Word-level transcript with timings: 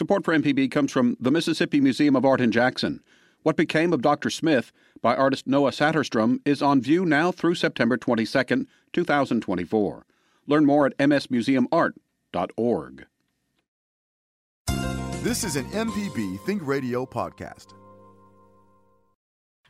Support 0.00 0.24
for 0.24 0.34
MPB 0.34 0.70
comes 0.70 0.90
from 0.90 1.18
the 1.20 1.30
Mississippi 1.30 1.78
Museum 1.78 2.16
of 2.16 2.24
Art 2.24 2.40
in 2.40 2.50
Jackson. 2.50 3.02
What 3.42 3.54
Became 3.54 3.92
of 3.92 4.00
Dr. 4.00 4.30
Smith 4.30 4.72
by 5.02 5.14
artist 5.14 5.46
Noah 5.46 5.72
Saterstrom 5.72 6.38
is 6.46 6.62
on 6.62 6.80
view 6.80 7.04
now 7.04 7.30
through 7.30 7.56
September 7.56 7.98
22, 7.98 8.66
2024. 8.94 10.06
Learn 10.46 10.64
more 10.64 10.86
at 10.86 10.96
msmuseumart.org. 10.96 13.06
This 15.22 15.44
is 15.44 15.56
an 15.56 15.66
MPB 15.66 16.40
Think 16.46 16.66
Radio 16.66 17.04
podcast. 17.04 17.74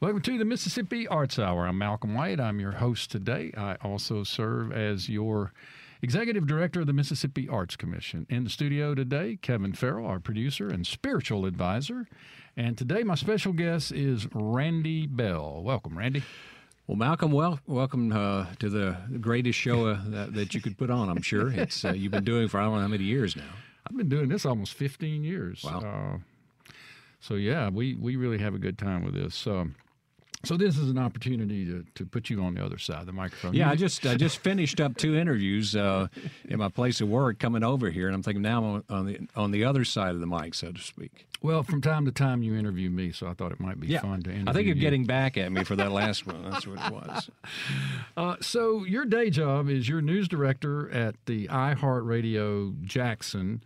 Welcome 0.01 0.23
to 0.23 0.39
the 0.39 0.45
Mississippi 0.45 1.09
Arts 1.09 1.41
Hour. 1.41 1.67
I'm 1.67 1.79
Malcolm 1.79 2.15
White. 2.15 2.39
I'm 2.39 2.61
your 2.61 2.71
host 2.71 3.11
today. 3.11 3.51
I 3.57 3.75
also 3.83 4.23
serve 4.23 4.71
as 4.71 5.09
your 5.09 5.53
Executive 6.03 6.46
Director 6.46 6.80
of 6.80 6.87
the 6.87 6.93
Mississippi 6.95 7.46
Arts 7.48 7.77
Commission. 7.77 8.27
In 8.30 8.45
the 8.45 8.50
studio 8.50 8.95
today, 8.95 9.39
Kevin 9.43 9.75
Farrell, 9.75 10.07
our 10.07 10.19
producer 10.19 10.69
and 10.69 10.87
spiritual 10.87 11.45
advisor. 11.45 12.07
And 12.57 12.79
today, 12.79 13.03
my 13.03 13.14
special 13.14 13.53
guest 13.53 13.93
is 13.93 14.26
Randy 14.32 15.07
Bell. 15.07 15.63
Welcome, 15.63 15.99
Randy. 15.99 16.23
Well, 16.86 16.96
Malcolm, 16.96 17.32
well, 17.32 17.61
welcome 17.67 18.11
uh, 18.13 18.46
to 18.61 18.71
the 18.71 18.96
greatest 19.21 19.59
show 19.59 19.89
uh, 19.89 20.00
that, 20.07 20.35
that, 20.35 20.54
you 20.54 20.63
could 20.63 20.79
put 20.79 20.90
on. 20.90 21.09
I'm 21.09 21.23
sure 21.23 21.53
it's 21.53 21.85
uh, 21.85 21.93
you've 21.93 22.12
been 22.12 22.25
doing 22.25 22.48
for 22.48 22.59
I 22.59 22.64
don't 22.64 22.75
know 22.75 22.81
how 22.81 22.89
many 22.89 23.04
years 23.04 23.37
now. 23.37 23.43
I've 23.87 23.96
been 23.96 24.09
doing 24.09 24.29
this 24.29 24.46
almost 24.46 24.75
15 24.75 25.23
years. 25.23 25.62
Wow. 25.62 25.81
Uh, 25.81 26.73
so 27.21 27.35
yeah, 27.35 27.68
we 27.68 27.95
we 27.95 28.17
really 28.17 28.39
have 28.39 28.54
a 28.54 28.59
good 28.59 28.79
time 28.79 29.04
with 29.04 29.14
this. 29.14 29.46
Um, 29.46 29.76
so 30.44 30.57
this 30.57 30.79
is 30.79 30.89
an 30.90 30.99
opportunity 30.99 31.67
to, 31.67 31.85
to 31.94 32.06
put 32.06 32.30
you 32.30 32.42
on 32.42 32.55
the 32.55 32.64
other 32.64 32.78
side 32.78 33.00
of 33.00 33.06
the 33.06 33.12
microphone. 33.12 33.53
Yeah, 33.53 33.70
I 33.70 33.75
just 33.75 34.06
I 34.06 34.14
just 34.14 34.39
finished 34.39 34.81
up 34.81 34.97
two 34.97 35.17
interviews 35.17 35.77
uh, 35.77 36.08
in 36.48 36.58
my 36.58 36.69
place 36.69 37.00
of 37.00 37.08
work 37.08 37.39
coming 37.39 37.62
over 37.62 37.91
here, 37.91 38.06
and 38.06 38.14
I'm 38.14 38.22
thinking 38.22 38.42
now 38.42 38.64
I'm 38.64 38.84
on 38.89 39.06
the 39.06 39.19
on 39.36 39.50
the 39.50 39.64
other 39.64 39.84
side 39.84 40.14
of 40.14 40.20
the 40.20 40.27
mic, 40.27 40.55
so 40.55 40.72
to 40.72 40.81
speak. 40.81 41.27
Well, 41.42 41.62
from 41.62 41.81
time 41.81 42.05
to 42.06 42.12
time 42.12 42.42
you 42.42 42.55
interview 42.55 42.91
me, 42.91 43.12
so 43.12 43.27
I 43.27 43.34
thought 43.34 43.53
it 43.53 43.61
might 43.61 43.81
be 43.81 43.89
yeah, 43.89 44.00
fun 44.00 44.23
to 44.23 44.31
interview 44.31 44.48
I 44.48 44.53
think 44.53 44.67
you're 44.67 44.77
you. 44.77 44.81
getting 44.83 45.05
back 45.05 45.37
at 45.37 45.50
me 45.53 45.65
for 45.65 45.77
that 45.77 45.92
last 45.92 46.27
one. 46.27 46.50
That's 46.50 46.67
what 46.67 46.84
it 46.84 46.93
was. 46.93 47.31
Uh, 48.17 48.37
so 48.41 48.84
your 48.84 49.05
day 49.05 49.31
job 49.31 49.69
is 49.69 49.89
you're 49.89 50.03
news 50.03 50.28
director 50.28 50.91
at 50.91 51.15
the 51.27 51.47
iHeartRadio 51.48 52.83
Jackson 52.83 53.62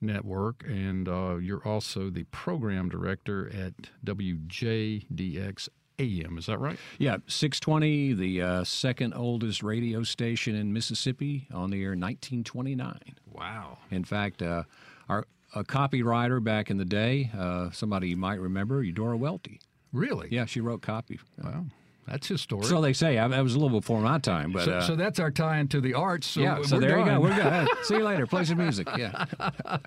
network, 0.00 0.64
and 0.66 1.08
uh, 1.08 1.36
you're 1.36 1.66
also 1.66 2.10
the 2.10 2.24
program 2.24 2.88
director 2.88 3.48
at 3.48 3.72
WJDX 4.04 5.68
AM. 5.98 6.38
Is 6.38 6.46
that 6.46 6.58
right? 6.58 6.78
Yeah, 6.98 7.18
620, 7.26 8.12
the 8.14 8.42
uh, 8.42 8.64
second 8.64 9.14
oldest 9.14 9.62
radio 9.62 10.02
station 10.02 10.54
in 10.54 10.72
Mississippi, 10.72 11.48
on 11.52 11.70
the 11.70 11.82
air 11.82 11.90
1929. 11.90 12.98
Wow. 13.32 13.78
In 13.90 14.04
fact, 14.04 14.42
uh, 14.42 14.64
our 15.08 15.26
a 15.54 15.62
copywriter 15.62 16.42
back 16.42 16.70
in 16.70 16.78
the 16.78 16.84
day, 16.84 17.30
uh, 17.36 17.70
somebody 17.70 18.08
you 18.08 18.16
might 18.16 18.40
remember, 18.40 18.82
Eudora 18.82 19.16
Welty. 19.16 19.60
Really? 19.92 20.28
Yeah, 20.30 20.46
she 20.46 20.60
wrote 20.60 20.82
copy. 20.82 21.20
Wow. 21.42 21.66
That's 22.06 22.26
historic. 22.28 22.66
So 22.66 22.80
they 22.80 22.92
say. 22.92 23.18
I, 23.18 23.28
that 23.28 23.42
was 23.42 23.54
a 23.54 23.58
little 23.58 23.80
before 23.80 24.00
my 24.00 24.18
time, 24.18 24.52
but 24.52 24.64
so, 24.64 24.72
uh, 24.72 24.80
so 24.82 24.96
that's 24.96 25.18
our 25.18 25.30
tie 25.30 25.58
into 25.58 25.80
the 25.80 25.94
arts. 25.94 26.26
So 26.26 26.40
yeah. 26.40 26.62
So 26.62 26.78
there 26.78 26.96
done. 26.96 27.06
you 27.06 27.12
go. 27.12 27.20
We're 27.20 27.36
good. 27.36 27.68
See 27.84 27.94
you 27.94 28.04
later. 28.04 28.26
Play 28.26 28.44
some 28.44 28.58
music. 28.58 28.88
Yeah. 28.98 29.24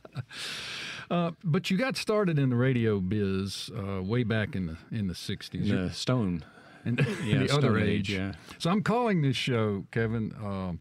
Uh, 1.09 1.31
but 1.43 1.69
you 1.71 1.77
got 1.77 1.95
started 1.97 2.37
in 2.37 2.49
the 2.49 2.55
radio 2.55 2.99
biz 2.99 3.69
uh, 3.77 4.01
way 4.03 4.23
back 4.23 4.55
in 4.55 4.65
the 4.67 4.77
in 4.91 5.07
the 5.07 5.13
'60s. 5.13 5.69
The 5.69 5.89
Stone. 5.93 6.43
in, 6.85 6.97
Yeah, 7.23 7.39
the 7.39 7.47
Stone 7.47 7.63
other 7.65 7.77
Age, 7.79 8.11
age. 8.11 8.11
yeah. 8.11 8.33
So 8.59 8.69
I'm 8.69 8.81
calling 8.83 9.21
this 9.21 9.35
show, 9.37 9.85
Kevin, 9.91 10.33
um, 10.43 10.79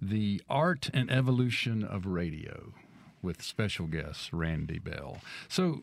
the 0.00 0.40
art 0.48 0.90
and 0.94 1.10
evolution 1.10 1.84
of 1.84 2.06
radio, 2.06 2.72
with 3.22 3.42
special 3.42 3.86
guest 3.86 4.32
Randy 4.32 4.78
Bell. 4.78 5.18
So 5.48 5.82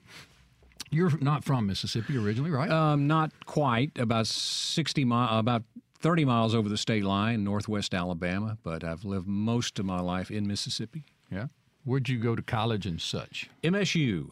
you're 0.92 1.18
not 1.20 1.44
from 1.44 1.68
Mississippi 1.68 2.18
originally, 2.18 2.52
right? 2.52 2.70
Um, 2.70 3.08
not 3.08 3.32
quite. 3.46 3.98
About 3.98 4.28
sixty 4.28 5.04
mile. 5.06 5.40
About. 5.40 5.64
30 6.02 6.24
miles 6.24 6.56
over 6.56 6.70
the 6.70 6.78
state 6.78 7.04
line, 7.04 7.44
northwest 7.44 7.94
Alabama, 7.94 8.58
but 8.64 8.86
I've 8.86 9.04
lived 9.04 9.28
most 9.28 9.80
of 9.80 9.86
my 9.86 10.00
life 10.00 10.32
in 10.32 10.48
Mississippi. 10.48 11.04
yeah. 11.30 11.48
Where'd 11.90 12.08
you 12.08 12.20
go 12.20 12.36
to 12.36 12.44
college 12.44 12.86
and 12.86 13.02
such? 13.02 13.50
MSU. 13.64 14.30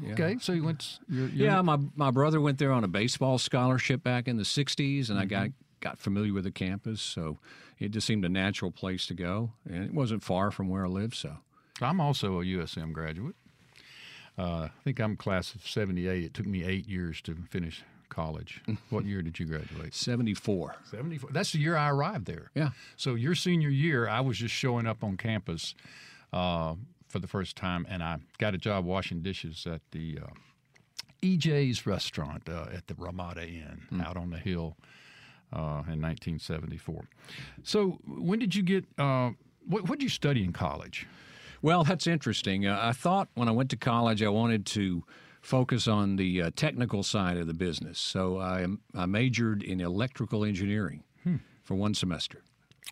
Yeah. 0.00 0.12
Okay, 0.12 0.36
so 0.40 0.52
you 0.52 0.62
went. 0.62 1.00
You're, 1.08 1.26
you're 1.26 1.48
Yeah, 1.48 1.60
my 1.60 1.76
my 1.96 2.12
brother 2.12 2.40
went 2.40 2.58
there 2.58 2.70
on 2.70 2.84
a 2.84 2.88
baseball 2.88 3.36
scholarship 3.36 4.04
back 4.04 4.28
in 4.28 4.36
the 4.36 4.44
'60s, 4.44 5.10
and 5.10 5.18
I 5.18 5.24
got 5.24 5.48
got 5.80 5.98
familiar 5.98 6.32
with 6.32 6.44
the 6.44 6.52
campus, 6.52 7.02
so 7.02 7.38
it 7.80 7.90
just 7.90 8.06
seemed 8.06 8.24
a 8.24 8.28
natural 8.28 8.70
place 8.70 9.08
to 9.08 9.14
go, 9.14 9.50
and 9.68 9.82
it 9.82 9.92
wasn't 9.92 10.22
far 10.22 10.52
from 10.52 10.68
where 10.68 10.84
I 10.86 10.88
lived. 10.88 11.16
So 11.16 11.36
I'm 11.82 12.00
also 12.00 12.40
a 12.40 12.44
USM 12.44 12.92
graduate. 12.92 13.34
Uh, 14.38 14.68
I 14.68 14.70
think 14.84 15.00
I'm 15.00 15.16
class 15.16 15.52
of 15.56 15.66
'78. 15.66 16.22
It 16.22 16.32
took 16.32 16.46
me 16.46 16.62
eight 16.62 16.88
years 16.88 17.20
to 17.22 17.34
finish 17.50 17.82
college. 18.08 18.62
what 18.90 19.04
year 19.04 19.20
did 19.20 19.40
you 19.40 19.46
graduate? 19.46 19.96
'74. 19.96 20.76
74. 20.84 21.30
That's 21.32 21.50
the 21.50 21.58
year 21.58 21.76
I 21.76 21.90
arrived 21.90 22.26
there. 22.26 22.52
Yeah. 22.54 22.70
So 22.96 23.16
your 23.16 23.34
senior 23.34 23.68
year, 23.68 24.08
I 24.08 24.20
was 24.20 24.38
just 24.38 24.54
showing 24.54 24.86
up 24.86 25.02
on 25.02 25.16
campus 25.16 25.74
uh, 26.32 26.74
for 27.10 27.18
the 27.18 27.26
first 27.26 27.56
time, 27.56 27.86
and 27.88 28.02
I 28.02 28.18
got 28.38 28.54
a 28.54 28.58
job 28.58 28.84
washing 28.84 29.20
dishes 29.22 29.66
at 29.66 29.80
the 29.90 30.20
uh, 30.22 30.30
EJ's 31.22 31.86
restaurant 31.86 32.48
uh, 32.48 32.66
at 32.72 32.86
the 32.86 32.94
Ramada 32.96 33.46
Inn 33.46 33.82
out 34.02 34.16
on 34.16 34.30
the 34.30 34.38
hill 34.38 34.76
uh, 35.52 35.82
in 35.90 36.00
1974. 36.00 37.04
So 37.64 37.98
when 38.06 38.38
did 38.38 38.54
you 38.54 38.62
get? 38.62 38.84
Uh, 38.96 39.30
what 39.66 39.86
did 39.86 40.02
you 40.02 40.08
study 40.08 40.42
in 40.42 40.52
college? 40.52 41.06
Well, 41.62 41.84
that's 41.84 42.06
interesting. 42.06 42.66
Uh, 42.66 42.78
I 42.80 42.92
thought 42.92 43.28
when 43.34 43.48
I 43.48 43.52
went 43.52 43.70
to 43.70 43.76
college, 43.76 44.22
I 44.22 44.28
wanted 44.28 44.64
to 44.66 45.04
focus 45.42 45.86
on 45.86 46.16
the 46.16 46.42
uh, 46.42 46.50
technical 46.56 47.02
side 47.02 47.36
of 47.36 47.46
the 47.46 47.54
business, 47.54 47.98
so 47.98 48.38
I, 48.38 48.66
I 48.94 49.06
majored 49.06 49.62
in 49.62 49.80
electrical 49.80 50.44
engineering 50.44 51.02
for 51.62 51.74
one 51.74 51.94
semester. 51.94 52.42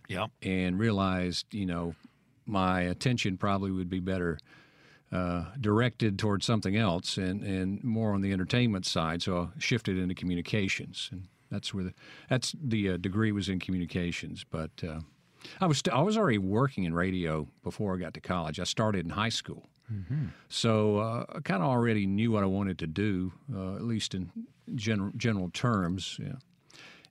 Yeah. 0.08 0.28
and 0.42 0.78
realized, 0.78 1.46
you 1.52 1.66
know, 1.66 1.94
my 2.48 2.81
attention 2.81 3.36
probably 3.36 3.70
would 3.70 3.88
be 3.88 4.00
better 4.00 4.38
uh, 5.12 5.44
directed 5.60 6.19
towards 6.19 6.44
something 6.44 6.76
else 6.76 7.16
and, 7.16 7.42
and 7.42 7.82
more 7.82 8.12
on 8.14 8.20
the 8.20 8.32
entertainment 8.32 8.84
side. 8.86 9.22
So 9.22 9.50
I 9.56 9.59
shifted 9.59 9.98
into 9.98 10.14
communications, 10.14 11.08
and 11.12 11.28
that's 11.50 11.72
where 11.72 11.84
the 11.84 11.94
that's 12.28 12.54
the 12.62 12.91
uh, 12.91 12.97
degree 12.97 13.32
was 13.32 13.48
in 13.48 13.58
communications. 13.58 14.44
But 14.48 14.70
uh, 14.87 15.00
I 15.60 15.66
was 15.66 15.78
st- 15.78 15.94
I 15.94 16.03
was 16.03 16.16
already 16.16 16.38
working 16.38 16.84
in 16.84 16.94
radio 16.94 17.48
before 17.62 17.94
I 17.94 17.98
got 17.98 18.14
to 18.14 18.20
college. 18.20 18.60
I 18.60 18.64
started 18.64 19.04
in 19.04 19.10
high 19.10 19.31
school. 19.31 19.66
So 20.50 20.98
uh, 20.98 21.25
I 21.37 21.41
kind 21.41 21.62
of 21.62 21.69
already 21.70 22.06
knew 22.06 22.31
what 22.31 22.42
I 22.42 22.47
wanted 22.47 22.78
to 22.81 22.87
do, 22.87 23.32
uh, 23.54 23.76
at 23.76 23.84
least 23.84 24.14
in 24.14 24.31
general 24.75 25.12
general 25.16 25.50
terms. 25.50 26.19
Yeah 26.20 26.34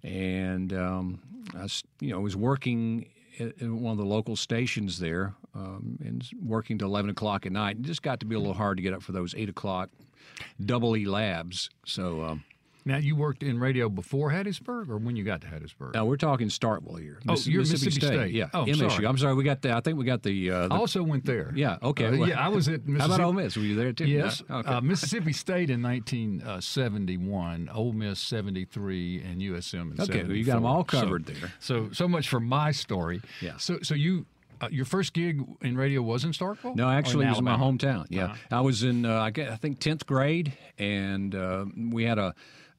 and 0.04 0.74
um, 0.74 1.20
I 1.56 1.64
was, 1.64 1.84
you 2.00 2.12
know, 2.12 2.20
was 2.20 2.36
working 2.36 3.10
at, 3.40 3.62
one 3.62 3.92
of 3.92 3.98
the 3.98 4.06
local 4.06 4.36
stations 4.36 5.00
there, 5.00 5.36
um, 5.56 5.98
and 6.04 6.28
working 6.44 6.78
till 6.78 6.88
eleven 6.88 7.10
o'clock 7.10 7.46
at 7.46 7.52
night. 7.52 7.78
It 7.78 7.84
just 7.84 8.02
got 8.02 8.20
to 8.20 8.26
be 8.26 8.36
a 8.36 8.40
little 8.40 8.54
hard 8.54 8.78
to 8.78 8.84
get 8.84 8.94
up 8.94 9.02
for 9.02 9.12
those 9.12 9.36
eight 9.36 9.50
o'clock 9.50 9.90
double 10.64 10.96
E 10.96 11.06
labs. 11.06 11.70
So 11.86 12.24
um, 12.24 12.44
Now 12.88 12.98
you 12.98 13.16
worked 13.16 13.44
in 13.44 13.60
radio 13.60 13.90
before 13.90 14.32
Hattiesburg, 14.32 14.90
or 14.90 14.98
when 14.98 15.16
you 15.16 15.24
got 15.24 15.42
to 15.42 15.48
Hattiesburg? 15.48 15.94
now 15.94 16.06
we're 16.06 16.16
talking 16.18 16.48
Starkville 16.48 17.00
here. 17.02 17.20
Oh, 17.28 17.34
Miss- 17.34 17.46
you're 17.48 17.62
Mississippi 17.62 17.92
State. 17.92 18.32
Yeah, 18.34 18.50
Oh, 18.54 18.64
MSU. 18.66 18.90
sorry. 18.90 19.06
I'm 19.06 19.18
sorry. 19.18 19.36
We 19.36 19.44
got 19.44 19.62
the. 19.62 19.74
I 19.76 19.82
think 19.82 19.98
we 19.98 20.06
got 20.06 20.24
the. 20.24 20.50
Uh, 20.52 20.68
the 20.70 20.74
I 20.76 20.78
also 20.78 21.04
went 21.04 21.26
there. 21.26 21.52
yeah. 21.56 21.78
Okay. 21.84 22.06
Uh, 22.08 22.18
well, 22.18 22.30
yeah, 22.30 22.40
I 22.44 22.48
was 22.48 22.68
at 22.70 22.88
Mississippi. 22.88 23.00
How 23.00 23.06
about 23.16 23.20
Ole 23.26 23.34
Miss? 23.34 23.56
Were 23.58 23.64
you 23.64 23.76
there 23.76 23.92
too? 23.94 24.06
Yes, 24.06 24.42
No? 24.50 24.58
Okay. 24.60 24.70
uh, 24.70 24.82
Mississippi 24.82 25.34
State 25.46 25.70
in 25.70 25.82
1971, 25.82 27.70
Ole 27.74 27.94
Miss 27.94 28.20
73, 28.20 29.22
and 29.24 29.42
USM 29.42 29.92
in 29.94 30.02
Okay, 30.02 30.24
well, 30.24 30.32
you 30.36 30.44
got 30.44 30.58
'em 30.58 30.64
74. 30.64 30.70
all 30.70 30.84
covered 30.84 31.28
so, 31.28 31.34
there. 31.34 31.54
So, 31.60 31.90
so 31.92 32.08
much 32.08 32.30
for 32.30 32.40
my 32.40 32.72
story. 32.72 33.22
Yeah. 33.42 33.58
So, 33.58 33.80
so 33.84 33.96
you, 33.96 34.26
uh, 34.62 34.70
your 34.72 34.86
first 34.86 35.14
gig 35.14 35.44
in 35.62 35.78
radio 35.78 36.02
was 36.02 36.24
in 36.24 36.32
Starkville? 36.32 36.76
No, 36.76 36.90
actually, 36.90 37.26
it 37.26 37.30
was 37.30 37.40
in 37.40 37.44
my 37.46 37.58
hometown. 37.58 38.06
Yeah, 38.10 38.26
Uh-huh. 38.26 38.36
I 38.58 38.62
was 38.62 38.84
in 38.84 39.06
uh, 39.06 39.20
I, 39.22 39.30
guess, 39.32 39.52
I 39.52 39.56
think 39.56 39.80
tenth 39.80 40.06
grade, 40.06 40.54
and 40.80 41.36
uh, 41.36 41.66
we 41.76 42.04
had 42.06 42.18
a 42.18 42.34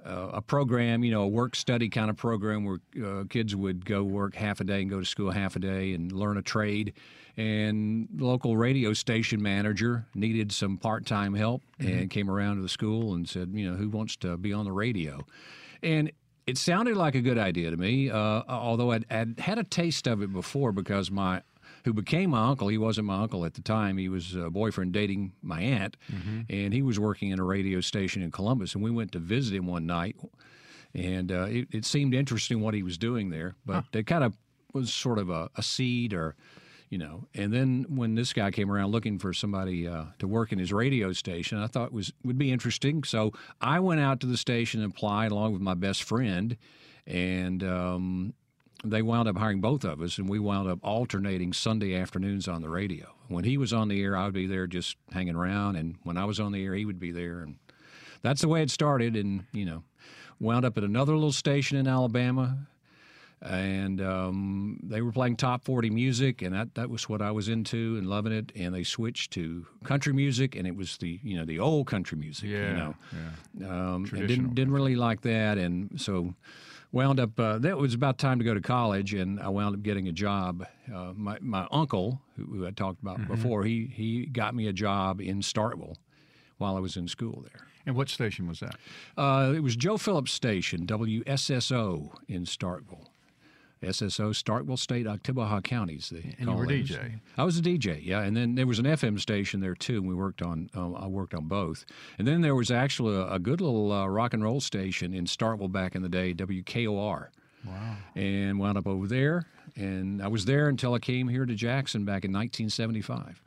uh, 0.09 0.31
a 0.33 0.43
program, 0.43 1.05
you 1.05 1.11
know, 1.11 1.23
a 1.23 1.29
work 1.29 1.55
study 1.55 1.89
kind 1.89 2.09
of 2.11 2.17
program 2.17 2.65
where 2.65 2.79
uh, 3.05 3.25
kids 3.29 3.55
would 3.55 3.85
go 3.85 4.03
work 4.03 4.35
half 4.35 4.61
a 4.61 4.65
day 4.65 4.81
and 4.81 4.91
go 4.91 4.99
to 4.99 5.07
school 5.07 5.31
half 5.31 5.55
a 5.57 5.59
day 5.59 5.93
and 5.93 6.13
learn 6.13 6.39
a 6.39 6.43
trade. 6.43 6.95
And 7.37 8.09
the 8.13 8.25
local 8.25 8.57
radio 8.57 8.93
station 8.95 9.41
manager 9.41 10.07
needed 10.15 10.51
some 10.51 10.77
part 10.77 11.07
time 11.07 11.35
help 11.35 11.63
and 11.79 12.11
came 12.11 12.29
around 12.29 12.57
to 12.57 12.63
the 12.63 12.69
school 12.69 13.15
and 13.15 13.29
said, 13.29 13.51
you 13.53 13.71
know, 13.71 13.77
who 13.77 13.89
wants 13.89 14.17
to 14.17 14.37
be 14.37 14.53
on 14.53 14.65
the 14.65 14.73
radio? 14.73 15.25
And 15.83 16.11
it 16.49 16.59
sounded 16.59 16.97
like 16.97 17.15
a 17.15 17.21
good 17.21 17.39
idea 17.39 17.71
to 17.71 17.77
me, 17.77 18.11
uh, 18.11 18.43
although 18.49 18.91
I'd, 18.91 19.05
I'd 19.11 19.39
had 19.39 19.59
a 19.59 19.65
taste 19.65 20.07
of 20.07 20.23
it 20.23 20.33
before 20.33 20.73
because 20.73 21.11
my 21.11 21.43
who 21.85 21.93
became 21.93 22.31
my 22.31 22.49
uncle. 22.49 22.69
He 22.69 22.79
wasn't 22.79 23.07
my 23.07 23.23
uncle 23.23 23.45
at 23.45 23.55
the 23.55 23.63
time. 23.63 23.97
He 23.99 24.09
was 24.09 24.35
a 24.35 24.51
boyfriend 24.51 24.93
dating 24.93 25.33
my 25.43 25.61
aunt, 25.61 25.97
and 26.49 26.73
he 26.73 26.83
was 26.83 26.99
working 26.99 27.31
in 27.31 27.39
a 27.39 27.45
radio 27.45 27.81
station 27.81 28.23
in 28.23 28.31
Columbus. 28.31 28.75
And 28.75 28.83
we 28.83 28.91
went 28.91 29.13
to 29.13 29.19
visit 29.19 29.55
him 29.55 29.67
one 29.67 29.87
night, 29.87 30.17
and 30.95 31.31
uh, 31.33 31.47
it, 31.49 31.69
it 31.73 31.85
seemed 31.85 32.15
interesting 32.15 32.61
what 32.61 32.75
he 32.75 32.83
was 32.83 32.99
doing 32.99 33.31
there. 33.31 33.55
But 33.65 33.85
it 33.93 34.07
kind 34.07 34.25
of 34.25 34.37
was 34.73 34.93
sort 34.93 35.19
of 35.19 35.31
a, 35.31 35.49
a 35.57 35.63
seed 35.63 36.13
or 36.13 36.35
you 36.91 36.99
know. 36.99 37.27
And 37.35 37.53
then 37.53 37.85
when 37.89 38.15
this 38.15 38.33
guy 38.33 38.51
came 38.51 38.71
around 38.71 38.91
looking 38.93 39.19
for 39.19 39.33
somebody 39.33 39.87
uh, 39.87 40.05
to 40.19 40.27
work 40.29 40.53
in 40.53 40.59
his 40.59 40.73
radio 40.73 41.13
station, 41.13 41.59
I 41.59 41.67
thought 41.67 41.87
it 41.87 41.93
was 41.93 42.13
would 42.25 42.39
be 42.39 42.51
interesting. 42.51 43.05
So 43.05 43.33
I 43.61 43.81
went 43.81 44.01
out 44.01 44.21
to 44.21 44.27
the 44.27 44.37
station 44.37 44.83
and 44.83 44.91
applied 44.91 45.31
along 45.31 45.53
with 45.53 45.63
my 45.63 45.75
best 45.75 46.03
friend, 46.03 46.57
and 47.07 47.63
um, 47.63 48.35
they 48.85 49.03
wound 49.03 49.29
up 49.29 49.37
hiring 49.37 49.61
both 49.61 49.85
of 49.85 50.01
us, 50.01 50.19
and 50.19 50.29
we 50.29 50.39
wound 50.39 50.69
up 50.69 50.79
alternating 50.83 51.53
Sunday 51.53 51.95
afternoons 51.97 52.47
on 52.49 52.63
the 52.63 52.69
radio. 52.69 53.07
When 53.29 53.45
he 53.45 53.57
was 53.59 53.73
on 53.73 53.89
the 53.89 54.01
air, 54.03 54.17
I 54.17 54.25
would 54.27 54.35
be 54.35 54.47
there 54.47 54.67
just 54.67 54.97
hanging 55.13 55.35
around, 55.35 55.77
and 55.77 55.97
when 56.05 56.17
I 56.17 56.25
was 56.25 56.39
on 56.41 56.53
the 56.53 56.65
air, 56.65 56.75
he 56.75 56.85
would 56.85 57.01
be 57.01 57.11
there, 57.11 57.41
and 57.41 57.57
that's 58.23 58.41
the 58.41 58.49
way 58.49 58.63
it 58.63 58.71
started. 58.71 59.17
And 59.17 59.45
you 59.53 59.65
know, 59.65 59.83
wound 60.41 60.65
up 60.65 60.79
at 60.79 60.85
another 60.85 61.15
little 61.15 61.33
station 61.33 61.77
in 61.77 61.87
Alabama 61.89 62.69
and 63.41 64.01
um, 64.01 64.81
they 64.83 65.01
were 65.01 65.13
playing 65.13 65.37
top 65.37 65.65
40 65.65 65.91
music 65.91 66.43
and 66.43 66.53
that, 66.55 66.75
that 66.75 66.91
was 66.91 67.09
what 67.09 67.23
i 67.23 67.31
was 67.31 67.49
into 67.49 67.97
and 67.97 68.09
loving 68.09 68.33
it 68.33 68.51
and 68.57 68.75
they 68.75 68.83
switched 68.83 69.31
to 69.31 69.65
country 69.85 70.13
music 70.13 70.57
and 70.57 70.67
it 70.67 70.75
was 70.75 70.97
the 70.97 71.21
you 71.23 71.37
know 71.37 71.45
the 71.45 71.59
old 71.61 71.87
country 71.87 72.19
music 72.19 72.49
Yeah, 72.51 72.69
you 72.71 72.77
know 72.77 72.95
yeah. 73.61 73.69
um, 73.95 74.07
and 74.13 74.27
didn't, 74.27 74.55
didn't 74.57 74.73
really 74.75 74.97
like 74.97 75.21
that 75.21 75.57
and 75.57 76.01
so 76.01 76.35
wound 76.93 77.21
up 77.21 77.39
uh, 77.39 77.59
that 77.59 77.77
was 77.77 77.93
about 77.95 78.17
time 78.19 78.39
to 78.39 78.45
go 78.45 78.55
to 78.55 78.61
college 78.61 79.13
and 79.15 79.39
i 79.41 79.49
wound 79.49 79.75
up 79.75 79.83
getting 79.83 80.09
a 80.09 80.13
job 80.13 80.65
uh, 80.95 81.13
my, 81.15 81.37
my 81.41 81.67
uncle 81.71 82.21
who, 82.37 82.45
who 82.45 82.67
i 82.67 82.71
talked 82.71 83.01
about 83.03 83.19
Mm-hmm. 83.19 83.35
before 83.35 83.65
he, 83.65 83.91
he 83.93 84.27
got 84.27 84.55
me 84.55 84.67
a 84.69 84.73
job 84.73 85.21
in 85.21 85.41
starkville 85.41 85.97
while 86.59 86.77
i 86.77 86.81
was 86.81 86.97
in 86.97 87.07
school 87.09 87.43
there 87.43 87.67
And 87.87 87.95
what 87.97 88.09
station 88.09 88.49
was 88.49 88.61
that? 88.61 88.77
uh, 89.17 89.53
it 89.55 89.61
was 89.63 89.77
Joe 89.77 89.97
Phillips 89.99 90.33
Station, 90.33 90.87
WSSO 90.87 92.11
in 92.29 92.45
Starkville. 92.45 93.08
SSO, 93.83 94.31
Starkville 94.31 94.79
State, 94.79 95.07
Oktibbeha 95.07 95.63
counties. 95.63 96.11
They 96.11 96.35
And 96.39 96.49
you 96.49 96.57
were 96.57 96.67
those. 96.67 96.91
DJ. 96.91 97.21
I 97.37 97.45
was 97.45 97.59
a 97.59 97.63
DJ, 97.63 98.05
yeah. 98.05 98.21
And 98.23 98.37
then 98.37 98.55
there 98.55 98.67
was 98.67 98.79
an 98.79 98.85
FM 98.85 99.21
station 99.21 99.61
there 99.61 99.75
too. 99.75 99.99
And 99.99 100.09
we 100.09 100.15
worked 100.15 100.43
on. 100.43 100.71
Um, 100.75 100.97
I 100.97 101.07
worked 101.07 101.35
on 101.35 101.47
both. 101.47 101.85
And 102.19 102.27
then 102.27 102.41
there 102.41 102.55
was 102.55 102.71
actually 102.71 103.17
a, 103.17 103.33
a 103.33 103.39
good 103.39 103.61
little 103.61 103.93
uh, 103.93 104.07
rock 104.07 104.35
and 104.35 104.43
roll 104.43 104.61
station 104.61 105.15
in 105.15 105.25
Starkville 105.27 105.73
back 105.73 105.95
in 105.95 106.03
the 106.03 106.09
day, 106.09 106.35
WKOR. 106.35 107.29
Wow. 107.67 107.97
And 108.15 108.59
wound 108.59 108.79
up 108.79 108.87
over 108.87 109.07
there. 109.07 109.47
And 109.77 110.23
I 110.23 110.29
was 110.29 110.45
there 110.45 110.69
until 110.69 110.95
I 110.95 110.99
came 110.99 111.29
here 111.29 111.47
to 111.47 111.55
Jackson 111.55 112.05
back 112.05 112.25
in 112.25 112.33
1975. 112.33 113.43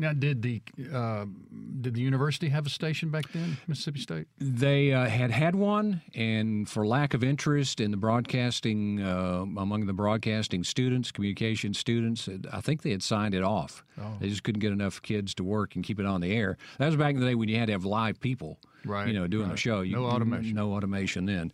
Now, 0.00 0.14
did 0.14 0.40
the 0.40 0.62
uh, 0.94 1.26
did 1.82 1.92
the 1.92 2.00
university 2.00 2.48
have 2.48 2.66
a 2.66 2.70
station 2.70 3.10
back 3.10 3.30
then, 3.32 3.58
Mississippi 3.68 4.00
State? 4.00 4.26
They 4.38 4.94
uh, 4.94 5.06
had 5.06 5.30
had 5.30 5.54
one, 5.54 6.00
and 6.14 6.66
for 6.66 6.86
lack 6.86 7.12
of 7.12 7.22
interest 7.22 7.80
in 7.80 7.90
the 7.90 7.98
broadcasting 7.98 9.02
uh, 9.02 9.42
among 9.58 9.84
the 9.84 9.92
broadcasting 9.92 10.64
students, 10.64 11.12
communication 11.12 11.74
students, 11.74 12.30
I 12.50 12.62
think 12.62 12.80
they 12.80 12.92
had 12.92 13.02
signed 13.02 13.34
it 13.34 13.42
off. 13.42 13.84
They 14.20 14.30
just 14.30 14.42
couldn't 14.42 14.60
get 14.60 14.72
enough 14.72 15.02
kids 15.02 15.34
to 15.34 15.44
work 15.44 15.74
and 15.74 15.84
keep 15.84 16.00
it 16.00 16.06
on 16.06 16.22
the 16.22 16.32
air. 16.32 16.56
That 16.78 16.86
was 16.86 16.96
back 16.96 17.14
in 17.14 17.20
the 17.20 17.26
day 17.26 17.34
when 17.34 17.50
you 17.50 17.58
had 17.58 17.66
to 17.66 17.72
have 17.72 17.84
live 17.84 18.18
people, 18.18 18.58
Right, 18.86 19.08
You 19.08 19.12
know, 19.12 19.26
doing 19.26 19.44
the 19.44 19.50
right. 19.50 19.58
show. 19.58 19.82
You, 19.82 19.96
No 19.96 20.06
automation. 20.06 20.54
No 20.54 20.72
automation 20.72 21.26
then. 21.26 21.52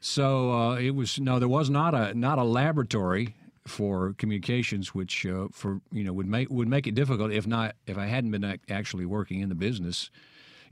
So 0.00 0.52
uh, 0.52 0.74
it 0.76 0.94
was 0.94 1.18
no, 1.18 1.38
there 1.38 1.48
was 1.48 1.70
not 1.70 1.94
a 1.94 2.12
not 2.12 2.38
a 2.38 2.44
laboratory 2.44 3.34
for 3.66 4.14
communications, 4.14 4.94
which 4.94 5.26
uh, 5.26 5.48
for 5.52 5.80
you 5.92 6.04
know 6.04 6.12
would 6.12 6.26
make 6.26 6.48
would 6.50 6.68
make 6.68 6.86
it 6.86 6.94
difficult 6.94 7.32
if 7.32 7.46
not 7.46 7.74
if 7.86 7.98
I 7.98 8.06
hadn't 8.06 8.30
been 8.30 8.44
ac- 8.44 8.60
actually 8.68 9.06
working 9.06 9.40
in 9.40 9.48
the 9.48 9.54
business 9.54 10.10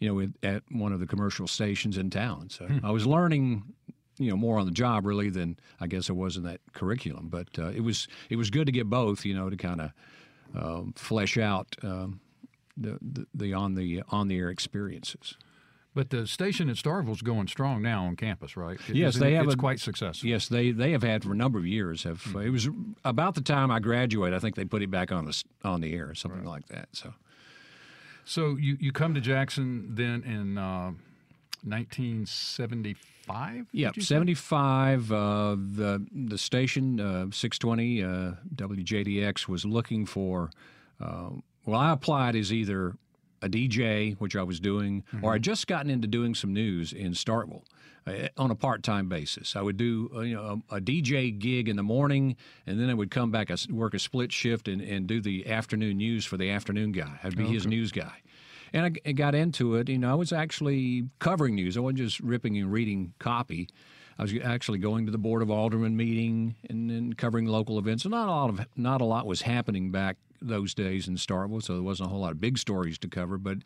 you 0.00 0.08
know, 0.08 0.14
with, 0.14 0.34
at 0.42 0.62
one 0.70 0.92
of 0.92 1.00
the 1.00 1.06
commercial 1.06 1.46
stations 1.46 1.96
in 1.96 2.10
town. 2.10 2.50
So 2.50 2.68
I 2.82 2.90
was 2.90 3.06
learning, 3.06 3.62
you 4.18 4.30
know, 4.30 4.36
more 4.36 4.58
on 4.58 4.66
the 4.66 4.72
job 4.72 5.06
really 5.06 5.30
than 5.30 5.58
I 5.80 5.86
guess 5.86 6.10
I 6.10 6.12
was 6.12 6.36
in 6.36 6.42
that 6.44 6.60
curriculum. 6.72 7.28
But 7.28 7.48
uh, 7.58 7.68
it 7.68 7.80
was 7.80 8.08
it 8.28 8.36
was 8.36 8.50
good 8.50 8.66
to 8.66 8.72
get 8.72 8.88
both, 8.88 9.24
you 9.24 9.34
know, 9.34 9.50
to 9.50 9.56
kind 9.56 9.80
of 9.80 9.90
um, 10.54 10.92
flesh 10.96 11.38
out 11.38 11.76
um, 11.82 12.20
the, 12.76 12.98
the 13.00 13.26
the 13.34 13.54
on 13.54 13.74
the 13.74 14.02
on 14.10 14.28
the 14.28 14.38
air 14.38 14.50
experiences. 14.50 15.36
But 15.94 16.10
the 16.10 16.26
station 16.26 16.68
at 16.68 16.76
Starkville's 16.76 17.22
going 17.22 17.46
strong 17.46 17.80
now 17.80 18.06
on 18.06 18.16
campus, 18.16 18.56
right? 18.56 18.78
Yes, 18.92 19.16
they 19.16 19.34
it- 19.34 19.36
have 19.36 19.44
It's 19.46 19.54
a- 19.54 19.58
quite 19.58 19.78
successful. 19.80 20.28
Yes, 20.28 20.48
they 20.48 20.72
they 20.72 20.90
have 20.90 21.04
had 21.04 21.22
for 21.22 21.32
a 21.32 21.36
number 21.36 21.58
of 21.58 21.66
years. 21.66 22.02
Have 22.02 22.34
uh, 22.34 22.40
it 22.40 22.50
was 22.50 22.68
about 23.04 23.36
the 23.36 23.40
time 23.40 23.70
I 23.70 23.78
graduated. 23.78 24.36
I 24.36 24.40
think 24.40 24.56
they 24.56 24.64
put 24.64 24.82
it 24.82 24.90
back 24.90 25.12
on 25.12 25.24
the 25.24 25.44
on 25.62 25.80
the 25.80 25.94
air, 25.94 26.12
something 26.14 26.44
like 26.44 26.66
that. 26.68 26.88
So. 26.92 27.14
So 28.26 28.56
you, 28.56 28.78
you 28.80 28.90
come 28.90 29.12
to 29.12 29.20
Jackson 29.20 29.94
then 29.94 30.22
in 30.22 30.56
uh, 30.56 30.92
1975? 31.62 33.66
Yeah, 33.72 33.88
did 33.88 33.96
you 33.96 34.02
say? 34.02 34.14
75. 34.14 35.12
Uh, 35.12 35.56
the 35.56 36.06
the 36.12 36.38
station 36.38 37.00
uh, 37.00 37.26
620 37.30 38.02
uh, 38.02 38.32
WJDX 38.54 39.48
was 39.48 39.64
looking 39.64 40.06
for. 40.06 40.50
Uh, 41.00 41.30
well, 41.66 41.80
I 41.80 41.92
applied 41.92 42.36
as 42.36 42.52
either 42.52 42.96
a 43.44 43.48
DJ, 43.48 44.16
which 44.16 44.34
I 44.34 44.42
was 44.42 44.58
doing, 44.58 45.04
or 45.22 45.34
I'd 45.34 45.42
just 45.42 45.66
gotten 45.66 45.90
into 45.90 46.08
doing 46.08 46.34
some 46.34 46.52
news 46.52 46.92
in 46.92 47.12
Starkville. 47.12 47.62
Uh, 48.06 48.28
on 48.36 48.50
a 48.50 48.54
part-time 48.54 49.08
basis, 49.08 49.56
I 49.56 49.62
would 49.62 49.78
do 49.78 50.10
uh, 50.14 50.20
you 50.20 50.34
know 50.34 50.62
a, 50.70 50.76
a 50.76 50.80
DJ 50.80 51.38
gig 51.38 51.70
in 51.70 51.76
the 51.76 51.82
morning, 51.82 52.36
and 52.66 52.78
then 52.78 52.90
I 52.90 52.94
would 52.94 53.10
come 53.10 53.30
back, 53.30 53.50
I 53.50 53.56
work 53.70 53.94
a 53.94 53.98
split 53.98 54.30
shift, 54.30 54.68
and, 54.68 54.82
and 54.82 55.06
do 55.06 55.22
the 55.22 55.50
afternoon 55.50 55.96
news 55.96 56.26
for 56.26 56.36
the 56.36 56.50
afternoon 56.50 56.92
guy. 56.92 57.18
I'd 57.22 57.34
be 57.34 57.46
his 57.46 57.66
news 57.66 57.92
guy. 57.92 58.12
And 58.74 58.98
I 59.06 59.12
got 59.12 59.34
into 59.34 59.76
it. 59.76 59.88
You 59.88 59.98
know, 59.98 60.10
I 60.10 60.14
was 60.14 60.32
actually 60.32 61.04
covering 61.18 61.54
news. 61.54 61.78
I 61.78 61.80
wasn't 61.80 61.98
just 61.98 62.20
ripping 62.20 62.58
and 62.58 62.70
reading 62.70 63.14
copy. 63.20 63.68
I 64.18 64.22
was 64.22 64.34
actually 64.42 64.78
going 64.78 65.06
to 65.06 65.12
the 65.12 65.18
Board 65.18 65.42
of 65.42 65.50
Aldermen 65.50 65.96
meeting 65.96 66.56
and 66.68 66.90
then 66.90 67.12
covering 67.14 67.46
local 67.46 67.78
events. 67.78 68.04
And 68.04 68.12
not 68.12 68.28
a 68.28 68.30
lot 68.30 68.50
of 68.50 68.66
not 68.76 69.00
a 69.00 69.04
lot 69.04 69.26
was 69.26 69.42
happening 69.42 69.90
back 69.90 70.16
those 70.46 70.74
days 70.74 71.08
in 71.08 71.16
Starkville, 71.16 71.62
so 71.62 71.74
there 71.74 71.82
wasn't 71.82 72.08
a 72.08 72.10
whole 72.10 72.20
lot 72.20 72.32
of 72.32 72.40
big 72.40 72.58
stories 72.58 72.98
to 72.98 73.08
cover. 73.08 73.38
But 73.38 73.58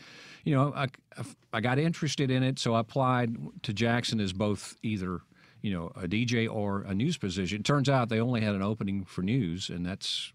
you 0.45 0.55
know, 0.55 0.73
I, 0.75 0.87
I 1.53 1.61
got 1.61 1.79
interested 1.79 2.31
in 2.31 2.43
it, 2.43 2.59
so 2.59 2.75
I 2.75 2.81
applied 2.81 3.37
to 3.63 3.73
Jackson 3.73 4.21
as 4.21 4.33
both 4.33 4.77
either 4.83 5.21
you 5.63 5.73
know 5.73 5.93
a 5.97 6.07
DJ 6.07 6.49
or 6.53 6.83
a 6.83 6.95
news 6.95 7.17
position. 7.17 7.61
It 7.61 7.65
Turns 7.65 7.89
out 7.89 8.09
they 8.09 8.21
only 8.21 8.41
had 8.41 8.55
an 8.55 8.63
opening 8.63 9.05
for 9.05 9.23
news, 9.23 9.69
and 9.69 9.85
that's 9.85 10.33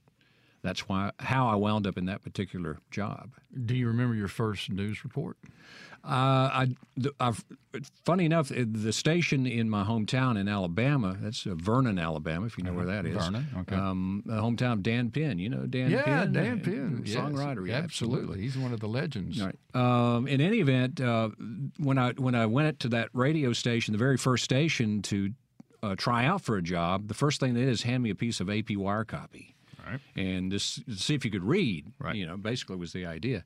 that's 0.63 0.88
why 0.88 1.12
how 1.19 1.48
I 1.48 1.56
wound 1.56 1.86
up 1.86 1.98
in 1.98 2.06
that 2.06 2.24
particular 2.24 2.80
job. 2.92 3.31
Do 3.66 3.75
you 3.75 3.88
remember 3.88 4.16
your 4.16 4.28
first 4.28 4.69
news 4.69 5.04
report? 5.04 5.38
Uh, 6.06 6.68
I, 6.68 6.68
I've, 7.19 7.45
funny 8.06 8.25
enough, 8.25 8.50
the 8.56 8.94
station 8.94 9.45
in 9.45 9.69
my 9.69 9.83
hometown 9.83 10.38
in 10.39 10.47
Alabama, 10.47 11.18
that's 11.21 11.45
uh, 11.45 11.56
Vernon, 11.56 11.97
Alabama, 12.00 12.45
if 12.45 12.57
you 12.57 12.63
know 12.63 12.74
where 12.74 12.85
that 12.85 13.06
is. 13.06 13.15
Vernon, 13.15 13.47
okay. 13.59 13.75
Um, 13.75 14.24
the 14.25 14.33
hometown 14.33 14.74
of 14.74 14.83
Dan 14.83 15.09
Penn. 15.12 15.39
You 15.39 15.50
know 15.50 15.65
Dan 15.65 15.91
yeah, 15.91 16.01
Penn? 16.03 16.33
Dan 16.33 16.59
Uh, 16.59 16.63
Penn, 16.63 17.03
yes, 17.06 17.15
Songwriter, 17.15 17.68
yeah, 17.68 17.75
absolutely. 17.77 18.41
He's 18.41 18.57
one 18.57 18.74
of 18.74 18.80
the 18.80 18.88
legends. 18.88 19.41
Right. 19.41 19.56
Um, 19.74 20.27
in 20.27 20.41
any 20.41 20.59
event, 20.59 21.00
uh, 21.01 21.30
when 21.77 21.97
I 21.97 22.12
when 22.13 22.35
I 22.35 22.45
went 22.45 22.80
to 22.81 22.90
that 22.90 23.09
radio 23.13 23.54
station, 23.54 23.92
the 23.92 23.97
very 23.97 24.18
first 24.18 24.44
station 24.44 25.02
to 25.04 25.31
uh, 25.81 25.95
try 25.95 26.25
out 26.25 26.42
for 26.42 26.57
a 26.57 26.61
job, 26.61 27.07
the 27.07 27.13
first 27.13 27.40
thing 27.40 27.54
they 27.54 27.61
did 27.61 27.69
is 27.69 27.83
hand 27.83 28.04
me 28.04 28.09
a 28.09 28.16
piece 28.16 28.40
of 28.40 28.49
AP 28.49 28.75
wire 28.78 29.04
copy, 29.04 29.56
Right. 29.85 29.99
and 30.16 30.49
just 30.52 30.81
see 30.97 31.13
if 31.13 31.25
you 31.25 31.31
could 31.31 31.44
read. 31.44 31.92
Right. 31.99 32.16
You 32.16 32.25
know, 32.25 32.37
basically 32.37 32.78
was 32.78 32.94
the 32.94 33.06
idea. 33.06 33.44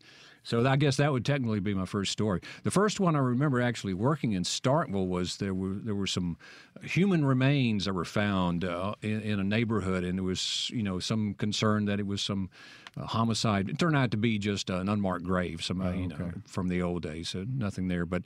So 0.48 0.66
I 0.66 0.78
guess 0.78 0.96
that 0.96 1.12
would 1.12 1.26
technically 1.26 1.60
be 1.60 1.74
my 1.74 1.84
first 1.84 2.14
story. 2.14 2.40
The 2.64 2.72
first 2.72 3.02
one 3.02 3.18
I 3.18 3.20
remember 3.20 3.60
actually 3.60 3.94
working 3.94 4.32
in 4.32 4.44
Starkville 4.44 5.06
was 5.06 5.36
there 5.38 5.54
were 5.54 5.74
there 5.74 5.94
were 5.94 6.08
some 6.08 6.38
human 6.82 7.26
remains 7.26 7.84
that 7.84 7.92
were 7.92 8.06
found 8.06 8.64
uh, 8.64 8.96
in, 9.02 9.22
in 9.24 9.40
a 9.42 9.44
neighborhood, 9.44 10.06
and 10.06 10.18
there 10.18 10.24
was 10.24 10.70
you 10.70 10.84
know 10.84 11.00
some 11.00 11.34
concern 11.34 11.84
that 11.86 12.00
it 12.00 12.08
was 12.08 12.22
some 12.22 12.50
uh, 12.96 13.06
homicide. 13.06 13.68
It 13.68 13.78
turned 13.78 13.98
out 13.98 14.12
to 14.12 14.18
be 14.18 14.40
just 14.40 14.70
an 14.70 14.88
unmarked 14.88 15.26
grave, 15.26 15.62
somebody 15.62 16.04
you 16.04 16.08
know 16.08 16.32
from 16.46 16.70
the 16.70 16.82
old 16.82 17.02
days. 17.04 17.28
So 17.28 17.46
nothing 17.46 17.90
there, 17.90 18.06
but 18.06 18.24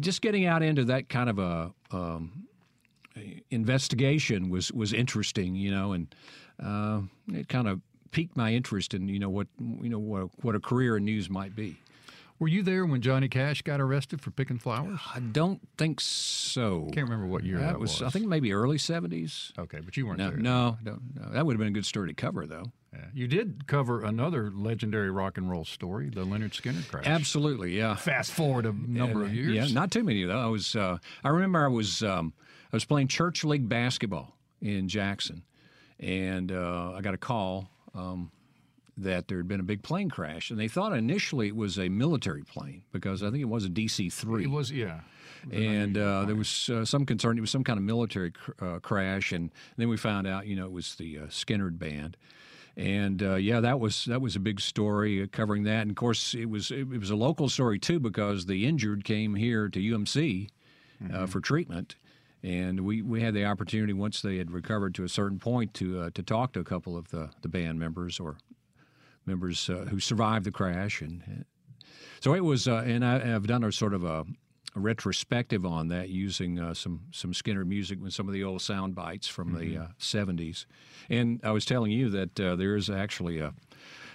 just 0.00 0.22
getting 0.22 0.46
out 0.46 0.62
into 0.62 0.84
that 0.86 1.10
kind 1.10 1.28
of 1.28 1.38
a. 1.38 1.74
Um, 1.90 2.46
investigation 3.50 4.48
was 4.48 4.72
was 4.72 4.94
interesting, 4.94 5.56
you 5.56 5.70
know, 5.70 5.92
and 5.92 6.14
uh, 6.62 7.00
it 7.34 7.48
kind 7.48 7.68
of 7.68 7.80
piqued 8.10 8.36
my 8.36 8.52
interest 8.52 8.94
in 8.94 9.08
you 9.08 9.18
know 9.18 9.30
what 9.30 9.46
you 9.60 9.88
know 9.88 9.98
what 9.98 10.28
what 10.44 10.54
a 10.54 10.60
career 10.60 10.96
in 10.96 11.04
news 11.04 11.28
might 11.30 11.54
be. 11.54 11.76
Were 12.38 12.48
you 12.48 12.62
there 12.62 12.86
when 12.86 13.02
Johnny 13.02 13.28
Cash 13.28 13.60
got 13.60 13.82
arrested 13.82 14.22
for 14.22 14.30
picking 14.30 14.58
flowers? 14.58 14.98
I 15.14 15.20
don't 15.20 15.60
think 15.76 16.00
so. 16.00 16.84
Can't 16.94 17.06
remember 17.06 17.26
what 17.26 17.44
year 17.44 17.58
that, 17.58 17.72
that 17.72 17.78
was, 17.78 18.00
I 18.00 18.08
think 18.08 18.26
maybe 18.28 18.54
early 18.54 18.78
seventies. 18.78 19.52
Okay, 19.58 19.80
but 19.80 19.94
you 19.98 20.06
weren't 20.06 20.18
No, 20.20 20.30
there. 20.30 20.38
no, 20.38 20.78
no, 20.82 20.98
no, 21.14 21.30
that 21.32 21.44
would 21.44 21.52
have 21.52 21.58
been 21.58 21.68
a 21.68 21.72
good 21.72 21.84
story 21.84 22.08
to 22.08 22.14
cover, 22.14 22.46
though. 22.46 22.72
Yeah. 22.94 23.00
You 23.12 23.26
did 23.28 23.66
cover 23.66 24.02
another 24.02 24.50
legendary 24.50 25.10
rock 25.10 25.36
and 25.36 25.50
roll 25.50 25.66
story, 25.66 26.08
the 26.08 26.24
Lynyrd 26.24 26.52
Skynyrd 26.52 26.88
crash. 26.88 27.06
Absolutely, 27.06 27.76
yeah. 27.76 27.94
Fast 27.94 28.32
forward 28.32 28.64
a 28.64 28.72
number 28.72 29.22
of 29.22 29.34
years. 29.34 29.52
Yeah, 29.52 29.66
not 29.74 29.90
too 29.90 30.02
many 30.02 30.24
though. 30.24 30.40
I 30.40 30.46
was. 30.46 30.74
Uh, 30.74 30.96
I 31.22 31.28
remember 31.28 31.62
I 31.62 31.68
was. 31.68 32.02
Um, 32.02 32.32
I 32.72 32.76
was 32.76 32.86
playing 32.86 33.08
church 33.08 33.44
league 33.44 33.68
basketball 33.68 34.34
in 34.62 34.88
Jackson, 34.88 35.42
and 35.98 36.50
uh, 36.50 36.92
I 36.96 37.02
got 37.02 37.12
a 37.12 37.18
call 37.18 37.68
um, 37.94 38.30
that 38.96 39.28
there 39.28 39.38
had 39.38 39.48
been 39.48 39.60
a 39.60 39.64
big 39.64 39.82
plane 39.82 40.10
crash, 40.10 40.50
and 40.50 40.58
they 40.58 40.68
thought 40.68 40.92
initially 40.92 41.48
it 41.48 41.56
was 41.56 41.78
a 41.78 41.88
military 41.88 42.42
plane 42.42 42.82
because 42.92 43.22
I 43.22 43.30
think 43.30 43.40
it 43.40 43.48
was 43.48 43.64
a 43.64 43.68
DC 43.68 44.12
three. 44.12 44.44
It 44.44 44.50
was, 44.50 44.70
yeah. 44.70 45.00
and 45.50 45.96
uh, 45.96 46.24
there 46.26 46.36
was 46.36 46.68
uh, 46.68 46.84
some 46.84 47.06
concern 47.06 47.38
it 47.38 47.40
was 47.40 47.50
some 47.50 47.64
kind 47.64 47.78
of 47.78 47.84
military 47.84 48.32
cr- 48.32 48.52
uh, 48.60 48.78
crash, 48.80 49.32
and 49.32 49.50
then 49.76 49.88
we 49.88 49.96
found 49.96 50.26
out, 50.26 50.46
you 50.46 50.56
know, 50.56 50.66
it 50.66 50.72
was 50.72 50.94
the 50.96 51.18
uh, 51.18 51.22
Skynyrd 51.26 51.78
band. 51.78 52.16
And 52.76 53.22
uh, 53.22 53.34
yeah, 53.34 53.60
that 53.60 53.80
was 53.80 54.04
that 54.06 54.20
was 54.20 54.36
a 54.36 54.40
big 54.40 54.60
story 54.60 55.22
uh, 55.22 55.26
covering 55.30 55.64
that. 55.64 55.82
And 55.82 55.90
of 55.90 55.96
course, 55.96 56.34
it 56.34 56.48
was 56.48 56.70
it, 56.70 56.88
was 56.88 57.10
a 57.10 57.16
local 57.16 57.48
story 57.48 57.78
too 57.78 57.98
because 57.98 58.46
the 58.46 58.66
injured 58.66 59.04
came 59.04 59.34
here 59.34 59.68
to 59.68 59.78
UMC 59.78 60.48
uh, 61.12 61.26
for 61.26 61.40
treatment, 61.40 61.96
and 62.42 62.80
we, 62.80 63.02
we 63.02 63.20
had 63.20 63.34
the 63.34 63.44
opportunity 63.44 63.92
once 63.92 64.22
they 64.22 64.38
had 64.38 64.50
recovered 64.50 64.94
to 64.94 65.04
a 65.04 65.08
certain 65.08 65.38
point 65.38 65.74
to 65.74 66.00
uh, 66.00 66.10
to 66.14 66.22
talk 66.22 66.52
to 66.52 66.60
a 66.60 66.64
couple 66.64 66.96
of 66.96 67.08
the, 67.10 67.30
the 67.42 67.48
band 67.48 67.78
members 67.78 68.18
or 68.18 68.36
members 69.26 69.68
uh, 69.68 69.86
who 69.90 70.00
survived 70.00 70.44
the 70.44 70.50
crash, 70.50 71.00
and 71.00 71.44
so 72.20 72.34
it 72.34 72.44
was. 72.44 72.66
Uh, 72.66 72.82
and 72.86 73.04
I, 73.04 73.18
have 73.18 73.46
done 73.46 73.64
a 73.64 73.72
sort 73.72 73.94
of 73.94 74.04
a, 74.04 74.24
a 74.74 74.80
retrospective 74.80 75.66
on 75.66 75.88
that 75.88 76.08
using 76.08 76.58
uh, 76.58 76.74
some 76.74 77.02
some 77.10 77.32
Skynyrd 77.32 77.66
music 77.66 78.00
with 78.00 78.12
some 78.12 78.26
of 78.26 78.34
the 78.34 78.44
old 78.44 78.62
sound 78.62 78.94
bites 78.94 79.28
from 79.28 79.54
the 79.54 79.76
uh, 79.76 79.86
'70s. 79.98 80.66
And 81.08 81.40
I 81.44 81.50
was 81.50 81.64
telling 81.64 81.92
you 81.92 82.08
that 82.10 82.40
uh, 82.40 82.56
there 82.56 82.76
is 82.76 82.88
actually 82.88 83.38
a 83.38 83.52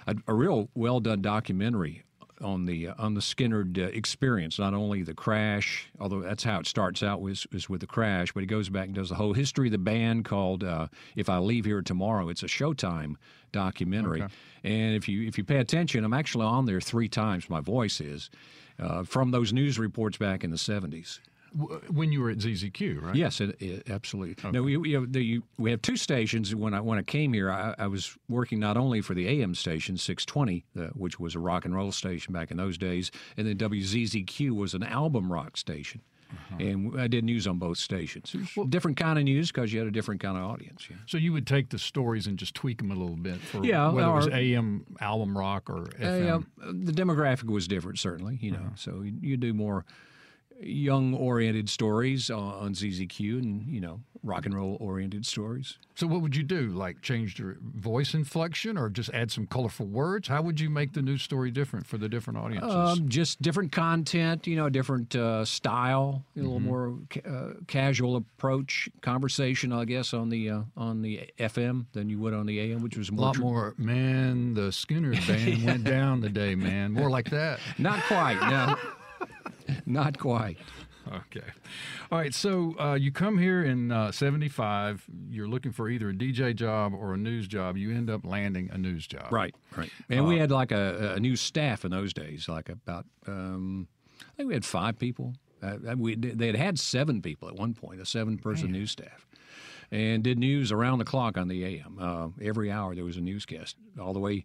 a, 0.08 0.16
a 0.28 0.34
real 0.34 0.70
well 0.74 1.00
done 1.00 1.22
documentary 1.22 2.04
on 2.42 2.66
the 2.66 2.90
uh, 2.90 2.94
on 2.98 3.14
the 3.14 3.22
Skynyrd 3.22 3.78
uh, 3.78 3.84
experience. 3.88 4.60
Not 4.60 4.74
only 4.74 5.04
the 5.04 5.14
crash, 5.14 5.88
although 6.00 6.22
that's 6.22 6.44
how 6.44 6.60
it 6.60 6.68
starts 6.68 7.04
out 7.04 7.22
was 7.22 7.48
was 7.52 7.70
with 7.70 7.82
the 7.82 7.88
crash, 7.88 8.32
but 8.34 8.42
he 8.42 8.48
goes 8.48 8.70
back 8.70 8.86
and 8.86 8.96
does 8.96 9.10
the 9.10 9.16
whole 9.16 9.34
history 9.34 9.68
of 9.68 9.72
the 9.72 9.78
band 9.78 10.26
called 10.26 10.64
uh, 10.64 10.88
"If 11.16 11.30
I 11.30 11.38
Leave 11.38 11.66
Here 11.66 11.82
Tomorrow." 11.82 12.30
It's 12.30 12.44
a 12.44 12.48
Showtime 12.48 13.16
documentary, 13.52 14.22
and 14.64 14.96
if 14.96 15.08
you 15.08 15.28
if 15.28 15.38
you 15.38 15.44
pay 15.44 15.58
attention, 15.58 16.04
I'm 16.04 16.14
actually 16.14 16.46
on 16.46 16.66
there 16.66 16.82
three 16.82 17.08
times. 17.08 17.50
My 17.50 17.62
voice 17.62 18.02
is 18.02 18.30
uh, 18.80 19.04
from 19.04 19.32
those 19.32 19.54
news 19.54 19.80
reports 19.80 20.18
back 20.18 20.44
in 20.44 20.52
the 20.52 20.58
'70s. 20.58 21.20
When 21.90 22.12
you 22.12 22.22
were 22.22 22.30
at 22.30 22.40
ZZQ, 22.40 23.02
right? 23.02 23.16
Yes, 23.16 23.40
it, 23.40 23.62
it, 23.62 23.90
absolutely. 23.90 24.52
No, 24.52 24.62
we, 24.62 24.76
we, 24.76 24.92
have 24.92 25.12
the, 25.12 25.42
we 25.58 25.72
have 25.72 25.82
two 25.82 25.96
stations. 25.96 26.54
When 26.54 26.74
I 26.74 26.82
when 26.82 27.00
I 27.00 27.04
came 27.04 27.32
here, 27.32 27.50
I, 27.50 27.74
I 27.78 27.88
was 27.88 28.18
working 28.28 28.60
not 28.60 28.76
only 28.76 29.02
for 29.02 29.14
the 29.14 29.28
AM 29.28 29.56
station 29.56 29.98
620, 29.98 30.66
uh, 30.78 30.90
which 30.94 31.20
was 31.20 31.34
a 31.36 31.40
rock 31.40 31.64
and 31.66 31.74
roll 31.74 31.92
station 31.92 32.34
back 32.34 32.52
in 32.52 32.58
those 32.58 32.78
days, 32.78 33.10
and 33.38 33.48
then 33.48 33.58
WZZQ 33.58 34.52
was 34.52 34.74
an 34.74 34.84
album 34.84 35.32
rock 35.32 35.56
station. 35.58 36.02
And 36.60 37.00
I 37.00 37.08
did 37.08 37.24
news 37.24 37.48
on 37.48 37.60
both 37.60 37.78
stations. 37.78 38.36
Was 38.56 38.68
different 38.68 38.98
kind 38.98 39.18
of 39.18 39.26
news 39.26 39.52
because 39.52 39.72
you 39.72 39.80
had 39.80 39.88
a 39.88 39.92
different 39.92 40.22
kind 40.22 40.38
of 40.38 40.44
audience. 40.44 40.88
Yeah. 40.90 40.98
So 41.06 41.18
you 41.18 41.34
would 41.34 41.48
take 41.48 41.70
the 41.70 41.80
stories 41.80 42.28
and 42.28 42.38
just 42.38 42.56
tweak 42.56 42.80
them 42.80 42.92
a 42.92 42.96
little 42.96 43.16
bit 43.16 43.40
for 43.40 43.64
Yeah, 43.64 43.90
whether 43.90 44.10
it 44.10 44.14
was 44.14 44.28
AM 44.28 44.86
album 45.00 45.38
rock 45.38 45.70
or 45.70 45.86
FM. 46.00 46.46
The 46.58 46.92
demographic 46.92 47.46
was 47.46 47.68
different, 47.68 48.00
certainly. 48.00 48.38
You 48.42 48.52
know, 48.52 48.72
so 48.76 49.02
you, 49.02 49.14
you 49.22 49.38
do 49.38 49.54
more 49.54 49.86
young-oriented 50.60 51.70
stories 51.70 52.30
on, 52.30 52.74
ZZQ, 52.74 53.40
and 53.40 53.68
you 53.68 53.82
know, 53.82 54.00
rock 54.24 54.46
and 54.46 54.56
roll-oriented 54.56 55.26
stories. 55.26 55.78
So 55.96 56.08
what 56.08 56.22
would 56.22 56.36
you 56.36 56.44
do? 56.44 56.70
Like 56.72 57.02
change 57.02 57.40
your 57.40 57.58
voice 57.62 58.14
inflection 58.14 58.78
or 58.78 58.90
just 58.90 59.10
add 59.14 59.32
some 59.32 59.48
colorful 59.48 59.86
words? 59.86 60.28
How 60.28 60.42
would 60.42 60.60
you 60.60 60.70
make 60.70 60.94
the 60.94 61.02
news 61.02 61.22
story 61.22 61.52
different 61.52 61.86
for 61.88 61.98
the 61.98 62.10
different 62.10 62.40
audiences? 62.40 62.74
Um, 62.74 63.08
just 63.08 63.42
different 63.42 63.72
content, 63.72 64.46
you 64.48 64.56
know, 64.58 64.68
different 64.70 65.16
uh, 65.16 65.46
style, 65.46 66.24
a 66.36 66.40
little 66.40 66.60
more 66.60 66.96
ca- 67.10 67.22
uh, 67.30 67.54
casual 67.68 68.18
approach, 68.18 68.90
conversation, 69.02 69.72
I 69.72 69.86
guess, 69.86 70.14
on 70.14 70.30
the 70.30 70.50
uh, 70.50 70.62
on 70.76 71.02
the 71.02 71.30
FM 71.40 71.86
than 71.94 72.10
you 72.10 72.20
would 72.20 72.34
on 72.34 72.46
the 72.46 72.60
AM, 72.60 72.82
which 72.82 72.98
was 72.98 73.10
a 73.10 73.14
lot 73.14 73.36
tr- 73.36 73.42
more, 73.42 73.74
man, 73.78 74.54
the 74.54 74.70
Skynyrd 74.70 75.26
band 75.28 75.64
went 75.66 75.84
down 75.86 76.22
today, 76.22 76.56
man. 76.56 76.92
More 76.92 77.10
like 77.10 77.30
that. 77.30 77.60
Not 77.78 78.02
quite, 78.04 78.40
no. 78.50 78.76
Not 79.86 80.18
quite. 80.20 80.58
Okay. 81.08 81.46
All 82.12 82.18
right. 82.18 82.34
So 82.34 82.76
uh, 82.80 82.96
you 82.96 83.12
come 83.12 83.38
here 83.38 83.64
in 83.64 83.92
uh, 83.92 84.12
75. 84.12 85.06
You're 85.30 85.48
looking 85.48 85.72
for 85.72 85.88
either 85.88 86.10
a 86.10 86.14
DJ 86.14 86.56
job 86.56 86.94
or 86.96 87.14
a 87.14 87.18
news 87.18 87.48
job. 87.48 87.78
You 87.78 87.92
end 87.96 88.10
up 88.10 88.26
landing 88.26 88.70
a 88.72 88.78
news 88.78 89.06
job. 89.06 89.32
Right, 89.32 89.54
right. 89.78 89.92
And 90.10 90.22
Uh, 90.22 90.24
we 90.24 90.40
had 90.40 90.50
like 90.52 90.72
a, 90.72 91.14
a 91.16 91.20
new 91.20 91.36
staff 91.36 91.86
in 91.86 91.92
those 91.92 92.12
days, 92.14 92.50
like 92.50 92.70
about, 92.70 93.06
um, 93.28 93.88
I 94.20 94.36
think 94.36 94.48
we 94.48 94.56
had 94.56 94.66
five 94.66 94.98
people. 94.98 95.36
Uh, 95.62 95.78
we, 95.96 96.16
they 96.16 96.48
had 96.48 96.56
had 96.56 96.80
seven 96.80 97.22
people 97.22 97.48
at 97.50 97.56
one 97.56 97.74
point, 97.76 98.02
a 98.02 98.06
seven 98.06 98.38
person 98.38 98.72
news 98.72 98.92
staff. 98.92 99.28
And 99.92 100.24
did 100.24 100.40
news 100.40 100.72
around 100.72 100.98
the 100.98 101.06
clock 101.06 101.38
on 101.38 101.48
the 101.48 101.64
AM. 101.64 101.98
Uh, 102.02 102.30
every 102.42 102.72
hour 102.72 102.96
there 102.96 103.06
was 103.06 103.18
a 103.18 103.22
newscast, 103.22 103.76
all 104.02 104.14
the 104.14 104.20
way, 104.20 104.44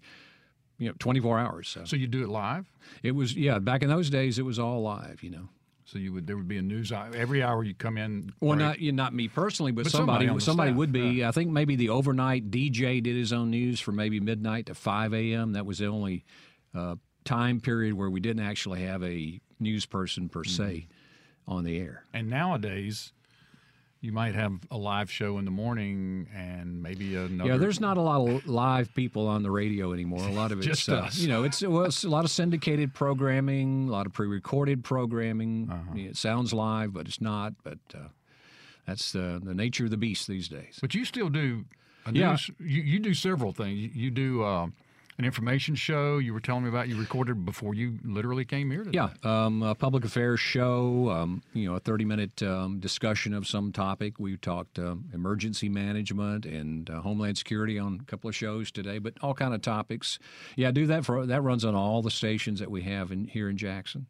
you 0.81 0.89
know, 0.89 0.95
24 0.99 1.39
hours. 1.39 1.69
So 1.69 1.85
So 1.85 1.95
you 1.95 2.09
do 2.09 2.25
it 2.25 2.29
live? 2.29 2.67
it 3.05 3.13
was, 3.13 3.37
yeah, 3.37 3.61
back 3.61 3.83
in 3.85 3.89
those 3.89 4.11
days, 4.11 4.39
it 4.41 4.43
was 4.45 4.59
all 4.59 4.83
live, 4.83 5.23
you 5.23 5.31
know. 5.31 5.49
So 5.85 5.99
you 5.99 6.13
would 6.13 6.27
there 6.29 6.37
would 6.37 6.47
be 6.49 6.57
a 6.57 6.63
news 6.63 6.93
every 6.93 7.43
hour 7.43 7.65
you 7.65 7.75
come 7.75 7.99
in. 7.99 8.33
Well, 8.41 8.55
break. 8.57 8.67
not 8.67 8.79
you, 8.79 8.93
not 8.93 9.13
me 9.13 9.27
personally, 9.27 9.73
but, 9.73 9.85
But 9.85 9.93
somebody 9.93 10.27
somebody 10.27 10.45
somebody, 10.45 10.71
staff, 10.71 10.79
would 10.79 10.93
be. 10.93 11.25
I 11.25 11.33
think 11.33 11.51
maybe 11.51 11.75
the 11.75 11.89
overnight 11.89 12.51
DJ 12.53 13.03
did 13.03 13.17
his 13.17 13.33
own 13.33 13.51
news 13.51 13.81
from 13.81 13.97
maybe 13.97 14.21
midnight 14.21 14.67
to 14.67 14.75
five 14.75 15.13
a.m. 15.13 15.53
That 15.55 15.67
was 15.67 15.79
the 15.79 15.87
only 15.87 16.25
uh, 16.77 16.95
time 17.25 17.61
period 17.61 17.95
where 17.95 18.09
we 18.09 18.21
didn't 18.21 18.45
actually 18.45 18.83
have 18.85 19.03
a 19.03 19.41
news 19.59 19.85
person 19.85 20.29
per 20.29 20.45
se 20.45 20.63
Mm-hmm. 20.63 21.53
on 21.57 21.65
the 21.65 21.79
air. 21.81 22.05
And 22.15 22.31
nowadays, 22.31 23.13
you 24.03 24.13
might 24.13 24.35
have 24.35 24.53
a 24.71 24.79
live 24.79 25.11
show 25.11 25.37
in 25.39 25.45
the 25.45 25.51
morning 25.51 26.27
and 26.35 26.83
maybe 26.83 27.15
another. 27.17 27.51
Yeah, 27.51 27.57
there's 27.59 27.81
not 27.81 27.97
a 27.99 28.01
lot 28.01 28.27
of 28.29 28.47
live 28.47 28.95
people 28.95 29.27
on 29.27 29.43
the 29.43 29.51
radio 29.51 29.93
anymore. 29.93 30.27
A 30.27 30.33
lot 30.33 30.53
of 30.53 30.59
it's 30.61 30.67
Just 30.67 30.89
uh, 30.89 30.95
us. 30.95 31.19
you 31.19 31.29
know, 31.29 31.45
it's, 31.45 31.61
well, 31.63 31.85
it's 31.85 32.05
a 32.05 32.09
lot 32.09 32.25
of 32.25 32.31
syndicated 32.31 32.95
programming, 32.95 33.89
a 33.89 33.93
lot 33.93 34.07
of 34.07 34.13
pre-recorded 34.13 34.85
programming. 34.85 35.69
Uh-huh. 35.71 35.93
It 35.97 36.17
sounds 36.17 36.53
live, 36.55 36.93
but 36.95 37.07
it's 37.09 37.21
not. 37.21 37.53
But 37.63 37.79
uh, 37.95 38.09
that's 38.87 39.13
the 39.13 39.41
the 39.43 39.55
nature 39.55 39.85
of 39.85 39.91
the 39.91 39.97
beast 39.99 40.27
these 40.29 40.49
days. 40.49 40.79
But 40.81 40.95
you 40.95 41.05
still 41.05 41.29
do. 41.29 41.65
A 42.07 42.13
Yeah. 42.13 42.31
news, 42.31 42.51
you, 42.59 42.81
you 42.83 42.99
do 42.99 43.13
several 43.13 43.53
things. 43.53 43.79
You, 43.79 43.91
you 43.93 44.11
do 44.11 44.43
uh, 44.43 44.69
an 45.21 45.27
information 45.27 45.75
show. 45.75 46.19
You 46.19 46.33
were 46.33 46.41
telling 46.41 46.65
me 46.65 46.71
about. 46.71 46.89
You 46.89 46.99
recorded 46.99 47.45
before 47.45 47.75
you 47.75 47.99
literally 48.03 48.45
came 48.45 48.71
here. 48.71 48.85
Today. 48.85 48.97
Yeah, 48.97 49.11
um, 49.23 49.63
a 49.63 49.75
public 49.75 50.05
affairs 50.05 50.41
show. 50.41 51.11
Um, 51.11 51.43
you 51.53 51.69
know, 51.69 51.77
a 51.77 51.81
thirty-minute 51.81 52.43
um, 52.43 52.81
discussion 52.81 53.35
of 53.35 53.47
some 53.47 53.71
topic. 53.71 54.19
We 54.19 54.37
talked 54.39 54.79
um, 54.79 55.05
emergency 55.13 55.69
management 55.69 56.47
and 56.47 56.89
uh, 56.89 57.03
homeland 57.03 57.39
security 57.39 57.79
on 57.79 58.01
a 58.01 58.05
couple 58.05 58.29
of 58.29 58.35
shows 58.35 58.71
today, 58.73 58.99
but 58.99 59.15
all 59.21 59.35
kind 59.35 59.55
of 59.55 59.61
topics. 59.61 60.19
Yeah, 60.57 60.69
I 60.69 60.71
do 60.71 60.87
that 60.87 61.05
for 61.05 61.27
that 61.27 61.43
runs 61.43 61.65
on 61.65 61.75
all 61.75 62.01
the 62.03 62.11
stations 62.11 62.59
that 62.59 62.71
we 62.71 62.83
have 62.83 63.13
in 63.13 63.27
here 63.27 63.49
in 63.49 63.59
Jackson. 63.59 64.07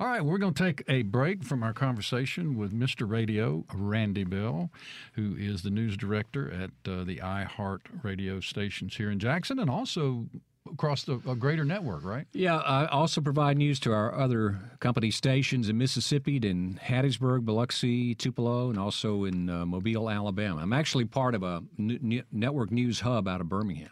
All 0.00 0.06
right, 0.06 0.24
we're 0.24 0.38
going 0.38 0.54
to 0.54 0.64
take 0.64 0.84
a 0.86 1.02
break 1.02 1.42
from 1.42 1.64
our 1.64 1.72
conversation 1.72 2.56
with 2.56 2.72
Mr. 2.72 3.08
Radio, 3.08 3.64
Randy 3.74 4.22
Bell, 4.22 4.70
who 5.14 5.34
is 5.36 5.62
the 5.62 5.70
news 5.70 5.96
director 5.96 6.48
at 6.52 6.70
uh, 6.88 7.02
the 7.02 7.16
iHeart 7.16 7.80
radio 8.04 8.38
stations 8.38 8.96
here 8.96 9.10
in 9.10 9.18
Jackson 9.18 9.58
and 9.58 9.68
also 9.68 10.26
across 10.72 11.02
the 11.02 11.20
a 11.26 11.34
greater 11.34 11.64
network, 11.64 12.04
right? 12.04 12.28
Yeah, 12.32 12.58
I 12.58 12.86
also 12.86 13.20
provide 13.20 13.56
news 13.56 13.80
to 13.80 13.92
our 13.92 14.14
other 14.14 14.60
company 14.78 15.10
stations 15.10 15.68
in 15.68 15.76
Mississippi, 15.76 16.36
in 16.36 16.78
Hattiesburg, 16.80 17.44
Biloxi, 17.44 18.14
Tupelo, 18.14 18.70
and 18.70 18.78
also 18.78 19.24
in 19.24 19.50
uh, 19.50 19.66
Mobile, 19.66 20.08
Alabama. 20.08 20.60
I'm 20.60 20.72
actually 20.72 21.06
part 21.06 21.34
of 21.34 21.42
a 21.42 21.64
network 21.76 22.70
news 22.70 23.00
hub 23.00 23.26
out 23.26 23.40
of 23.40 23.48
Birmingham. 23.48 23.90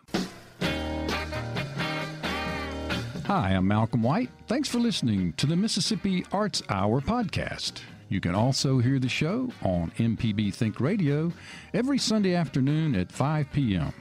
Hi, 3.27 3.55
I'm 3.55 3.67
Malcolm 3.67 4.05
White. 4.05 4.31
Thanks 4.47 4.69
for 4.69 4.79
listening 4.79 5.33
to 5.33 5.47
the 5.47 5.57
Mississippi 5.57 6.25
Arts 6.31 6.63
Hour 6.69 7.01
podcast. 7.01 7.81
You 8.09 8.21
can 8.21 8.37
also 8.37 8.79
hear 8.79 9.01
the 9.01 9.09
show 9.09 9.51
on 9.63 9.91
MPB 9.99 10.55
Think 10.55 10.79
Radio 10.79 11.33
every 11.75 11.99
Sunday 11.99 12.37
afternoon 12.37 12.95
at 12.95 13.11
5 13.11 13.51
p.m. 13.53 13.93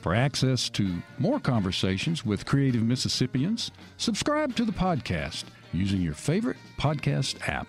For 0.00 0.16
access 0.16 0.68
to 0.70 1.00
more 1.16 1.38
conversations 1.38 2.26
with 2.26 2.44
creative 2.44 2.82
Mississippians, 2.82 3.70
subscribe 3.98 4.56
to 4.56 4.64
the 4.64 4.72
podcast 4.72 5.44
using 5.72 6.00
your 6.00 6.14
favorite 6.14 6.56
podcast 6.76 7.48
app. 7.48 7.68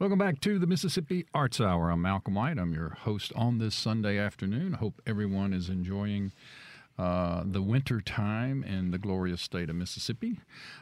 Welcome 0.00 0.18
back 0.18 0.40
to 0.40 0.58
the 0.58 0.66
Mississippi 0.66 1.24
Arts 1.32 1.60
Hour. 1.60 1.88
I'm 1.88 2.02
Malcolm 2.02 2.34
White. 2.34 2.58
I'm 2.58 2.74
your 2.74 2.90
host 3.02 3.32
on 3.36 3.58
this 3.58 3.76
Sunday 3.76 4.18
afternoon. 4.18 4.74
I 4.74 4.78
hope 4.78 5.00
everyone 5.06 5.52
is 5.52 5.68
enjoying 5.68 6.32
uh, 6.98 7.44
the 7.46 7.62
winter 7.62 8.00
time 8.00 8.64
in 8.64 8.90
the 8.90 8.98
glorious 8.98 9.40
state 9.40 9.70
of 9.70 9.76
Mississippi. 9.76 10.40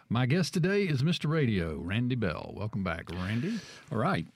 My 0.08 0.24
guest 0.24 0.54
today 0.54 0.84
is 0.84 1.02
Mr. 1.02 1.28
Radio, 1.28 1.76
Randy 1.76 2.14
Bell. 2.14 2.54
Welcome 2.56 2.84
back, 2.84 3.10
Randy. 3.10 3.60
All 3.92 3.98
right. 3.98 4.26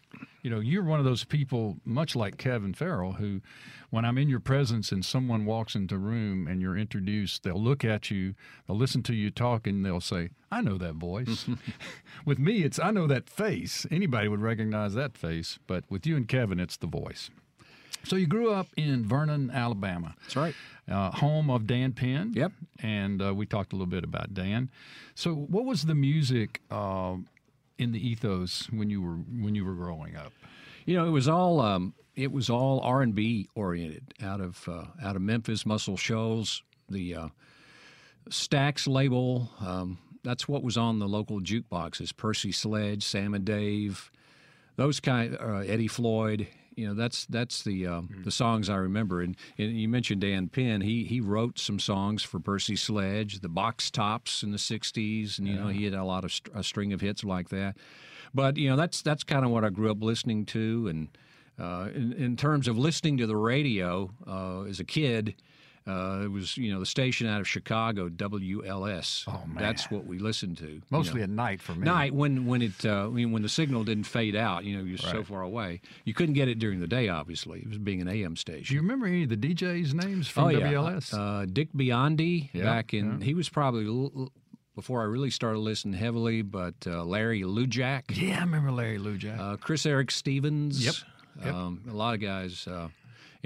You 0.47 0.51
know, 0.51 0.61
you're 0.61 0.85
one 0.85 1.01
of 1.01 1.05
those 1.05 1.25
people, 1.25 1.79
much 1.85 2.15
like 2.15 2.37
Kevin 2.37 2.73
Farrell, 2.73 3.15
who, 3.15 3.41
when 3.91 4.05
I'm 4.05 4.17
in 4.17 4.29
your 4.29 4.39
presence 4.39 4.93
and 4.93 5.05
someone 5.05 5.45
walks 5.45 5.75
into 5.75 5.97
a 5.97 5.99
room 5.99 6.47
and 6.47 6.63
you're 6.63 6.79
introduced, 6.79 7.43
they'll 7.43 7.61
look 7.61 7.85
at 7.85 8.13
you, 8.13 8.37
they'll 8.65 8.77
listen 8.77 9.03
to 9.03 9.13
you 9.13 9.33
talk, 9.33 9.67
and 9.67 9.85
they'll 9.85 10.01
say, 10.01 10.31
I 10.53 10.61
know 10.61 10.79
that 10.79 10.95
voice. 10.95 11.49
with 12.25 12.39
me, 12.39 12.63
it's 12.63 12.79
I 12.79 12.93
know 12.93 13.09
that 13.09 13.29
face. 13.29 13.87
Anybody 13.91 14.29
would 14.29 14.41
recognize 14.41 14.95
that 14.95 15.19
face, 15.19 15.59
but 15.67 15.83
with 15.91 16.07
you 16.07 16.15
and 16.15 16.29
Kevin, 16.29 16.61
it's 16.61 16.77
the 16.77 16.87
voice. 16.87 17.29
So 18.05 18.15
you 18.15 18.29
grew 18.29 18.53
up 18.53 18.69
in 18.77 19.05
Vernon, 19.05 19.51
Alabama. 19.51 20.15
That's 20.23 20.37
right. 20.37 20.55
Uh, 20.89 21.11
home 21.11 21.51
of 21.51 21.67
Dan 21.67 21.91
Penn. 21.91 22.35
Yep. 22.37 22.53
And 22.81 23.21
uh, 23.21 23.35
we 23.35 23.47
talked 23.47 23.73
a 23.73 23.75
little 23.75 23.91
bit 23.91 24.05
about 24.05 24.33
Dan. 24.33 24.71
So, 25.17 25.35
what 25.35 25.65
was 25.65 25.87
the 25.87 25.97
music 25.97 26.61
uh, 26.71 27.17
in 27.79 27.93
the 27.93 28.09
ethos 28.09 28.69
when 28.71 28.91
you 28.91 29.03
were 29.03 29.17
when 29.43 29.55
you 29.55 29.65
were 29.65 29.75
growing 29.75 30.17
up? 30.17 30.33
You 30.85 30.97
know, 30.97 31.07
it 31.07 31.11
was 31.11 31.29
all 31.29 31.61
um, 31.61 31.95
it 32.15 32.33
was 32.33 32.49
all 32.49 32.81
R 32.81 33.03
and 33.03 33.15
B 33.15 33.49
oriented 33.55 34.15
out 34.23 34.41
of 34.41 34.69
uh, 34.69 34.85
out 35.03 35.17
of 35.17 35.23
Memphis, 35.23 35.67
Muscle 35.67 35.97
Shoals, 35.97 36.63
the 36.89 37.15
uh, 37.15 37.29
Stax 38.31 38.89
label. 38.89 39.51
Um, 39.61 39.99
that's 40.25 40.49
what 40.49 40.63
was 40.63 40.77
on 40.77 40.99
the 40.99 41.09
local 41.09 41.41
jukeboxes: 41.41 42.17
Percy 42.17 42.53
Sledge, 42.53 43.05
Sam 43.05 43.35
and 43.35 43.45
Dave, 43.45 44.11
those 44.77 45.01
kind, 45.01 45.37
uh, 45.41 45.59
Eddie 45.59 45.89
Floyd. 45.89 46.47
You 46.77 46.89
know, 46.89 46.95
that's 46.95 47.25
that's 47.27 47.63
the 47.65 47.87
uh, 47.87 48.03
the 48.23 48.31
songs 48.31 48.69
I 48.69 48.77
remember. 48.77 49.23
And, 49.23 49.35
and 49.57 49.81
you 49.81 49.89
mentioned 49.89 50.21
Dan 50.21 50.49
Penn. 50.49 50.83
He 50.83 51.05
he 51.05 51.21
wrote 51.21 51.59
some 51.59 51.81
songs 51.81 52.23
for 52.23 52.39
Percy 52.39 52.77
Sledge, 52.77 53.41
the 53.41 53.49
Box 53.49 53.91
Tops 53.91 54.43
in 54.43 54.53
the 54.53 54.59
'60s, 54.59 55.39
and 55.39 55.49
you 55.49 55.55
know 55.55 55.69
he 55.69 55.85
had 55.85 55.95
a 55.95 56.05
lot 56.05 56.25
of 56.25 56.33
st- 56.33 56.55
a 56.55 56.63
string 56.63 56.93
of 56.93 57.01
hits 57.01 57.25
like 57.25 57.49
that. 57.49 57.77
But 58.35 58.59
you 58.59 58.69
know, 58.69 58.77
that's 58.77 59.01
that's 59.01 59.25
kind 59.25 59.45
of 59.47 59.51
what 59.51 59.65
I 59.65 59.71
grew 59.71 59.91
up 59.91 60.03
listening 60.03 60.45
to. 60.47 60.89
And 60.89 61.09
uh, 61.59 61.89
in, 61.95 62.13
in 62.13 62.37
terms 62.37 62.69
of 62.69 62.77
listening 62.77 63.17
to 63.17 63.27
the 63.27 63.37
radio 63.37 64.11
uh, 64.27 64.63
as 64.63 64.79
a 64.79 64.85
kid. 64.85 65.35
Uh, 65.87 66.23
it 66.25 66.31
was, 66.33 66.57
you 66.57 66.73
know, 66.73 66.81
the 66.81 66.87
station 66.87 67.27
out 67.29 67.41
of 67.41 67.47
Chicago, 67.49 68.09
WLS. 68.09 69.25
Oh, 69.29 69.45
man. 69.47 69.57
That's 69.63 69.91
what 69.91 70.05
we 70.07 70.19
listened 70.19 70.59
to. 70.59 70.67
you 70.69 70.83
Mostly 70.91 71.19
know 71.21 71.25
at 71.25 71.31
night 71.31 71.61
for 71.63 71.73
me. 71.75 71.85
night 71.85 72.13
when 72.15 72.47
when 72.47 72.63
it 72.63 72.85
uh, 72.85 73.07
I 73.07 73.09
mean, 73.09 73.33
when 73.33 73.43
the 73.43 73.49
signal 73.49 73.85
didn't 73.85 74.05
fade 74.05 74.35
out. 74.37 74.65
You 74.65 74.79
know, 74.79 74.85
you're 74.85 74.99
so 74.99 75.23
far 75.23 75.43
away. 75.43 75.81
You 76.05 76.15
couldn't 76.15 76.35
get 76.35 76.49
it 76.49 76.59
during 76.59 76.81
the 76.81 76.87
day. 76.89 77.09
Obviously, 77.09 77.61
it 77.61 77.69
was 77.69 77.79
being 77.79 78.01
an 78.01 78.09
AM 78.09 78.37
station. 78.37 78.65
Do 78.69 78.75
you 78.75 78.81
remember 78.81 79.07
any 79.07 79.23
of 79.23 79.29
the 79.29 79.37
DJs' 79.37 79.95
names 79.95 80.29
from 80.29 80.45
oh 80.45 80.49
yeah, 80.49 80.73
WLS? 80.73 81.15
Uh, 81.15 81.47
Dick 81.47 81.73
Biondi 81.73 82.51
Yeah, 82.53 82.65
back 82.65 82.93
in. 82.93 83.21
He 83.21 83.35
was 83.35 83.49
probably 83.49 83.85
little- 83.85 84.33
before 84.75 85.01
I 85.01 85.05
really 85.05 85.31
started 85.31 85.61
listening 85.61 85.95
heavily. 85.95 86.43
But 86.43 86.75
uh, 86.87 87.05
Larry 87.05 87.43
Lujack, 87.43 88.03
yeah, 88.11 88.39
I 88.39 88.41
remember 88.41 88.73
Larry 88.73 88.99
Lujack. 88.99 89.39
uh, 89.39 89.57
Chris 89.57 89.87
Erik 89.87 90.11
Stevens. 90.11 90.85
Yep, 90.85 90.95
yep. 91.45 91.55
Um, 91.55 91.83
a 91.89 91.93
lot 91.95 92.15
of 92.15 92.21
guys. 92.21 92.67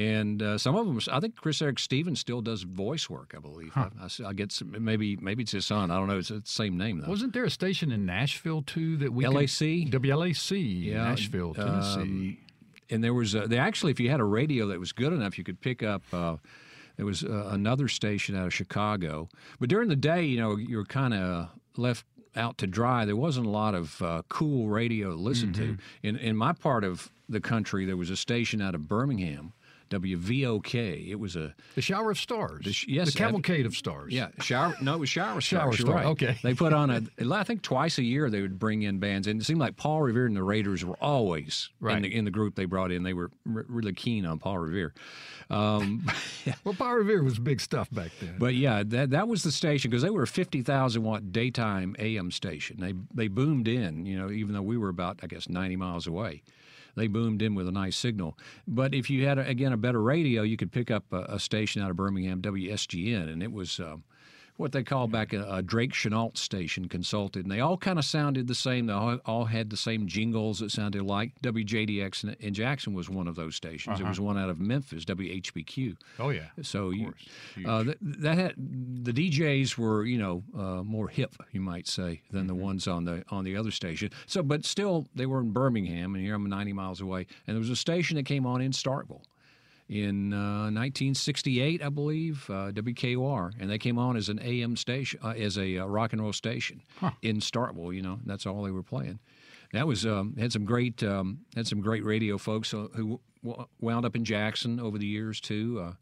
And 0.01 0.43
uh, 0.43 0.57
some 0.57 0.77
of 0.77 0.87
them, 0.87 0.99
I 1.13 1.21
think 1.21 1.37
Chris 1.37 1.61
Erik 1.61 1.79
Stevens 1.79 2.21
still 2.21 2.41
does 2.41 2.63
voice 2.63 3.11
work. 3.11 3.35
I 3.37 3.41
believe. 3.41 3.73
I, 3.77 3.89
I 4.01 4.05
s- 4.07 4.21
I 4.25 4.33
get 4.33 4.51
some, 4.53 4.75
maybe 4.83 5.17
maybe 5.17 5.43
it's 5.43 5.53
his 5.53 5.67
son. 5.67 5.91
I 5.91 5.97
don't 5.99 6.09
know. 6.09 6.19
It's 6.19 6.29
the 6.31 6.41
same 6.45 6.79
name 6.79 7.01
though. 7.01 7.09
Wasn't 7.11 7.33
there 7.35 7.45
a 7.45 7.51
station 7.51 7.93
in 7.93 8.07
Nashville 8.07 8.63
too 8.63 8.97
that 8.99 9.13
we 9.13 9.27
LAC 9.27 9.59
could- 9.59 9.93
LAC? 9.95 10.03
WLAC, 10.03 10.85
Yeah, 10.85 11.05
Nashville, 11.05 11.55
Tennessee. 11.55 12.01
um, 12.01 12.37
and 12.89 13.05
there 13.05 13.15
was 13.15 13.35
a, 13.35 13.47
they 13.47 13.59
actually, 13.59 13.93
if 13.93 14.01
you 14.01 14.09
had 14.11 14.21
a 14.21 14.25
radio 14.25 14.67
that 14.69 14.81
was 14.81 14.93
good 14.93 15.13
enough, 15.13 15.37
you 15.39 15.45
could 15.45 15.61
pick 15.61 15.83
up. 15.83 16.03
Uh, 16.13 16.37
there 16.97 17.07
was 17.07 17.23
uh, 17.25 17.49
another 17.51 17.87
station 17.89 18.35
out 18.37 18.47
of 18.47 18.55
Chicago, 18.55 19.29
but 19.59 19.69
during 19.69 19.89
the 19.89 19.97
day, 19.97 20.23
you 20.25 20.39
know, 20.41 20.57
you 20.57 20.77
were 20.77 20.85
kind 20.85 21.15
of 21.15 21.49
left 21.77 22.05
out 22.37 22.59
to 22.59 22.67
dry. 22.67 23.05
There 23.05 23.17
wasn't 23.17 23.47
a 23.47 23.51
lot 23.51 23.75
of 23.75 24.01
uh, 24.03 24.23
cool 24.29 24.69
radio 24.69 25.11
to 25.11 25.17
listen 25.17 25.53
to. 25.55 25.77
In 26.03 26.17
in 26.17 26.37
my 26.37 26.53
part 26.53 26.85
of 26.85 27.11
the 27.29 27.41
country, 27.41 27.85
there 27.87 27.97
was 27.97 28.11
a 28.11 28.17
station 28.17 28.61
out 28.61 28.75
of 28.75 28.87
Birmingham, 28.89 29.53
WVOK. 29.91 31.09
It 31.09 31.17
was 31.17 31.37
a 31.37 31.55
the 31.75 31.83
Shower 31.83 32.11
of 32.11 32.19
Stars. 32.19 32.65
sh- 32.75 32.87
yes, 32.89 33.13
the 33.13 33.19
Cavalcade 33.19 33.67
of 33.67 33.75
Stars. 33.77 34.13
yeah, 34.13 34.29
shower. 34.41 34.75
No, 34.81 34.95
it 34.95 35.01
was 35.01 35.09
shower 35.09 35.41
Shower 35.41 35.73
stars. 35.73 35.81
Star, 35.81 35.95
right. 35.95 36.07
okay. 36.07 36.39
They 36.43 36.55
put 36.55 36.73
on 36.73 36.91
a. 36.91 37.03
I 37.35 37.45
think 37.45 37.63
twice 37.63 37.99
a 37.99 38.03
year 38.05 38.31
they 38.31 38.41
would 38.41 38.59
bring 38.59 38.83
in 38.83 38.99
bands, 38.99 39.27
and 39.27 39.41
it 39.41 39.45
seemed 39.45 39.61
like 39.61 39.77
Paul 39.77 40.03
Revere 40.03 40.27
and 40.27 40.37
the 40.37 40.43
Raiders 40.43 40.85
were 40.85 40.97
always 41.01 41.69
Right. 41.81 41.97
in 41.97 42.03
the 42.03 42.15
in 42.15 42.25
the 42.25 42.31
group 42.31 42.55
they 42.55 42.65
brought 42.65 42.91
in. 42.93 43.03
They 43.03 43.15
were 43.15 43.31
r- 43.53 43.65
really 43.69 43.93
keen 43.93 44.25
on 44.27 44.39
Paul 44.39 44.59
Revere. 44.59 44.95
Um, 45.51 46.07
Well, 46.65 46.75
Paul 46.75 46.95
Revere 46.97 47.23
was 47.23 47.39
big 47.39 47.61
stuff 47.61 47.91
back 47.91 48.11
then. 48.21 48.37
but 48.39 48.55
yeah, 48.55 48.83
that 48.87 49.11
that 49.11 49.29
was 49.29 49.43
the 49.43 49.53
station 49.53 49.91
because 49.91 50.03
they 50.03 50.11
were 50.11 50.23
a 50.23 50.27
fifty 50.27 50.63
thousand 50.63 51.03
watt 51.03 51.33
daytime 51.33 51.97
AM 51.99 52.31
station. 52.31 52.77
They 52.81 52.95
they 53.15 53.29
boomed 53.29 53.69
in, 53.69 54.07
you 54.07 54.17
know, 54.19 54.31
even 54.31 54.55
though 54.55 54.63
we 54.63 54.77
were 54.79 54.89
about 54.89 55.21
I 55.23 55.27
guess 55.27 55.49
ninety 55.49 55.77
miles 55.77 56.07
away. 56.07 56.43
They 56.97 57.07
boomed 57.07 57.43
in 57.43 57.55
with 57.55 57.69
a 57.69 57.73
nice 57.73 57.97
signal. 57.97 58.39
But 58.67 58.95
if 58.95 59.11
you 59.11 59.27
had 59.27 59.39
again 59.39 59.73
a 59.73 59.77
better 59.77 60.03
radio, 60.03 60.43
you 60.43 60.57
could 60.57 60.73
pick 60.73 60.91
up 60.91 61.13
a, 61.13 61.23
a 61.29 61.39
station 61.39 61.83
out 61.83 61.91
of 61.91 61.97
Birmingham, 61.97 62.43
WSGN, 62.43 63.33
and 63.33 63.43
it 63.43 63.53
was. 63.53 63.81
Um, 63.81 64.05
what 64.61 64.73
they 64.73 64.83
call 64.83 65.09
back 65.09 65.33
a, 65.33 65.43
a 65.55 65.63
Drake 65.63 65.95
Chenault 65.95 66.33
station 66.35 66.87
consulted, 66.89 67.45
and 67.45 67.51
they 67.53 67.61
all 67.61 67.77
kind 67.77 67.99
of 67.99 68.05
sounded 68.05 68.47
the 68.47 68.55
same. 68.55 68.87
They 68.87 68.93
all, 68.93 69.17
all 69.25 69.45
had 69.47 69.71
the 69.71 69.77
same 69.77 70.07
jingles 70.07 70.59
that 70.61 70.71
sounded 70.71 71.03
like 71.03 71.33
WJDX 71.43 72.25
in, 72.25 72.37
in 72.41 72.55
Jackson 72.55 72.93
was 72.93 73.09
one 73.09 73.27
of 73.27 73.37
those 73.37 73.57
stations. 73.57 74.01
It 74.01 74.07
was 74.07 74.21
one 74.21 74.39
out 74.39 74.51
of 74.51 74.61
Memphis, 74.61 75.05
WHBQ. 75.05 75.97
oh 76.19 76.29
yeah. 76.31 76.49
So 76.63 76.91
you, 76.91 77.15
uh, 77.67 77.85
that, 77.85 77.97
that 78.01 78.39
had, 78.39 78.55
the 78.57 79.13
DJs 79.13 79.79
were 79.79 80.05
you 80.05 80.19
know 80.19 80.43
uh, 80.57 80.83
more 80.83 81.09
hip, 81.09 81.35
you 81.53 81.61
might 81.61 81.87
say, 81.89 82.21
than 82.31 82.41
Mm-hmm. 82.41 82.47
the 82.49 82.55
ones 82.55 82.89
on 82.89 83.05
the 83.05 83.23
on 83.31 83.45
the 83.45 83.57
other 83.57 83.71
station. 83.71 84.11
So, 84.27 84.43
but 84.43 84.65
still, 84.65 85.07
they 85.15 85.27
were 85.27 85.41
in 85.41 85.53
Birmingham, 85.53 86.15
and 86.15 86.25
here 86.25 86.35
I'm 86.35 86.49
90 86.49 86.73
miles 86.73 87.01
away. 87.01 87.27
And 87.47 87.55
there 87.55 87.59
was 87.61 87.71
a 87.71 87.77
station 87.77 88.17
that 88.17 88.25
came 88.27 88.47
on 88.47 88.61
in 88.61 88.73
Starkville 88.73 89.23
in 89.91 90.33
uh, 90.33 90.71
1968, 90.71 91.83
I 91.83 91.89
believe, 91.89 92.47
uh, 92.49 92.71
WKOR, 92.71 93.51
and 93.59 93.69
they 93.69 93.77
came 93.77 93.99
on 93.99 94.17
as 94.17 94.29
an 94.29 94.39
AM 94.41 94.77
station, 94.77 95.19
uh, 95.23 95.31
as 95.31 95.59
a 95.59 95.79
uh, 95.79 95.85
rock 95.87 96.13
and 96.13 96.23
roll 96.23 96.33
station 96.33 96.81
in 97.23 97.41
Starkville. 97.41 97.93
You 97.95 98.03
know, 98.03 98.21
that's 98.25 98.47
all 98.47 98.63
they 98.63 98.71
were 98.71 98.85
playing. 98.85 99.19
That 99.73 99.89
was 99.89 100.07
um, 100.07 100.37
had 100.39 100.53
some 100.53 100.65
great 100.65 101.03
um, 101.03 101.41
had 101.57 101.67
some 101.67 101.81
great 101.81 102.05
radio 102.05 102.39
folks 102.39 102.73
uh, 102.73 102.87
who 102.95 103.21
w- 103.45 103.67
wound 103.81 104.07
up 104.07 104.15
in 104.15 104.25
Jackson 104.25 104.79
over 104.79 104.97
the 104.97 105.07
years 105.07 105.41
too. 105.41 105.83
Uh, 105.85 105.93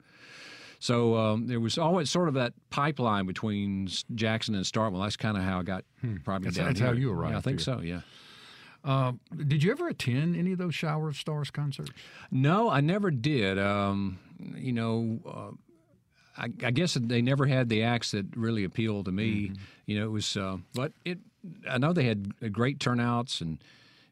so 0.80 1.16
um, 1.16 1.46
there 1.48 1.58
was 1.60 1.76
always 1.78 2.10
sort 2.10 2.28
of 2.28 2.34
that 2.34 2.52
pipeline 2.70 3.26
between 3.26 3.88
Jackson 4.14 4.54
and 4.54 4.64
Starkville. 4.64 5.02
That's 5.02 5.16
kind 5.16 5.36
of 5.36 5.42
how 5.42 5.60
I 5.60 5.62
got 5.62 5.84
probably 6.24 6.50
That's- 6.50 6.56
down 6.56 6.66
that's 6.66 6.78
here. 6.80 6.88
how 6.88 6.92
you 6.94 7.22
Yeah, 7.30 7.38
I 7.38 7.40
think 7.40 7.58
here. 7.60 7.64
so. 7.64 7.80
Yeah. 7.80 8.00
Uh, 8.84 9.12
did 9.46 9.62
you 9.62 9.70
ever 9.72 9.88
attend 9.88 10.36
any 10.36 10.52
of 10.52 10.58
those 10.58 10.74
Shower 10.74 11.08
of 11.08 11.16
Stars 11.16 11.50
concerts? 11.50 11.90
No, 12.30 12.70
I 12.70 12.80
never 12.80 13.10
did. 13.10 13.58
Um, 13.58 14.18
you 14.54 14.72
know, 14.72 15.18
uh, 15.26 15.50
I, 16.40 16.44
I 16.64 16.70
guess 16.70 16.94
they 16.94 17.20
never 17.20 17.46
had 17.46 17.68
the 17.68 17.82
acts 17.82 18.12
that 18.12 18.26
really 18.36 18.64
appealed 18.64 19.06
to 19.06 19.12
me. 19.12 19.52
You 19.86 19.98
know, 19.98 20.06
it 20.06 20.10
was, 20.10 20.36
uh, 20.36 20.58
but 20.74 20.92
it. 21.04 21.18
I 21.68 21.78
know 21.78 21.92
they 21.92 22.04
had 22.04 22.52
great 22.52 22.78
turnouts 22.80 23.40
and 23.40 23.58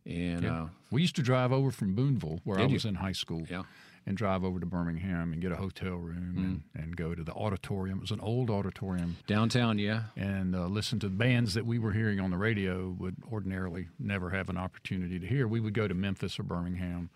and 0.06 0.46
uh, 0.46 0.66
We 0.90 1.02
used 1.02 1.16
to 1.16 1.22
drive 1.22 1.52
over 1.52 1.70
from 1.70 1.94
Boonville, 1.94 2.40
where 2.44 2.58
I 2.58 2.62
Did 2.62 2.70
you? 2.70 2.74
was 2.76 2.84
in 2.84 2.94
high 2.94 3.12
school, 3.12 3.44
Yeah. 3.50 3.64
And 4.06 4.16
drive 4.16 4.44
over 4.44 4.60
to 4.60 4.66
Birmingham 4.66 5.32
and 5.32 5.42
get 5.42 5.50
a 5.50 5.56
hotel 5.56 5.96
room 5.96 6.62
and, 6.74 6.82
and 6.82 6.96
go 6.96 7.14
to 7.14 7.24
the 7.24 7.32
auditorium. 7.32 7.98
It 7.98 8.02
was 8.02 8.10
an 8.12 8.20
old 8.20 8.50
auditorium. 8.50 9.16
downtown, 9.26 9.78
yeah, 9.78 10.04
and 10.16 10.54
uh, 10.54 10.66
listen 10.66 11.00
to 11.00 11.08
bands 11.08 11.54
that 11.54 11.66
we 11.66 11.78
were 11.78 11.92
hearing 11.92 12.20
on 12.20 12.30
the 12.30 12.36
radio 12.36 12.94
would 12.98 13.16
ordinarily 13.30 13.88
never 13.98 14.30
have 14.30 14.48
an 14.48 14.56
opportunity 14.56 15.18
to 15.18 15.26
hear. 15.26 15.48
We 15.48 15.60
would 15.60 15.74
go 15.74 15.88
to 15.88 15.94
Memphis 15.94 16.38
or 16.38 16.44
Birmingham 16.44 17.10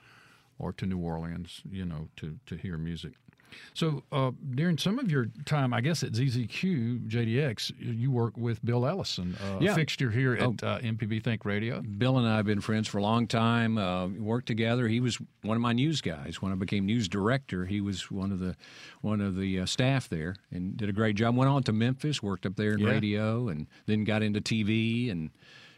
or 0.59 0.73
to 0.73 0.87
New 0.87 0.99
Orleans, 0.99 1.63
you 1.71 1.85
know, 1.85 2.09
to, 2.17 2.39
to 2.47 2.57
hear 2.57 2.77
music. 2.77 3.13
So 3.75 4.03
uh, 4.13 4.31
during 4.55 4.79
some 4.79 4.99
of 4.99 5.11
your 5.11 5.27
time, 5.45 5.73
I 5.73 5.81
guess 5.81 6.03
at 6.03 6.13
ZZQ, 6.13 7.09
JDX, 7.09 7.73
you 7.79 8.11
work 8.11 8.37
with 8.37 8.65
Bill 8.65 8.87
Ellison, 8.87 9.37
uh, 9.43 9.59
Yeah. 9.61 9.73
a 9.73 9.75
fixture 9.75 10.11
here 10.11 10.35
at 10.35 10.63
uh, 10.63 10.79
MPB 10.81 11.23
Think 11.23 11.45
Radio. 11.45 11.81
Bill 11.83 12.19
and 12.19 12.27
I 12.29 12.37
have 12.37 12.47
been 12.47 12.61
friends 12.61 12.89
for 12.89 12.99
a 12.99 13.03
long 13.03 13.27
time. 13.27 13.79
Uh, 13.79 14.09
worked 14.09 14.47
together. 14.47 14.89
He 14.89 15.01
was 15.01 15.19
one 15.43 15.57
of 15.57 15.61
my 15.63 15.73
news 15.73 16.01
guys 16.01 16.43
when 16.43 16.53
I 16.53 16.55
became 16.55 16.87
news 16.87 17.09
director. 17.09 17.67
He 17.67 17.81
was 17.81 18.11
one 18.11 18.33
of 18.33 18.39
the 18.39 18.57
one 19.01 19.21
of 19.21 19.37
the 19.37 19.61
uh, 19.61 19.67
staff 19.67 20.09
there 20.09 20.37
and 20.51 20.77
did 20.77 20.89
a 20.89 20.93
great 20.93 21.17
job. 21.17 21.37
Went 21.37 21.51
on 21.51 21.63
to 21.65 21.73
Memphis, 21.73 22.23
worked 22.23 22.47
up 22.47 22.57
there 22.57 22.73
in 22.73 22.81
Yeah. 22.81 22.91
radio, 22.91 23.49
and 23.49 23.67
then 23.87 24.05
got 24.05 24.23
into 24.23 24.41
TV. 24.41 25.11
And 25.11 25.31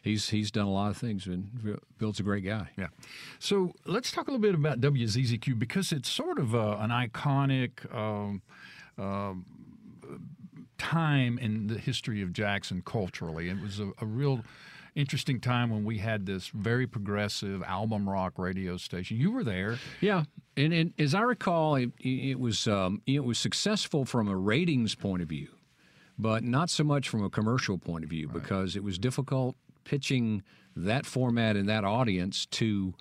he's 0.02 0.28
he's 0.28 0.50
done 0.50 0.66
a 0.66 0.72
lot 0.72 0.90
of 0.90 0.96
things. 0.96 1.26
And 1.26 1.78
Bill's 1.98 2.20
a 2.20 2.22
great 2.22 2.44
guy. 2.44 2.68
Yeah. 2.76 2.88
So 3.38 3.72
let's 3.86 4.10
talk 4.12 4.28
a 4.28 4.30
little 4.30 4.42
bit 4.42 4.54
about 4.54 4.80
WZZQ 4.80 5.58
because 5.58 5.92
it's 5.92 6.10
sort 6.10 6.38
of 6.38 6.54
uh, 6.54 6.76
an 6.80 6.90
iconic 6.90 7.92
um, 7.94 8.42
um, 8.98 9.46
time 10.78 11.38
in 11.38 11.68
the 11.68 11.78
history 11.78 12.20
of 12.22 12.32
Jackson 12.32 12.82
culturally. 12.84 13.48
It 13.48 13.60
was 13.60 13.80
a, 13.80 13.92
a 14.00 14.06
real. 14.06 14.42
interesting 14.94 15.40
time 15.40 15.70
when 15.70 15.86
we 15.86 15.96
had 15.96 16.26
this 16.26 16.48
very 16.48 16.86
progressive 16.86 17.62
album 17.62 18.06
rock 18.06 18.34
radio 18.36 18.76
station. 18.76 19.16
You 19.16 19.32
were 19.32 19.42
there. 19.42 19.78
Yeah, 20.02 20.24
and, 20.54 20.74
and 20.74 20.92
as 20.98 21.14
I 21.14 21.22
recall, 21.22 21.76
it, 21.76 21.92
it 21.98 22.38
was 22.38 22.66
um, 22.68 23.00
it 23.06 23.24
was 23.24 23.38
successful 23.38 24.04
from 24.04 24.28
a 24.28 24.36
ratings 24.36 24.94
point 24.94 25.22
of 25.22 25.28
view, 25.30 25.48
but 26.18 26.44
not 26.44 26.68
so 26.68 26.84
much 26.84 27.08
from 27.08 27.24
a 27.24 27.30
commercial 27.30 27.78
point 27.78 28.04
of 28.04 28.10
view 28.10 28.28
because 28.28 28.76
it 28.76 28.84
was 28.84 28.98
difficult 28.98 29.56
pitching 29.85 30.42
that 30.77 31.05
format 31.07 31.57
and 31.57 31.68
that 31.68 31.85
audience 31.85 32.47
to 32.47 32.95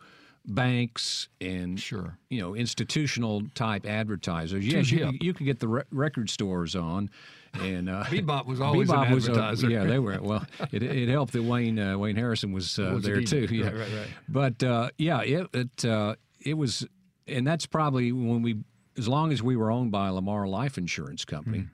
banks 0.46 1.30
and 1.40 1.80
Sure. 1.80 2.18
you 2.30 2.42
know 2.42 2.56
institutional 2.56 3.44
type 3.56 3.86
advertisers. 3.86 4.66
Yes, 4.66 4.92
you, 4.92 5.06
could- 5.06 5.24
you 5.24 5.34
could 5.34 5.46
get 5.46 5.60
the 5.60 5.68
re- 5.68 5.84
record 5.92 6.30
stores 6.30 6.76
on, 6.76 7.10
and 7.54 7.90
uh, 7.90 8.04
Bebop 8.08 8.46
was 8.46 8.60
always 8.60 8.90
an 8.90 8.96
Bebop 8.98 9.12
was, 9.14 9.30
advertiser. 9.30 9.70
yeah, 9.70 9.84
they 9.86 10.00
were. 10.00 10.20
Well, 10.22 10.46
it, 10.72 10.84
it 10.84 11.10
helped 11.10 11.34
that 11.34 11.44
Wayne 11.44 11.78
uh, 11.80 11.98
Wayne 11.98 12.16
Harrison 12.16 12.52
was, 12.52 12.80
uh, 12.80 12.92
Was 12.96 13.04
there 13.04 13.22
too. 13.22 13.48
Yeah, 13.52 13.66
Right, 13.66 13.74
right, 13.76 13.92
right. 13.94 14.08
But 14.28 14.64
uh, 14.64 14.90
yeah, 14.98 15.22
it 15.22 15.48
it, 15.54 15.86
uh, 15.86 16.16
it 16.40 16.56
was, 16.56 16.86
and 17.28 17.46
that's 17.46 17.68
probably 17.68 18.12
when 18.12 18.42
we, 18.42 18.58
as 18.98 19.08
long 19.08 19.32
as 19.32 19.44
we 19.44 19.56
were 19.56 19.70
owned 19.72 19.92
by 19.92 20.10
Lamar 20.10 20.48
Life 20.48 20.78
Insurance 20.80 21.24
Company, 21.24 21.68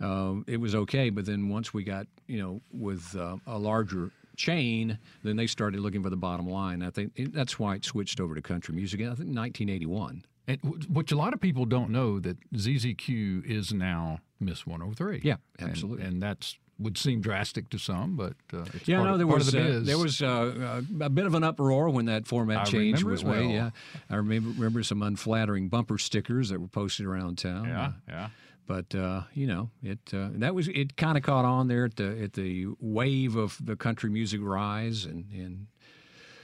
uh, 0.00 0.34
it 0.48 0.56
was 0.58 0.74
okay. 0.74 1.10
But 1.10 1.26
then 1.26 1.48
once 1.48 1.72
we 1.72 1.84
got, 1.84 2.06
you 2.26 2.42
know, 2.42 2.60
with 2.72 3.14
uh, 3.16 3.36
a 3.46 3.56
larger 3.58 4.10
chain, 4.40 4.98
then 5.22 5.36
they 5.36 5.46
started 5.46 5.80
looking 5.80 6.02
for 6.02 6.10
the 6.10 6.16
bottom 6.16 6.48
line. 6.48 6.82
I 6.82 6.90
think 6.90 7.12
it, 7.14 7.32
that's 7.32 7.58
why 7.58 7.74
it 7.74 7.84
switched 7.84 8.20
over 8.20 8.34
to 8.34 8.40
country 8.42 8.74
music. 8.74 9.00
I 9.00 9.04
think 9.14 9.36
1981. 9.36 10.24
And 10.48 10.86
which 10.88 11.12
a 11.12 11.16
lot 11.16 11.34
of 11.34 11.40
people 11.40 11.66
don't 11.66 11.90
know 11.90 12.18
that 12.20 12.38
ZZQ 12.54 13.44
is 13.44 13.72
now 13.72 14.18
Miss 14.40 14.66
103. 14.66 15.20
Yeah, 15.22 15.36
absolutely. 15.60 16.06
And, 16.06 16.22
that's 16.22 16.56
would 16.78 16.96
seem 16.96 17.20
drastic 17.20 17.68
to 17.68 17.78
some, 17.78 18.16
but 18.16 18.32
uh, 18.54 18.64
it's 18.72 18.88
Yeah, 18.88 18.96
part, 18.96 19.10
no, 19.10 19.18
there 19.18 19.26
part 19.26 19.40
was 19.40 19.52
the 19.52 19.76
uh, 19.76 19.80
there 19.82 19.98
was 19.98 20.22
uh, 20.22 20.80
uh, 20.98 21.04
a 21.04 21.10
bit 21.10 21.26
of 21.26 21.34
an 21.34 21.44
uproar 21.44 21.90
when 21.90 22.06
that 22.06 22.26
format 22.26 22.60
I 22.60 22.64
change 22.64 23.02
was 23.02 23.22
well. 23.22 23.42
Yeah, 23.42 23.70
I 24.08 24.16
remember, 24.16 24.48
remember 24.48 24.82
some 24.82 25.02
unflattering 25.02 25.68
bumper 25.68 25.98
stickers 25.98 26.48
that 26.48 26.58
were 26.58 26.68
posted 26.68 27.04
around 27.04 27.36
town. 27.36 27.66
yeah, 27.66 27.92
yeah. 28.08 28.28
But 28.70 28.94
uh, 28.94 29.22
you 29.34 29.48
know, 29.48 29.68
it 29.82 29.98
uh, 30.14 30.28
that 30.34 30.54
was 30.54 30.68
it. 30.68 30.96
Kind 30.96 31.18
of 31.18 31.24
caught 31.24 31.44
on 31.44 31.66
there 31.66 31.86
at 31.86 31.96
the 31.96 32.22
at 32.22 32.34
the 32.34 32.68
wave 32.78 33.34
of 33.34 33.58
the 33.60 33.74
country 33.74 34.08
music 34.08 34.40
rise, 34.40 35.04
and 35.04 35.24
and 35.32 35.66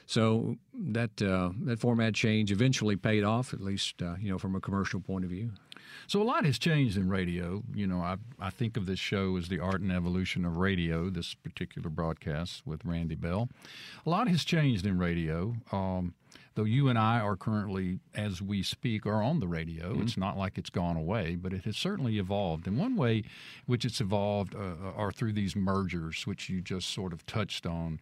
so 0.07 0.57
that 0.75 1.23
uh, 1.23 1.51
that 1.61 1.79
format 1.79 2.15
change 2.15 2.51
eventually 2.51 2.97
paid 2.97 3.23
off, 3.23 3.55
at 3.55 3.61
least 3.61 4.03
uh, 4.03 4.17
you 4.19 4.29
know 4.29 4.39
from 4.39 4.57
a 4.57 4.61
commercial 4.61 5.01
point 5.01 5.25
of 5.25 5.31
view. 5.31 5.53
So 6.07 6.23
a 6.23 6.25
lot 6.25 6.45
has 6.45 6.59
changed 6.59 6.97
in 6.97 7.09
radio. 7.09 7.63
You 7.75 7.87
know, 7.87 8.01
I 8.01 8.17
I 8.39 8.51
think 8.51 8.77
of 8.77 8.87
this 8.87 8.99
show 8.99 9.37
as 9.37 9.49
the 9.49 9.59
art 9.59 9.81
and 9.81 9.93
evolution 9.93 10.45
of 10.45 10.57
radio. 10.57 11.11
This 11.11 11.35
particular 11.35 11.89
broadcast 11.91 12.63
with 12.67 12.85
Randy 12.85 13.15
Bell, 13.15 13.49
a 14.05 14.11
lot 14.11 14.29
has 14.29 14.45
changed 14.45 14.87
in 14.87 14.99
radio. 14.99 15.57
Um, 15.73 16.15
though 16.55 16.65
you 16.65 16.89
and 16.89 16.99
I 16.99 17.21
are 17.21 17.37
currently, 17.37 17.99
as 18.15 18.41
we 18.41 18.63
speak, 18.63 19.05
are 19.07 19.23
on 19.23 19.41
the 19.41 19.49
radio. 19.49 20.01
It's 20.01 20.17
not 20.17 20.39
like 20.39 20.57
it's 20.59 20.71
gone 20.71 20.97
away, 20.97 21.37
but 21.37 21.53
it 21.53 21.65
has 21.65 21.77
certainly 21.77 22.19
evolved. 22.19 22.67
And 22.67 22.79
one 22.79 22.97
way 22.97 23.25
which 23.67 23.85
it's 23.85 24.01
evolved 24.01 24.55
uh, 24.55 24.93
are 24.97 25.13
through 25.13 25.35
these 25.35 25.55
mergers, 25.55 26.27
which 26.27 26.49
you 26.49 26.61
just 26.63 26.89
sort 26.91 27.13
of 27.13 27.25
touched 27.27 27.67
on. 27.67 28.01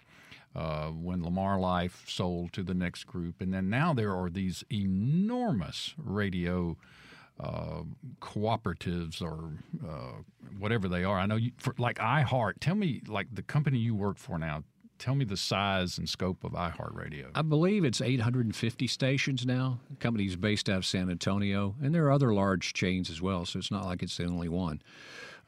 Uh, 0.57 0.91
when 0.91 1.25
Lamar 1.25 1.59
Life 1.59 2.05
sold 2.07 2.53
to 2.53 2.63
the 2.63 2.75
next 2.75 3.09
group, 3.09 3.41
and 3.41 3.53
then 3.53 3.69
now 3.69 3.93
there 3.93 4.15
are 4.15 4.31
these 4.31 4.63
enormous 4.71 5.95
radio 5.99 6.77
uh, 7.41 7.83
cooperatives 8.21 9.21
or 9.23 9.51
uh, 9.87 10.23
whatever 10.59 10.89
they 10.89 11.05
are. 11.05 11.19
I 11.19 11.27
know 11.27 11.37
you, 11.37 11.53
for, 11.59 11.75
like 11.79 11.99
iHeart. 11.99 12.55
Tell 12.61 12.75
me, 12.75 13.03
like 13.09 13.27
the 13.33 13.43
company 13.43 13.79
you 13.79 13.95
work 13.95 14.19
for 14.19 14.39
now. 14.39 14.63
Tell 14.97 15.17
me 15.17 15.25
the 15.25 15.37
size 15.37 15.99
and 15.99 16.09
scope 16.09 16.45
of 16.45 16.53
iHeartRadio. 16.53 17.31
I 17.35 17.43
believe 17.43 17.85
it's 17.85 18.01
850 18.01 18.87
stations 18.87 19.45
now. 19.45 19.81
The 19.91 19.97
company's 19.97 20.37
based 20.37 20.69
out 20.71 20.79
of 20.79 20.87
San 20.87 21.11
Antonio, 21.11 21.75
and 21.83 21.93
there 21.95 22.07
are 22.07 22.13
other 22.13 22.33
large 22.33 22.73
chains 22.75 23.11
as 23.11 23.21
well, 23.21 23.45
so 23.45 23.59
it's 23.59 23.73
not 23.73 23.85
like 23.85 24.03
it's 24.05 24.17
the 24.17 24.25
only 24.25 24.49
one. 24.49 24.81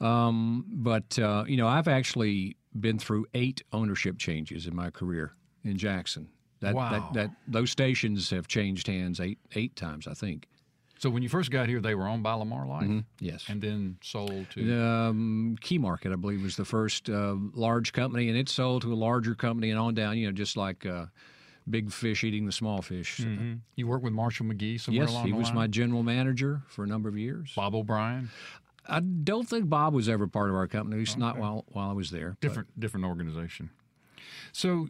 Um, 0.00 0.64
but, 0.68 1.18
uh, 1.18 1.44
you 1.46 1.56
know, 1.56 1.68
I've 1.68 1.88
actually 1.88 2.56
been 2.78 2.98
through 2.98 3.26
eight 3.34 3.62
ownership 3.72 4.18
changes 4.18 4.66
in 4.66 4.74
my 4.74 4.90
career 4.90 5.32
in 5.64 5.78
Jackson. 5.78 6.28
That, 6.60 6.74
Wow. 6.74 6.90
that, 6.90 7.12
that 7.14 7.30
Those 7.46 7.70
stations 7.70 8.30
have 8.30 8.48
changed 8.48 8.88
hands 8.88 9.20
eight, 9.20 9.38
eight 9.54 9.76
times, 9.76 10.06
I 10.08 10.14
think. 10.14 10.48
So 10.98 11.10
when 11.10 11.22
you 11.22 11.28
first 11.28 11.50
got 11.50 11.68
here, 11.68 11.80
they 11.80 11.94
were 11.94 12.06
owned 12.08 12.22
by 12.22 12.32
Lamar 12.32 12.66
Life, 12.66 13.04
Yes. 13.20 13.44
and 13.48 13.60
then 13.60 13.98
sold 14.02 14.46
to. 14.52 14.74
Um, 14.82 15.56
Key 15.60 15.76
Market, 15.78 16.10
I 16.12 16.16
believe, 16.16 16.42
was 16.42 16.56
the 16.56 16.64
first 16.64 17.10
uh, 17.10 17.36
large 17.52 17.92
company, 17.92 18.28
and 18.28 18.36
it 18.38 18.48
sold 18.48 18.82
to 18.82 18.92
a 18.92 18.96
larger 18.96 19.34
company 19.34 19.70
and 19.70 19.78
on 19.78 19.94
down, 19.94 20.16
you 20.16 20.26
know, 20.26 20.32
just 20.32 20.56
like 20.56 20.86
uh, 20.86 21.06
big 21.68 21.92
fish 21.92 22.24
eating 22.24 22.46
the 22.46 22.52
small 22.52 22.80
fish. 22.80 23.18
Mhm. 23.20 23.60
You 23.74 23.86
worked 23.86 24.04
with 24.04 24.14
Marshall 24.14 24.46
McGee 24.46 24.80
somewhere 24.80 25.02
Yes, 25.04 25.10
along 25.10 25.24
was? 25.24 25.28
Yes, 25.30 25.34
he 25.36 25.38
was 25.38 25.52
my 25.52 25.66
general 25.66 26.02
manager 26.02 26.62
for 26.68 26.82
a 26.84 26.86
number 26.86 27.08
of 27.10 27.18
years. 27.18 27.52
Bob 27.54 27.74
O'Brien. 27.74 28.30
I 28.88 29.00
don't 29.00 29.48
think 29.48 29.68
Bob 29.68 29.92
was 29.92 30.08
ever 30.08 30.26
part 30.28 30.48
of 30.48 30.54
our 30.54 30.68
company, 30.68 30.94
at 30.96 31.00
least 31.00 31.18
not 31.18 31.36
while 31.38 31.64
while 31.68 31.90
I 31.90 31.92
was 31.92 32.10
there. 32.10 32.30
but- 32.30 32.40
different 32.40 32.80
different 32.80 33.04
organization. 33.04 33.68
So 34.52 34.88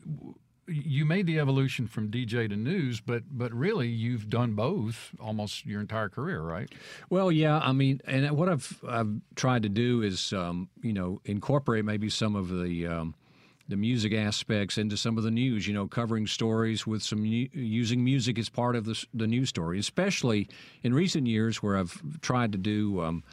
you 0.69 1.05
made 1.05 1.27
the 1.27 1.39
evolution 1.39 1.87
from 1.87 2.11
DJ 2.11 2.49
to 2.49 2.57
news, 2.57 3.01
but 3.01 3.23
but 3.31 3.53
really 3.53 3.89
you've 3.89 4.29
done 4.29 4.55
both 4.55 5.13
almost 5.21 5.67
your 5.67 5.81
entire 5.81 6.09
career, 6.09 6.41
right? 6.43 6.73
Well, 7.11 7.31
yeah, 7.31 7.59
I 7.59 7.73
mean, 7.73 8.01
and 8.07 8.31
what 8.33 8.49
I've 8.49 8.83
I've 8.89 9.21
tried 9.35 9.63
to 9.63 9.69
do 9.69 10.03
is, 10.03 10.33
um, 10.33 10.69
you 10.83 10.93
know, 10.93 11.21
incorporate 11.25 11.85
maybe 11.85 12.11
some 12.11 12.35
of 12.37 12.49
the 12.49 12.87
um, 12.87 13.15
the 13.69 13.77
music 13.77 14.13
aspects 14.13 14.79
into 14.79 14.97
some 14.97 15.19
of 15.19 15.25
the 15.25 15.31
news. 15.31 15.67
You 15.67 15.75
know, 15.75 15.87
covering 15.87 16.27
stories 16.27 16.87
with 16.87 17.03
some 17.03 17.25
using 17.25 18.03
music 18.05 18.39
as 18.39 18.49
part 18.49 18.77
of 18.77 18.85
the 18.85 19.05
the 19.15 19.27
news 19.27 19.49
story, 19.49 19.79
especially 19.79 20.49
in 20.83 20.93
recent 20.95 21.27
years 21.27 21.63
where 21.63 21.77
I've 21.77 22.21
tried 22.21 22.53
to 22.53 22.59
do 22.59 23.01
um, 23.03 23.25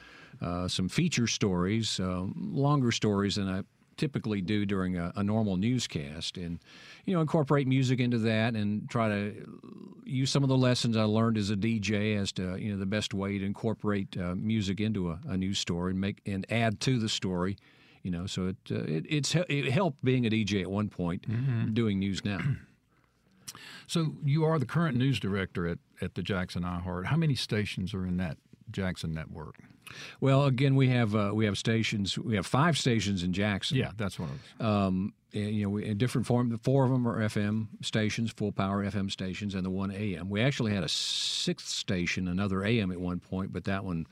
uh, 0.41 0.67
some 0.67 0.89
feature 0.89 1.27
stories, 1.27 1.99
um, 1.99 2.33
longer 2.53 2.91
stories 2.91 3.35
than 3.35 3.47
I 3.47 3.63
typically 3.97 4.41
do 4.41 4.65
during 4.65 4.97
a, 4.97 5.11
a 5.15 5.23
normal 5.23 5.57
newscast, 5.57 6.37
and 6.37 6.59
you 7.05 7.13
know, 7.13 7.21
incorporate 7.21 7.67
music 7.67 7.99
into 7.99 8.17
that 8.19 8.55
and 8.55 8.89
try 8.89 9.09
to 9.09 9.59
use 10.05 10.29
some 10.29 10.43
of 10.43 10.49
the 10.49 10.57
lessons 10.57 10.97
I 10.97 11.03
learned 11.03 11.37
as 11.37 11.49
a 11.49 11.55
DJ 11.55 12.17
as 12.17 12.31
to 12.33 12.57
you 12.57 12.71
know 12.71 12.77
the 12.77 12.85
best 12.85 13.13
way 13.13 13.37
to 13.37 13.45
incorporate 13.45 14.17
uh, 14.17 14.35
music 14.35 14.79
into 14.79 15.11
a, 15.11 15.19
a 15.27 15.37
news 15.37 15.59
story 15.59 15.91
and 15.91 16.01
make 16.01 16.21
and 16.25 16.45
add 16.49 16.79
to 16.81 16.99
the 16.99 17.09
story. 17.09 17.57
You 18.01 18.11
know, 18.11 18.25
so 18.25 18.47
it 18.47 18.57
uh, 18.71 18.83
it 18.83 19.05
it's 19.09 19.35
it 19.35 19.71
helped 19.71 20.03
being 20.03 20.25
a 20.25 20.29
DJ 20.29 20.61
at 20.61 20.69
one 20.69 20.89
point, 20.89 21.25
doing 21.73 21.99
news 21.99 22.23
now. 22.23 22.39
So 23.85 24.13
you 24.23 24.45
are 24.45 24.57
the 24.59 24.65
current 24.65 24.97
news 24.97 25.19
director 25.19 25.67
at, 25.67 25.77
at 26.01 26.15
the 26.15 26.23
Jackson 26.23 26.63
iHeart. 26.63 27.05
How 27.05 27.17
many 27.17 27.35
stations 27.35 27.93
are 27.93 28.05
in 28.05 28.15
that 28.17 28.37
Jackson 28.71 29.13
network? 29.13 29.57
Well, 30.21 30.45
again, 30.45 30.75
we 30.75 30.89
have 30.89 31.15
uh, 31.15 31.31
we 31.33 31.45
have 31.45 31.57
stations. 31.57 32.17
We 32.17 32.35
have 32.35 32.45
five 32.45 32.77
stations 32.77 33.23
in 33.23 33.33
Jackson. 33.33 33.77
Yeah, 33.77 33.91
that's 33.97 34.19
one 34.19 34.29
of 34.29 34.57
them. 34.57 34.67
Um, 34.67 35.13
and, 35.33 35.49
you 35.55 35.67
know, 35.67 35.77
in 35.77 35.97
different 35.97 36.27
form. 36.27 36.57
Four 36.59 36.85
of 36.85 36.91
them 36.91 37.07
are 37.07 37.19
FM 37.19 37.67
stations, 37.81 38.31
full 38.31 38.51
power 38.51 38.85
FM 38.85 39.11
stations, 39.11 39.55
and 39.55 39.65
the 39.65 39.69
one 39.69 39.91
AM. 39.91 40.29
We 40.29 40.41
actually 40.41 40.73
had 40.73 40.83
a 40.83 40.89
sixth 40.89 41.67
station, 41.69 42.27
another 42.27 42.63
AM 42.63 42.91
at 42.91 42.99
one 42.99 43.19
point, 43.19 43.51
but 43.51 43.63
that 43.65 43.83
one, 43.83 44.05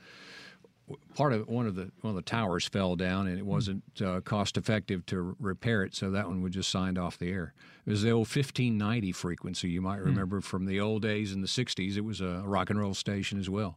part 1.14 1.32
of 1.32 1.48
one 1.48 1.66
of 1.66 1.74
the 1.74 1.90
one 2.00 2.10
of 2.10 2.16
the 2.16 2.22
towers 2.22 2.66
fell 2.66 2.96
down, 2.96 3.26
and 3.26 3.38
it 3.38 3.46
wasn't 3.46 3.82
uh, 4.04 4.20
cost 4.20 4.56
effective 4.56 5.04
to 5.06 5.36
repair 5.40 5.82
it, 5.82 5.94
so 5.94 6.10
that 6.10 6.28
one 6.28 6.42
was 6.42 6.52
just 6.52 6.70
signed 6.70 6.98
off 6.98 7.18
the 7.18 7.30
air. 7.30 7.54
It 7.84 7.90
was 7.90 8.02
the 8.02 8.10
old 8.10 8.28
1590 8.28 9.10
frequency. 9.12 9.68
You 9.68 9.82
might 9.82 10.00
remember 10.00 10.40
from 10.40 10.66
the 10.66 10.78
old 10.80 11.02
days 11.02 11.32
in 11.32 11.40
the 11.40 11.48
60s. 11.48 11.96
It 11.96 12.04
was 12.04 12.20
a 12.20 12.42
rock 12.44 12.70
and 12.70 12.78
roll 12.78 12.94
station 12.94 13.40
as 13.40 13.50
well. 13.50 13.76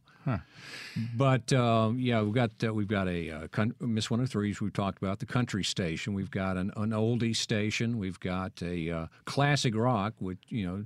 But 1.16 1.52
um, 1.52 1.98
yeah, 1.98 2.22
we've 2.22 2.34
got 2.34 2.50
uh, 2.64 2.72
we've 2.72 2.88
got 2.88 3.08
a 3.08 3.30
uh, 3.30 3.48
con- 3.48 3.74
Miss 3.80 4.08
103s. 4.08 4.60
We've 4.60 4.72
talked 4.72 4.98
about 5.02 5.18
the 5.18 5.26
country 5.26 5.64
station. 5.64 6.14
We've 6.14 6.30
got 6.30 6.56
an, 6.56 6.72
an 6.76 6.90
oldie 6.90 7.34
station. 7.34 7.98
We've 7.98 8.18
got 8.20 8.62
a 8.62 8.90
uh, 8.90 9.06
classic 9.24 9.74
rock, 9.76 10.14
which 10.18 10.38
you 10.48 10.66
know, 10.66 10.84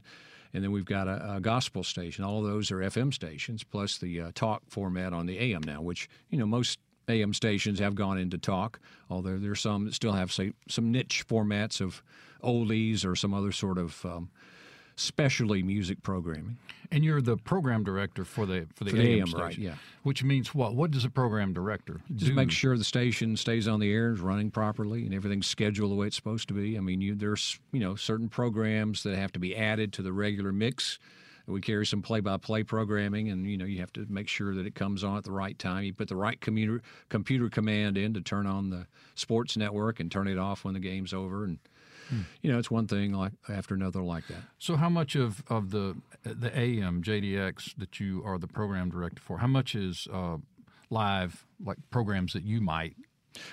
and 0.52 0.64
then 0.64 0.72
we've 0.72 0.84
got 0.84 1.08
a, 1.08 1.36
a 1.36 1.40
gospel 1.40 1.84
station. 1.84 2.24
All 2.24 2.44
of 2.44 2.50
those 2.50 2.70
are 2.70 2.78
FM 2.78 3.12
stations, 3.12 3.62
plus 3.64 3.98
the 3.98 4.20
uh, 4.20 4.30
talk 4.34 4.62
format 4.68 5.12
on 5.12 5.26
the 5.26 5.38
AM 5.38 5.62
now, 5.62 5.80
which 5.80 6.08
you 6.30 6.38
know 6.38 6.46
most 6.46 6.78
AM 7.08 7.34
stations 7.34 7.78
have 7.78 7.94
gone 7.94 8.18
into 8.18 8.38
talk. 8.38 8.80
Although 9.08 9.38
there's 9.38 9.60
some 9.60 9.84
that 9.84 9.94
still 9.94 10.12
have 10.12 10.32
say 10.32 10.52
some 10.68 10.90
niche 10.92 11.24
formats 11.28 11.80
of 11.80 12.02
oldies 12.42 13.04
or 13.04 13.14
some 13.14 13.34
other 13.34 13.52
sort 13.52 13.78
of 13.78 14.04
um, 14.04 14.30
specialty 15.00 15.62
music 15.62 16.02
programming. 16.02 16.56
And 16.92 17.04
you're 17.04 17.22
the 17.22 17.36
program 17.36 17.84
director 17.84 18.24
for 18.24 18.46
the 18.46 18.66
for 18.74 18.84
the, 18.84 18.90
For 18.90 18.96
the 18.96 19.02
AM, 19.02 19.20
AM, 19.20 19.26
station. 19.28 19.40
right, 19.40 19.58
yeah. 19.58 19.74
Which 20.02 20.24
means 20.24 20.54
what? 20.54 20.74
What 20.74 20.90
does 20.90 21.04
a 21.04 21.10
program 21.10 21.52
director 21.52 22.00
Just 22.16 22.30
do? 22.30 22.34
make 22.34 22.50
sure 22.50 22.76
the 22.76 22.82
station 22.84 23.36
stays 23.36 23.68
on 23.68 23.78
the 23.80 23.92
air, 23.92 24.12
is 24.12 24.20
running 24.20 24.50
properly, 24.50 25.04
and 25.06 25.14
everything's 25.14 25.46
scheduled 25.46 25.92
the 25.92 25.94
way 25.94 26.08
it's 26.08 26.16
supposed 26.16 26.48
to 26.48 26.54
be. 26.54 26.76
I 26.76 26.80
mean, 26.80 27.00
you, 27.00 27.14
there's 27.14 27.60
you 27.72 27.78
know 27.80 27.94
certain 27.94 28.28
programs 28.28 29.04
that 29.04 29.16
have 29.16 29.32
to 29.32 29.38
be 29.38 29.56
added 29.56 29.92
to 29.94 30.02
the 30.02 30.12
regular 30.12 30.52
mix. 30.52 30.98
We 31.46 31.60
carry 31.60 31.84
some 31.84 32.00
play-by-play 32.00 32.62
programming, 32.64 33.28
and 33.28 33.44
you 33.44 33.56
know 33.56 33.64
you 33.64 33.80
have 33.80 33.92
to 33.94 34.06
make 34.08 34.28
sure 34.28 34.54
that 34.54 34.66
it 34.66 34.74
comes 34.76 35.02
on 35.02 35.16
at 35.16 35.24
the 35.24 35.32
right 35.32 35.58
time. 35.58 35.84
You 35.84 35.92
put 35.92 36.08
the 36.08 36.16
right 36.16 36.40
computer 36.40 36.80
computer 37.08 37.48
command 37.48 37.96
in 37.98 38.14
to 38.14 38.20
turn 38.20 38.46
on 38.46 38.70
the 38.70 38.86
sports 39.14 39.56
network 39.56 39.98
and 40.00 40.10
turn 40.12 40.26
it 40.28 40.38
off 40.38 40.64
when 40.64 40.74
the 40.74 40.80
game's 40.80 41.12
over, 41.14 41.44
and 41.44 41.58
you 42.42 42.50
know, 42.52 42.58
it's 42.58 42.70
one 42.70 42.86
thing 42.86 43.12
like 43.12 43.32
after 43.48 43.74
another 43.74 44.02
like 44.02 44.26
that. 44.28 44.42
So, 44.58 44.76
how 44.76 44.88
much 44.88 45.14
of, 45.16 45.42
of 45.48 45.70
the 45.70 45.96
the 46.22 46.56
AM 46.58 47.02
JDX 47.02 47.76
that 47.78 48.00
you 48.00 48.22
are 48.24 48.38
the 48.38 48.48
program 48.48 48.90
director 48.90 49.20
for? 49.22 49.38
How 49.38 49.46
much 49.46 49.74
is 49.74 50.06
uh, 50.12 50.36
live, 50.90 51.44
like 51.64 51.78
programs 51.90 52.32
that 52.32 52.42
you 52.44 52.60
might? 52.60 52.96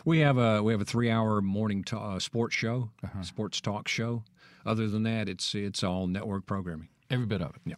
We 0.06 0.20
have 0.20 0.38
a 0.38 0.64
we 0.64 0.72
have 0.74 0.82
a 0.82 0.86
three 0.86 1.10
hour 1.10 1.42
morning 1.42 1.86
uh, 1.92 2.20
sports 2.20 2.56
show, 2.56 2.90
sports 3.22 3.62
talk 3.62 3.88
show. 3.88 4.24
Other 4.66 4.88
than 4.88 5.04
that, 5.04 5.30
it's 5.30 5.54
it's 5.56 5.84
all 5.84 6.08
network 6.08 6.46
programming. 6.46 6.90
Every 7.10 7.26
bit 7.26 7.42
of 7.42 7.56
it. 7.56 7.62
Yeah. 7.66 7.76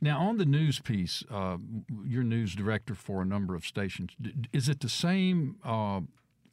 Now, 0.00 0.18
on 0.20 0.36
the 0.36 0.44
news 0.44 0.78
piece, 0.80 1.24
uh, 1.30 1.56
you're 2.04 2.22
news 2.22 2.54
director 2.54 2.94
for 2.94 3.22
a 3.22 3.24
number 3.24 3.54
of 3.54 3.64
stations. 3.64 4.10
D- 4.20 4.34
Is 4.52 4.68
it 4.68 4.80
the 4.80 4.88
same 4.90 5.56
uh, 5.64 6.00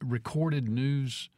recorded 0.02 0.68
news 0.68 1.28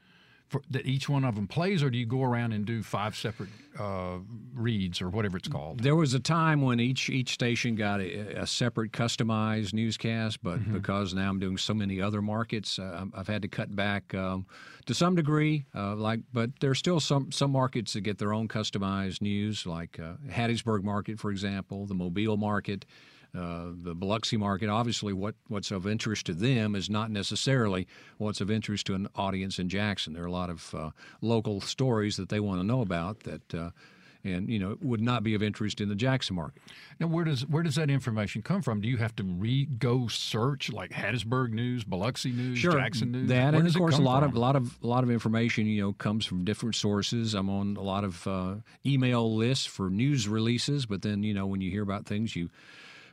for, 0.48 0.62
that 0.70 0.87
each 0.87 1.09
one 1.09 1.24
of 1.24 1.35
them 1.35 1.46
plays, 1.48 1.82
or 1.82 1.90
do 1.90 1.98
you 1.98 2.06
go 2.06 2.22
around 2.22 2.52
and 2.52 2.64
do 2.64 2.82
five 2.82 3.16
separate 3.16 3.48
uh, 3.78 4.18
reads 4.54 5.02
or 5.02 5.09
whatever 5.09 5.37
it's 5.37 5.48
called? 5.48 5.80
There 5.80 5.96
was 5.96 6.14
a 6.14 6.20
time 6.20 6.62
when 6.62 6.80
each 6.80 7.11
each 7.11 7.30
station 7.30 7.74
got 7.74 8.00
a, 8.00 8.42
a 8.42 8.46
separate 8.46 8.92
customized 8.92 9.72
newscast, 9.72 10.42
but 10.42 10.72
because 10.72 11.14
now 11.14 11.28
I'm 11.28 11.40
doing 11.40 11.59
so 11.59 11.74
many 11.74 12.00
other 12.00 12.22
markets, 12.22 12.78
uh, 12.78 13.04
I've 13.14 13.28
had 13.28 13.42
to 13.42 13.48
cut 13.48 13.74
back 13.74 14.14
um, 14.14 14.46
to 14.87 14.94
some 14.94 15.14
degree. 15.16 15.66
Uh, 15.74 15.96
like, 15.96 16.20
but 16.32 16.50
there's 16.61 16.78
still 16.78 17.00
some 17.00 17.32
some 17.32 17.50
markets 17.50 17.92
that 17.94 18.02
get 18.02 18.18
their 18.18 18.32
own 18.32 18.48
customized 18.48 19.20
news, 19.22 19.66
like 19.66 19.98
uh, 19.98 20.14
Hattiesburg 20.30 20.82
market, 20.82 21.18
for 21.18 21.30
example, 21.30 21.87
the 21.87 21.94
Mobile 21.94 22.37
market. 22.37 22.87
Uh, 23.37 23.72
the 23.83 23.94
Biloxi 23.94 24.37
market, 24.37 24.68
obviously, 24.68 25.12
what, 25.12 25.35
what's 25.49 25.70
of 25.70 25.87
interest 25.87 26.27
to 26.27 26.33
them 26.35 26.75
is 26.75 26.88
not 26.88 27.11
necessarily 27.11 27.87
what's 28.18 28.40
of 28.40 28.51
interest 28.51 28.87
to 28.87 28.94
an 28.94 29.09
audience 29.14 29.59
in 29.59 29.68
Jackson. 29.68 30.14
There 30.14 30.22
are 30.22 30.27
a 30.27 30.33
lot 30.33 30.49
of 30.49 30.75
uh, 30.75 30.90
local 31.20 31.61
stories 31.61 32.16
that 32.16 32.29
they 32.31 32.40
want 32.40 32.61
to 32.61 32.66
know 32.66 32.81
about 32.81 33.20
that, 33.25 33.55
uh, 33.55 33.70
and 34.25 34.49
you 34.49 34.59
know, 34.59 34.77
would 34.81 35.01
not 35.01 35.22
be 35.22 35.35
of 35.35 35.42
interest 35.42 35.81
in 35.81 35.88
the 35.88 35.94
Jackson 35.94 36.35
market. 36.35 36.62
Now, 36.99 37.07
where 37.09 37.25
does 37.25 37.46
where 37.46 37.62
does 37.62 37.77
that 37.77 37.90
information 37.90 38.42
come 38.42 38.62
from? 38.62 38.81
Do 38.81 38.88
you 38.88 38.96
have 38.96 39.14
to 39.16 39.22
read, 39.22 39.79
go 39.79 40.09
search 40.09 40.72
like 40.72 40.90
Hattiesburg 40.90 41.51
News, 41.51 41.85
Biloxi 41.85 42.33
News, 42.33 42.61
Jackson 42.61 43.12
News? 43.12 43.29
That 43.29 43.53
Where 43.53 43.61
and 43.61 43.68
of 43.68 43.75
course 43.77 43.99
a 43.99 44.03
lot 44.03 44.22
from? 44.22 44.31
of 44.31 44.37
a 44.37 44.40
lot 44.40 44.57
of 44.57 44.79
a 44.83 44.87
lot 44.87 45.05
of 45.05 45.11
information 45.11 45.66
you 45.66 45.83
know 45.83 45.92
comes 45.92 46.27
from 46.27 46.44
different 46.44 46.75
sources. 46.75 47.35
I'm 47.35 47.51
on 47.51 47.77
a 47.77 47.83
lot 47.83 48.03
of 48.03 48.27
uh, 48.27 48.55
email 48.85 49.37
lists 49.37 49.66
for 49.66 49.90
news 49.90 50.27
releases, 50.27 50.87
but 50.87 51.03
then 51.03 51.22
you 51.22 51.35
know 51.35 51.46
when 51.46 51.61
you 51.61 51.70
hear 51.70 51.83
about 51.83 52.07
things, 52.07 52.35
you 52.35 52.51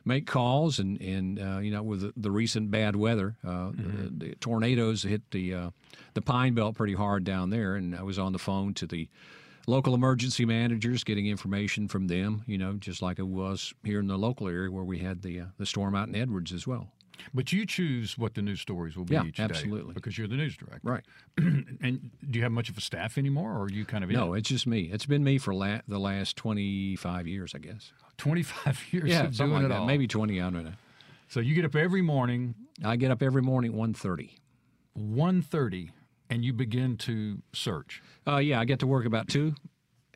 make 0.04 0.26
calls 0.26 0.78
and 0.78 1.00
and 1.00 1.38
uh, 1.40 1.58
you 1.58 1.70
know 1.70 1.82
with 1.82 2.00
the, 2.02 2.12
the 2.16 2.30
recent 2.30 2.70
bad 2.70 2.96
weather, 2.96 3.36
uh, 3.44 3.70
Mm-hmm. 3.70 4.18
the, 4.18 4.26
the 4.28 4.34
tornadoes 4.36 5.02
hit 5.02 5.22
the 5.30 5.54
uh, 5.54 5.70
the 6.14 6.22
Pine 6.22 6.54
Belt 6.54 6.74
pretty 6.76 6.94
hard 6.94 7.24
down 7.24 7.50
there, 7.50 7.74
and 7.76 7.94
I 7.94 8.02
was 8.02 8.18
on 8.18 8.32
the 8.32 8.38
phone 8.38 8.74
to 8.74 8.86
the 8.86 9.08
local 9.66 9.94
emergency 9.94 10.44
managers 10.44 11.04
getting 11.04 11.26
information 11.26 11.88
from 11.88 12.06
them. 12.06 12.42
You 12.46 12.58
know, 12.58 12.74
just 12.74 13.00
like 13.02 13.18
it 13.18 13.26
was 13.26 13.72
here 13.82 14.00
in 14.00 14.06
the 14.08 14.18
local 14.18 14.46
area 14.48 14.70
where 14.70 14.84
we 14.84 14.98
had 14.98 15.22
the 15.22 15.40
uh, 15.40 15.44
the 15.58 15.66
storm 15.66 15.94
out 15.94 16.08
in 16.08 16.14
Edwards 16.16 16.52
as 16.52 16.66
well. 16.66 16.88
But 17.32 17.52
you 17.52 17.64
choose 17.66 18.16
what 18.18 18.34
the 18.34 18.42
news 18.42 18.60
stories 18.60 18.96
will 18.96 19.04
be 19.04 19.14
Yeah, 19.14 19.24
each 19.24 19.36
day 19.36 19.44
absolutely. 19.44 19.94
because 19.94 20.16
you're 20.18 20.28
the 20.28 20.36
news 20.36 20.56
director. 20.56 20.80
Right. 20.82 21.04
and 21.38 22.10
do 22.30 22.38
you 22.38 22.42
have 22.42 22.52
much 22.52 22.68
of 22.68 22.76
a 22.78 22.80
staff 22.80 23.16
anymore, 23.18 23.52
or 23.52 23.62
are 23.64 23.70
you 23.70 23.84
kind 23.84 24.04
of 24.04 24.10
in 24.10 24.16
No, 24.16 24.34
it? 24.34 24.38
it's 24.40 24.48
just 24.48 24.66
me. 24.66 24.90
It's 24.92 25.06
been 25.06 25.24
me 25.24 25.38
for 25.38 25.54
la- 25.54 25.80
the 25.88 25.98
last 25.98 26.36
25 26.36 27.26
years, 27.26 27.54
I 27.54 27.58
guess. 27.58 27.92
25 28.18 28.84
years 28.92 29.10
Yeah, 29.10 29.24
of 29.24 29.36
doing 29.36 29.52
like 29.52 29.64
it 29.64 29.68
that. 29.68 29.78
all. 29.80 29.86
Maybe 29.86 30.06
20, 30.06 30.40
I 30.40 30.50
don't 30.50 30.64
know. 30.64 30.72
So 31.28 31.40
you 31.40 31.54
get 31.54 31.64
up 31.64 31.74
every 31.74 32.02
morning, 32.02 32.54
I 32.84 32.96
get 32.96 33.10
up 33.10 33.22
every 33.22 33.42
morning 33.42 33.72
at 33.72 33.78
1.30. 33.78 34.30
1.30, 34.98 35.90
and 36.30 36.44
you 36.44 36.52
begin 36.52 36.96
to 36.98 37.42
search. 37.52 38.02
Uh, 38.26 38.36
yeah, 38.36 38.60
I 38.60 38.64
get 38.64 38.78
to 38.80 38.86
work 38.86 39.06
about 39.06 39.28
2. 39.28 39.54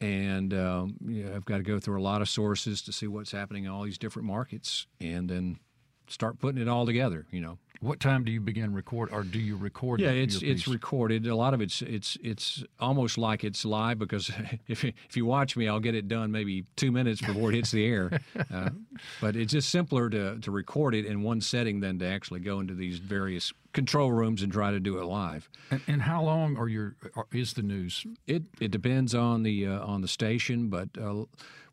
And 0.00 0.54
um, 0.54 0.96
yeah, 1.04 1.34
I've 1.34 1.44
got 1.44 1.56
to 1.56 1.64
go 1.64 1.80
through 1.80 2.00
a 2.00 2.02
lot 2.02 2.22
of 2.22 2.28
sources 2.28 2.80
to 2.82 2.92
see 2.92 3.08
what's 3.08 3.32
happening 3.32 3.64
in 3.64 3.70
all 3.70 3.82
these 3.82 3.98
different 3.98 4.28
markets 4.28 4.86
and 5.00 5.28
then 5.28 5.58
start 6.08 6.38
putting 6.38 6.60
it 6.60 6.68
all 6.68 6.86
together, 6.86 7.26
you 7.30 7.40
know. 7.40 7.58
What 7.80 8.00
time 8.00 8.24
do 8.24 8.32
you 8.32 8.40
begin 8.40 8.74
record, 8.74 9.10
or 9.12 9.22
do 9.22 9.38
you 9.38 9.56
record? 9.56 10.00
Yeah, 10.00 10.10
it's 10.10 10.42
it's 10.42 10.66
recorded. 10.66 11.28
A 11.28 11.36
lot 11.36 11.54
of 11.54 11.60
it's 11.60 11.80
it's 11.82 12.18
it's 12.24 12.64
almost 12.80 13.18
like 13.18 13.44
it's 13.44 13.64
live 13.64 14.00
because 14.00 14.32
if 14.66 14.84
if 14.84 15.16
you 15.16 15.24
watch 15.24 15.56
me, 15.56 15.68
I'll 15.68 15.78
get 15.78 15.94
it 15.94 16.08
done 16.08 16.32
maybe 16.32 16.64
two 16.74 16.90
minutes 16.90 17.20
before 17.20 17.50
it 17.50 17.54
hits 17.54 17.70
the 17.70 17.86
air. 17.86 18.20
Uh, 18.50 18.70
but 19.20 19.36
it's 19.36 19.52
just 19.52 19.68
simpler 19.68 20.08
to 20.08 20.38
to 20.38 20.50
record 20.50 20.94
it 20.94 21.04
in 21.04 21.22
one 21.22 21.40
setting 21.40 21.80
than 21.80 21.98
to 21.98 22.06
actually 22.06 22.40
go 22.40 22.60
into 22.60 22.72
these 22.72 22.98
various 22.98 23.52
control 23.72 24.10
rooms 24.10 24.42
and 24.42 24.52
try 24.52 24.70
to 24.70 24.80
do 24.80 24.98
it 24.98 25.04
live. 25.04 25.48
And, 25.70 25.80
and 25.86 26.02
how 26.02 26.22
long 26.22 26.56
are 26.56 26.68
your 26.68 26.96
are, 27.14 27.26
is 27.32 27.52
the 27.52 27.62
news? 27.62 28.06
It 28.26 28.44
it 28.60 28.70
depends 28.70 29.14
on 29.14 29.42
the 29.42 29.66
uh, 29.66 29.84
on 29.84 30.00
the 30.00 30.08
station, 30.08 30.68
but 30.68 30.88
uh, 31.00 31.24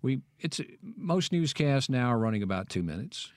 we 0.02 0.22
it's 0.40 0.60
most 0.84 1.32
newscasts 1.32 1.90
now 1.90 2.10
are 2.10 2.20
running 2.20 2.44
about 2.44 2.70
two 2.70 2.84
minutes. 2.84 3.32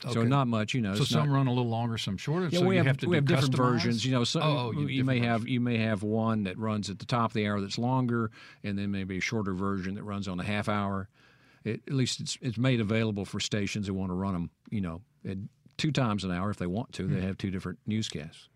So 0.00 0.20
Okay. 0.20 0.28
not 0.28 0.48
much, 0.48 0.74
you 0.74 0.80
know. 0.80 0.94
So 0.94 1.04
some 1.04 1.28
not- 1.28 1.34
run 1.34 1.46
a 1.46 1.50
little 1.52 1.68
longer, 1.68 1.98
some 1.98 2.16
shorter. 2.16 2.48
Yeah, 2.48 2.60
so 2.60 2.66
we 2.66 2.74
you 2.74 2.78
have, 2.78 2.86
have 2.86 2.96
to 2.98 3.06
we 3.06 3.12
do 3.12 3.16
have 3.16 3.24
different 3.26 3.54
customized? 3.54 3.72
versions. 3.72 4.04
You 4.04 4.12
know, 4.12 4.24
so 4.24 4.40
oh, 4.42 4.72
you, 4.72 4.86
you, 4.88 5.04
may 5.04 5.16
different 5.16 5.32
have 5.32 5.48
you 5.48 5.60
may 5.60 5.78
have 5.78 6.02
one 6.02 6.44
that 6.44 6.58
runs 6.58 6.90
at 6.90 6.98
the 6.98 7.06
top 7.06 7.30
of 7.30 7.34
the 7.34 7.46
hour 7.46 7.60
that's 7.60 7.78
longer, 7.78 8.30
and 8.62 8.78
then 8.78 8.90
maybe 8.90 9.18
a 9.18 9.20
shorter 9.20 9.52
version 9.52 9.94
that 9.94 10.02
runs 10.02 10.28
on 10.28 10.40
a 10.40 10.44
half 10.44 10.68
hour. 10.68 11.08
It, 11.64 11.82
at 11.86 11.94
least 11.94 12.20
it's 12.20 12.38
it's 12.40 12.58
made 12.58 12.80
available 12.80 13.24
for 13.24 13.40
stations 13.40 13.86
that 13.86 13.94
want 13.94 14.10
to 14.10 14.14
run 14.14 14.32
them. 14.32 14.50
You 14.70 14.80
know, 14.80 15.02
at 15.28 15.38
two 15.76 15.92
times 15.92 16.24
an 16.24 16.30
hour 16.30 16.50
if 16.50 16.56
they 16.58 16.66
want 16.66 16.92
to. 16.94 17.06
Hmm. 17.06 17.14
They 17.14 17.20
have 17.22 17.38
two 17.38 17.50
different 17.50 17.78
newscasts. 17.86 18.48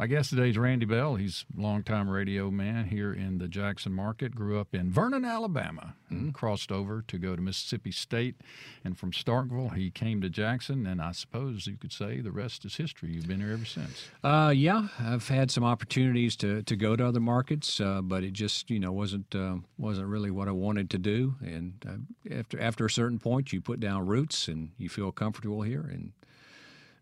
My 0.00 0.06
guest 0.06 0.30
today 0.30 0.50
is 0.50 0.56
Randy 0.56 0.86
Bell. 0.86 1.16
He's 1.16 1.44
a 1.56 1.60
longtime 1.60 2.08
radio 2.08 2.52
man 2.52 2.84
here 2.84 3.12
in 3.12 3.38
the 3.38 3.48
Jackson 3.48 3.92
market. 3.92 4.32
Grew 4.32 4.60
up 4.60 4.72
in 4.72 4.92
Vernon, 4.92 5.24
Alabama, 5.24 5.96
and 6.08 6.32
crossed 6.32 6.70
over 6.70 7.02
to 7.08 7.18
go 7.18 7.34
to 7.34 7.42
Mississippi 7.42 7.90
State. 7.90 8.36
And 8.84 8.96
from 8.96 9.10
Starkville, 9.10 9.74
he 9.74 9.90
came 9.90 10.20
to 10.20 10.30
Jackson. 10.30 10.86
And 10.86 11.02
I 11.02 11.10
suppose 11.10 11.66
you 11.66 11.76
could 11.76 11.92
say 11.92 12.20
the 12.20 12.30
rest 12.30 12.64
is 12.64 12.76
history. 12.76 13.10
You've 13.10 13.26
been 13.26 13.40
here 13.40 13.50
ever 13.50 13.64
since. 13.64 14.06
Uh, 14.22 14.52
yeah, 14.54 14.86
I've 15.00 15.26
had 15.26 15.50
some 15.50 15.64
opportunities 15.64 16.36
to, 16.36 16.62
to 16.62 16.76
go 16.76 16.94
to 16.94 17.04
other 17.04 17.18
markets, 17.18 17.80
uh, 17.80 18.00
but 18.00 18.22
it 18.22 18.34
just 18.34 18.70
you 18.70 18.78
know 18.78 18.92
wasn't 18.92 19.34
uh, 19.34 19.56
wasn't 19.78 20.06
really 20.06 20.30
what 20.30 20.46
I 20.46 20.52
wanted 20.52 20.90
to 20.90 20.98
do. 20.98 21.34
And 21.40 21.74
uh, 21.84 22.36
after 22.38 22.60
after 22.60 22.86
a 22.86 22.90
certain 22.90 23.18
point, 23.18 23.52
you 23.52 23.60
put 23.60 23.80
down 23.80 24.06
roots 24.06 24.46
and 24.46 24.70
you 24.78 24.88
feel 24.88 25.10
comfortable 25.10 25.62
here, 25.62 25.90
and 25.92 26.12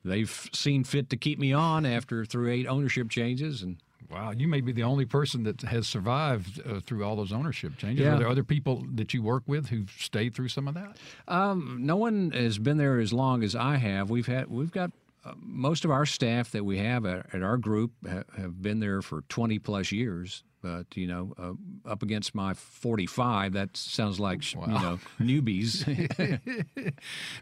they've 0.07 0.49
seen 0.53 0.85
fit 0.85 1.11
to 1.11 1.16
keep 1.16 1.38
me 1.38 1.53
on 1.53 1.85
after 1.85 2.25
through 2.25 2.51
eight 2.51 2.66
ownership 2.66 3.11
changes. 3.11 3.62
And 3.62 3.77
Wow, 4.09 4.31
you 4.31 4.47
may 4.47 4.61
be 4.61 4.71
the 4.71 4.85
only 4.85 5.05
person 5.05 5.42
that 5.45 5.62
has 5.62 5.88
survived 5.88 6.61
uh, 6.64 6.79
through 6.87 7.05
all 7.05 7.16
those 7.16 7.33
ownership 7.33 7.77
changes. 7.77 8.05
Yeah. 8.07 8.14
Are 8.14 8.19
there 8.19 8.29
other 8.29 8.45
people 8.45 8.85
that 8.95 9.12
you 9.12 9.21
work 9.21 9.42
with 9.47 9.66
who've 9.69 9.90
stayed 9.99 10.33
through 10.35 10.49
some 10.49 10.69
of 10.69 10.75
that? 10.75 10.97
um, 11.27 11.79
no 11.81 11.97
one 11.97 12.31
has 12.31 12.59
been 12.59 12.77
there 12.77 13.01
as 13.01 13.12
long 13.12 13.42
as 13.42 13.57
I 13.57 13.77
have. 13.77 14.09
We've 14.11 14.27
had 14.27 14.49
we've 14.49 14.71
got. 14.73 14.92
Uh, 15.25 15.33
most 15.40 15.85
of 15.85 15.90
our 15.90 16.07
staff 16.07 16.53
that 16.53 16.64
we 16.64 16.79
have 16.79 17.05
at, 17.05 17.35
at 17.35 17.42
our 17.42 17.57
group 17.57 17.90
ha- 18.09 18.23
have 18.37 18.62
been 18.62 18.79
there 18.79 19.03
for 19.03 19.23
20 19.23 19.59
plus 19.59 19.90
years. 19.90 20.45
But 20.67 20.97
you 20.97 21.07
know, 21.07 21.33
uh, 21.39 21.91
up 21.91 22.03
against 22.03 22.35
my 22.35 22.55
45, 22.55 23.53
that 23.53 23.77
sounds 23.77 24.19
like 24.19 24.53
you 24.53 24.61
know 24.67 24.99
newbies. 25.21 25.85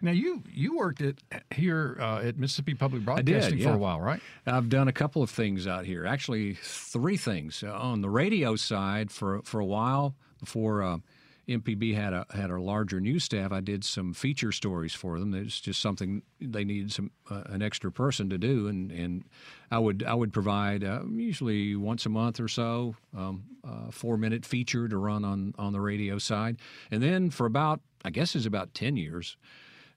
Now 0.03 0.11
you 0.11 0.43
you 0.53 0.77
worked 0.77 1.01
at 1.01 1.17
here 1.55 1.97
uh, 2.01 2.19
at 2.19 2.39
Mississippi 2.39 2.75
Public 2.75 3.01
did, 3.01 3.07
Broadcasting 3.07 3.63
for 3.63 3.71
a 3.71 3.79
while, 3.79 4.01
right? 4.01 4.21
I've 4.47 4.69
done 4.69 4.89
a 4.89 4.93
couple 4.93 5.23
of 5.23 5.31
things 5.31 5.67
out 5.67 5.87
here. 5.87 6.07
Actually, 6.07 6.55
three 6.63 7.17
things 7.17 7.63
Uh, 7.63 7.73
on 7.73 8.01
the 8.03 8.11
radio 8.11 8.57
side 8.57 9.11
for 9.11 9.41
for 9.43 9.61
a 9.61 9.65
while 9.67 10.15
before 10.41 10.83
uh, 10.83 10.99
MPB 11.49 11.95
had 11.95 12.13
a 12.13 12.27
had 12.31 12.51
a 12.51 12.61
larger 12.61 13.01
news 13.01 13.25
staff. 13.25 13.53
I 13.53 13.61
did 13.61 13.85
some 13.85 14.15
feature 14.15 14.51
stories 14.53 14.95
for 14.95 15.19
them. 15.19 15.35
It's 15.35 15.61
just 15.61 15.81
something 15.81 16.23
they 16.41 16.65
needed 16.65 16.93
some 16.93 17.11
uh, 17.31 17.43
an 17.47 17.61
extra 17.63 17.93
person 17.93 18.31
to 18.31 18.39
do, 18.39 18.69
and 18.69 18.91
and 18.91 19.25
I 19.71 19.79
would 19.79 20.03
I 20.05 20.15
would 20.15 20.33
provide 20.33 20.83
uh, 20.85 21.03
usually 21.11 21.77
once 21.77 22.07
a 22.07 22.09
month 22.09 22.41
or 22.41 22.49
so 22.49 22.97
um, 23.17 23.45
a 23.63 23.93
four 23.93 24.17
minute 24.17 24.47
feature 24.47 24.89
to 24.89 24.97
run 24.97 25.25
on 25.25 25.55
on 25.59 25.73
the 25.73 25.81
radio 25.81 26.19
side, 26.19 26.57
and 26.91 27.03
then 27.03 27.29
for 27.31 27.45
about 27.47 27.81
I 28.05 28.11
guess 28.11 28.35
it's 28.35 28.47
about 28.47 28.73
ten 28.73 28.97
years. 28.97 29.37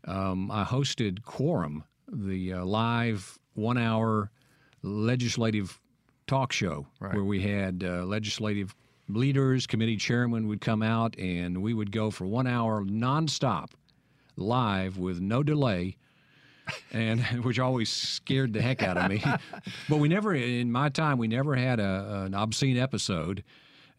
Um, 0.05 0.51
I 0.51 0.63
hosted 0.63 1.23
Quorum, 1.23 1.83
the 2.12 2.53
uh, 2.53 2.65
live 2.65 3.38
one 3.55 3.77
hour 3.77 4.31
legislative 4.83 5.79
talk 6.27 6.51
show 6.51 6.88
Right. 6.99 7.13
where 7.15 7.23
we 7.23 7.41
had 7.41 7.83
uh, 7.83 8.03
legislative 8.05 8.75
leaders, 9.10 9.67
committee 9.67 9.98
chairmen 9.98 10.48
would 10.48 10.62
come 10.62 10.82
out, 10.82 11.17
and 11.17 11.62
we 11.62 11.74
would 11.74 11.91
go 11.91 12.12
for 12.12 12.26
one 12.26 12.48
hour 12.48 12.84
nonstop, 12.84 13.72
live 14.36 14.98
with 14.98 15.20
no 15.20 15.43
delay. 15.43 15.98
and 16.91 17.22
which 17.43 17.60
always 17.60 17.89
scared 17.89 18.54
the 18.54 18.62
heck 18.62 18.84
out 18.84 18.98
of 18.98 19.10
me. 19.10 19.24
but 19.89 19.98
we 19.98 20.10
never, 20.10 20.34
in 20.36 20.72
my 20.72 20.89
time, 20.89 21.17
we 21.17 21.28
never 21.28 21.56
had 21.56 21.80
a, 21.80 22.24
an 22.26 22.34
obscene 22.34 22.78
episode. 22.78 23.43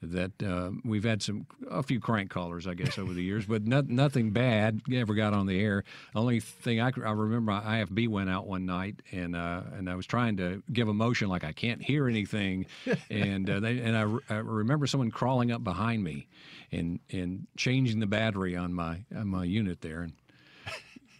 That 0.02 0.42
uh, 0.42 0.70
we've 0.84 1.04
had 1.04 1.22
some 1.22 1.46
a 1.70 1.82
few 1.82 2.00
crank 2.00 2.30
callers, 2.30 2.66
I 2.66 2.74
guess, 2.74 2.98
over 2.98 3.12
the 3.12 3.22
years, 3.22 3.46
but 3.46 3.66
not, 3.66 3.88
nothing 3.88 4.30
bad 4.30 4.80
ever 4.92 5.14
got 5.14 5.34
on 5.34 5.46
the 5.46 5.61
air. 5.61 5.84
Only 6.14 6.40
thing 6.40 6.80
I, 6.80 6.87
I 7.04 7.11
remember, 7.11 7.52
my 7.52 7.61
IFB 7.61 8.08
went 8.08 8.30
out 8.30 8.46
one 8.46 8.66
night, 8.66 9.02
and 9.12 9.34
uh, 9.34 9.62
and 9.76 9.90
I 9.90 9.96
was 9.96 10.06
trying 10.06 10.37
to 10.38 10.62
give 10.72 10.88
a 10.88 10.94
motion 10.94 11.28
like 11.28 11.44
I 11.44 11.52
can't 11.52 11.82
hear 11.82 12.08
anything, 12.08 12.66
and 13.11 13.48
uh, 13.48 13.61
they, 13.61 13.78
and 13.78 13.96
I, 13.96 14.34
I 14.34 14.38
remember 14.38 14.87
someone 14.87 15.11
crawling 15.11 15.50
up 15.50 15.64
behind 15.64 16.04
me, 16.04 16.28
and 16.70 17.00
and 17.11 17.46
changing 17.56 18.00
the 18.00 18.06
battery 18.06 18.56
on 18.56 18.72
my 18.72 19.04
on 19.14 19.28
my 19.28 19.44
unit 19.44 19.80
there, 19.80 20.02
and 20.02 20.12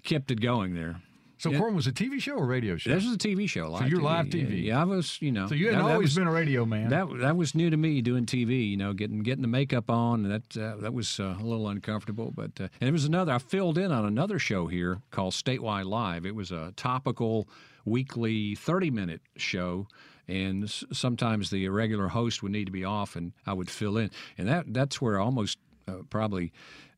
kept 0.05 0.31
it 0.31 0.41
going 0.41 0.75
there. 0.75 1.03
So 1.39 1.51
Yeah. 1.51 1.59
Quorum 1.59 1.75
was 1.77 1.87
a 1.87 1.93
TV 1.93 2.21
show 2.21 2.35
or 2.35 2.47
radio 2.47 2.77
show? 2.77 2.91
This 2.93 3.05
was 3.05 3.15
a 3.15 3.19
TV 3.19 3.49
show. 3.49 3.71
Live 3.71 3.89
you're 3.89 4.01
TV. 4.01 4.05
live 4.05 4.27
TV. 4.27 4.65
Yeah, 4.65 4.81
I 4.81 4.85
was. 4.85 5.23
You 5.23 5.31
know. 5.33 5.47
so 5.47 5.55
you 5.55 5.71
that 5.71 5.81
always 5.81 5.99
was- 6.09 6.15
been 6.17 6.27
a 6.27 6.33
radio 6.33 6.65
man. 6.67 6.89
That 6.91 7.07
that 7.21 7.37
was 7.37 7.55
new 7.55 7.71
to 7.71 7.77
me 7.77 8.03
doing 8.03 8.27
TV. 8.27 8.69
You 8.71 8.77
know, 8.77 8.93
getting 8.93 9.21
getting 9.21 9.43
the 9.43 9.49
makeup 9.49 9.89
on. 9.91 10.25
And 10.25 10.33
that 10.35 10.57
uh, 10.61 10.77
that 10.81 10.93
was 10.93 11.19
uh, 11.21 11.37
a 11.39 11.43
little 11.45 11.69
uncomfortable. 11.69 12.33
But 12.35 12.61
uh, 12.61 12.69
and 12.81 12.89
it 12.89 12.93
was 12.93 13.05
another. 13.05 13.33
I 13.33 13.39
filled 13.39 13.79
in 13.79 13.93
on 13.93 14.05
another 14.05 14.39
show 14.39 14.67
here 14.67 15.01
called 15.13 15.33
Statewide 15.33 15.87
Live. 15.87 16.27
It 16.27 16.35
was 16.35 16.51
a 16.51 16.73
topical 16.77 17.49
weekly 17.85 18.55
thirty 18.55 18.91
minute 18.91 19.23
show. 19.37 19.87
And 20.27 20.65
s- 20.65 20.85
sometimes 20.93 21.49
the 21.49 21.69
regular 21.71 22.09
host 22.09 22.43
would 22.43 22.53
need 22.53 22.67
to 22.67 22.73
be 22.73 22.85
off, 22.85 23.17
and 23.17 23.33
I 23.47 23.55
would 23.55 23.71
fill 23.71 23.97
in. 23.97 24.11
And 24.37 24.47
that 24.49 24.75
that's 24.75 25.01
where 25.01 25.19
I 25.19 25.25
almost 25.25 25.57
uh, 25.87 26.03
probably 26.11 26.53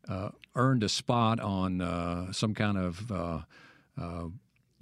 uh, 0.08 0.30
earned 0.56 0.82
a 0.82 0.88
spot 0.88 1.38
on 1.38 1.80
uh, 1.80 2.32
some 2.32 2.54
kind 2.54 2.76
of 2.76 3.12
uh, 4.00 4.04
uh, 4.04 4.28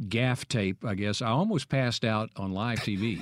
gaff 0.09 0.47
tape. 0.49 0.85
I 0.85 0.95
guess 0.95 1.21
I 1.23 1.29
almost 1.29 1.69
passed 1.69 2.05
out 2.05 2.31
on 2.37 2.53
live 2.53 2.79
TV. 2.79 3.21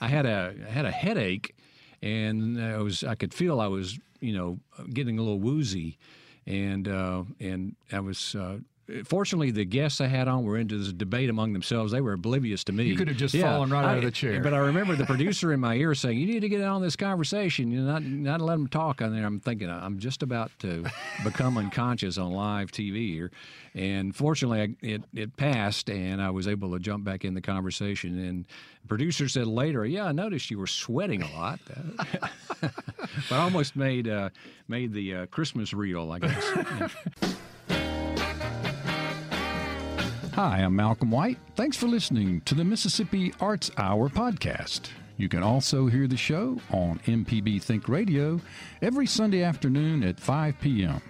I 0.00 0.08
had 0.08 0.26
a 0.26 0.54
I 0.66 0.70
had 0.70 0.84
a 0.84 0.90
headache, 0.90 1.54
and 2.02 2.60
I 2.60 2.78
was 2.78 3.04
I 3.04 3.14
could 3.14 3.32
feel 3.32 3.60
I 3.60 3.68
was 3.68 3.98
you 4.20 4.34
know 4.34 4.58
getting 4.92 5.18
a 5.18 5.22
little 5.22 5.40
woozy, 5.40 5.98
and 6.46 6.88
uh, 6.88 7.24
and 7.40 7.76
I 7.92 8.00
was. 8.00 8.34
Uh, 8.34 8.58
Fortunately, 9.04 9.50
the 9.50 9.64
guests 9.64 10.00
I 10.00 10.08
had 10.08 10.28
on 10.28 10.44
were 10.44 10.58
into 10.58 10.76
this 10.76 10.92
debate 10.92 11.30
among 11.30 11.54
themselves. 11.54 11.92
They 11.92 12.02
were 12.02 12.12
oblivious 12.12 12.64
to 12.64 12.72
me. 12.72 12.84
You 12.84 12.96
could 12.96 13.08
have 13.08 13.16
just 13.16 13.34
fallen 13.34 13.70
right 13.70 13.84
out 13.84 13.98
of 13.98 14.04
the 14.04 14.10
chair. 14.10 14.42
But 14.42 14.52
I 14.52 14.58
remember 14.58 14.94
the 14.94 15.06
producer 15.06 15.54
in 15.54 15.60
my 15.60 15.74
ear 15.76 15.94
saying, 15.94 16.18
"You 16.18 16.26
need 16.26 16.40
to 16.40 16.50
get 16.50 16.62
on 16.62 16.82
this 16.82 16.94
conversation. 16.94 17.70
You 17.70 17.80
know, 17.80 17.92
not 17.92 18.02
not 18.02 18.40
let 18.42 18.54
them 18.54 18.68
talk." 18.68 19.00
And 19.00 19.14
then 19.14 19.24
I'm 19.24 19.40
thinking, 19.40 19.70
I'm 19.70 19.98
just 19.98 20.22
about 20.22 20.50
to 20.58 20.84
become 21.24 21.56
unconscious 21.56 22.18
on 22.18 22.32
live 22.32 22.70
TV 22.70 23.12
here. 23.12 23.30
And 23.74 24.14
fortunately, 24.14 24.60
I, 24.60 24.68
it 24.86 25.02
it 25.14 25.36
passed, 25.36 25.88
and 25.88 26.20
I 26.20 26.28
was 26.28 26.46
able 26.46 26.72
to 26.72 26.78
jump 26.78 27.04
back 27.04 27.24
in 27.24 27.32
the 27.32 27.40
conversation. 27.40 28.18
And 28.18 28.44
the 28.82 28.88
producer 28.88 29.28
said 29.28 29.46
later, 29.46 29.86
"Yeah, 29.86 30.04
I 30.04 30.12
noticed 30.12 30.50
you 30.50 30.58
were 30.58 30.66
sweating 30.66 31.22
a 31.22 31.32
lot." 31.32 31.58
but 32.60 32.72
I 33.30 33.38
almost 33.38 33.76
made 33.76 34.08
uh, 34.08 34.28
made 34.68 34.92
the 34.92 35.14
uh, 35.14 35.26
Christmas 35.26 35.72
reel, 35.72 36.12
I 36.12 36.18
guess. 36.18 37.34
Hi, 40.34 40.62
I'm 40.62 40.74
Malcolm 40.74 41.12
White. 41.12 41.38
Thanks 41.54 41.76
for 41.76 41.86
listening 41.86 42.40
to 42.40 42.56
the 42.56 42.64
Mississippi 42.64 43.32
Arts 43.40 43.70
Hour 43.78 44.08
podcast. 44.08 44.88
You 45.16 45.28
can 45.28 45.44
also 45.44 45.86
hear 45.86 46.08
the 46.08 46.16
show 46.16 46.58
on 46.72 46.98
MPB 47.06 47.62
Think 47.62 47.88
Radio 47.88 48.40
every 48.82 49.06
Sunday 49.06 49.44
afternoon 49.44 50.02
at 50.02 50.18
5 50.18 50.58
p.m. 50.60 51.00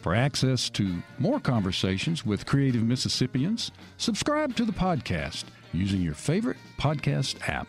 For 0.00 0.16
access 0.16 0.68
to 0.70 1.00
more 1.20 1.38
conversations 1.38 2.26
with 2.26 2.44
creative 2.44 2.82
Mississippians, 2.82 3.70
subscribe 3.98 4.56
to 4.56 4.64
the 4.64 4.72
podcast 4.72 5.44
using 5.72 6.00
your 6.00 6.14
favorite 6.14 6.56
podcast 6.76 7.48
app. 7.48 7.68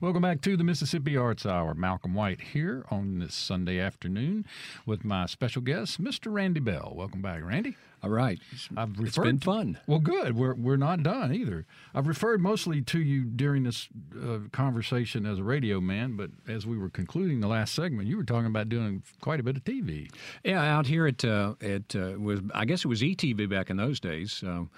Welcome 0.00 0.22
back 0.22 0.40
to 0.42 0.56
the 0.56 0.64
Mississippi 0.64 1.16
Arts 1.16 1.46
Hour. 1.46 1.72
Malcolm 1.72 2.14
White 2.14 2.40
here 2.40 2.84
on 2.90 3.20
this 3.20 3.32
Sunday 3.34 3.78
afternoon 3.78 4.44
with 4.84 5.04
my 5.04 5.24
special 5.26 5.62
guest, 5.62 6.02
Mr. 6.02 6.32
Randy 6.32 6.58
Bell. 6.58 6.92
Welcome 6.96 7.22
back, 7.22 7.42
Randy. 7.44 7.76
All 8.02 8.10
right, 8.10 8.38
I've 8.76 8.90
it's 8.90 8.98
referred 8.98 9.22
been 9.24 9.38
to- 9.38 9.44
fun. 9.44 9.78
Well, 9.86 10.00
good. 10.00 10.36
We're 10.36 10.54
we're 10.54 10.76
not 10.76 11.04
done 11.04 11.32
either. 11.32 11.64
I've 11.94 12.08
referred 12.08 12.42
mostly 12.42 12.82
to 12.82 12.98
you 12.98 13.22
during 13.22 13.62
this 13.62 13.88
uh, 14.20 14.40
conversation 14.52 15.24
as 15.26 15.38
a 15.38 15.44
radio 15.44 15.80
man, 15.80 16.16
but 16.16 16.30
as 16.48 16.66
we 16.66 16.76
were 16.76 16.90
concluding 16.90 17.40
the 17.40 17.48
last 17.48 17.72
segment, 17.72 18.08
you 18.08 18.16
were 18.16 18.24
talking 18.24 18.46
about 18.46 18.68
doing 18.68 19.04
quite 19.22 19.38
a 19.40 19.44
bit 19.44 19.56
of 19.56 19.64
TV. 19.64 20.10
Yeah, 20.44 20.60
out 20.76 20.86
here 20.88 21.06
at 21.06 21.24
uh, 21.24 21.54
at 21.62 21.94
uh, 21.96 22.14
was 22.18 22.40
I 22.52 22.64
guess 22.66 22.84
it 22.84 22.88
was 22.88 23.00
ETV 23.00 23.48
back 23.48 23.70
in 23.70 23.76
those 23.76 24.00
days. 24.00 24.42
Um, 24.44 24.70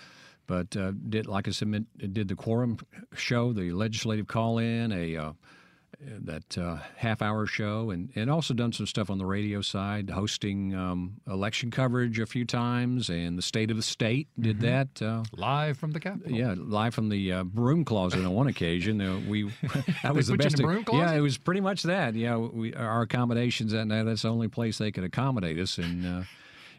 but 0.46 0.76
uh, 0.76 0.92
did 1.08 1.26
like 1.26 1.48
I 1.48 1.50
said, 1.50 1.86
did 1.96 2.28
the 2.28 2.36
Quorum 2.36 2.78
show, 3.14 3.52
the 3.52 3.72
legislative 3.72 4.26
call 4.26 4.58
in, 4.58 4.92
a 4.92 5.16
uh, 5.16 5.32
that 6.24 6.58
uh, 6.58 6.76
half 6.96 7.22
hour 7.22 7.46
show, 7.46 7.90
and 7.90 8.10
and 8.14 8.30
also 8.30 8.54
done 8.54 8.72
some 8.72 8.86
stuff 8.86 9.10
on 9.10 9.18
the 9.18 9.24
radio 9.24 9.60
side, 9.60 10.10
hosting 10.10 10.74
um, 10.74 11.14
election 11.26 11.70
coverage 11.70 12.18
a 12.18 12.26
few 12.26 12.44
times, 12.44 13.08
and 13.08 13.38
the 13.38 13.42
state 13.42 13.70
of 13.70 13.76
the 13.76 13.82
state 13.82 14.28
did 14.38 14.60
that. 14.60 15.00
Uh, 15.00 15.24
Live 15.36 15.78
from 15.78 15.92
the 15.92 16.00
Capitol. 16.00 16.32
yeah, 16.32 16.54
live 16.56 16.94
from 16.94 17.08
the 17.08 17.32
uh, 17.32 17.44
broom 17.44 17.84
closet 17.84 18.24
on 18.24 18.30
one 18.32 18.46
occasion. 18.46 19.00
Uh, 19.00 19.20
we 19.28 19.44
that 20.02 20.14
was 20.14 20.26
the 20.26 20.34
put 20.34 20.44
you 20.44 20.46
in 20.46 20.52
best. 20.52 20.62
broom 20.62 20.84
Yeah, 20.92 21.12
it 21.12 21.20
was 21.20 21.38
pretty 21.38 21.60
much 21.60 21.82
that. 21.84 22.14
Yeah, 22.14 22.36
we, 22.36 22.74
our 22.74 23.02
accommodations 23.02 23.72
that 23.72 23.86
night. 23.86 24.04
That's 24.04 24.22
the 24.22 24.30
only 24.30 24.48
place 24.48 24.78
they 24.78 24.92
could 24.92 25.04
accommodate 25.04 25.58
us, 25.58 25.78
and 25.78 26.06
uh, 26.06 26.22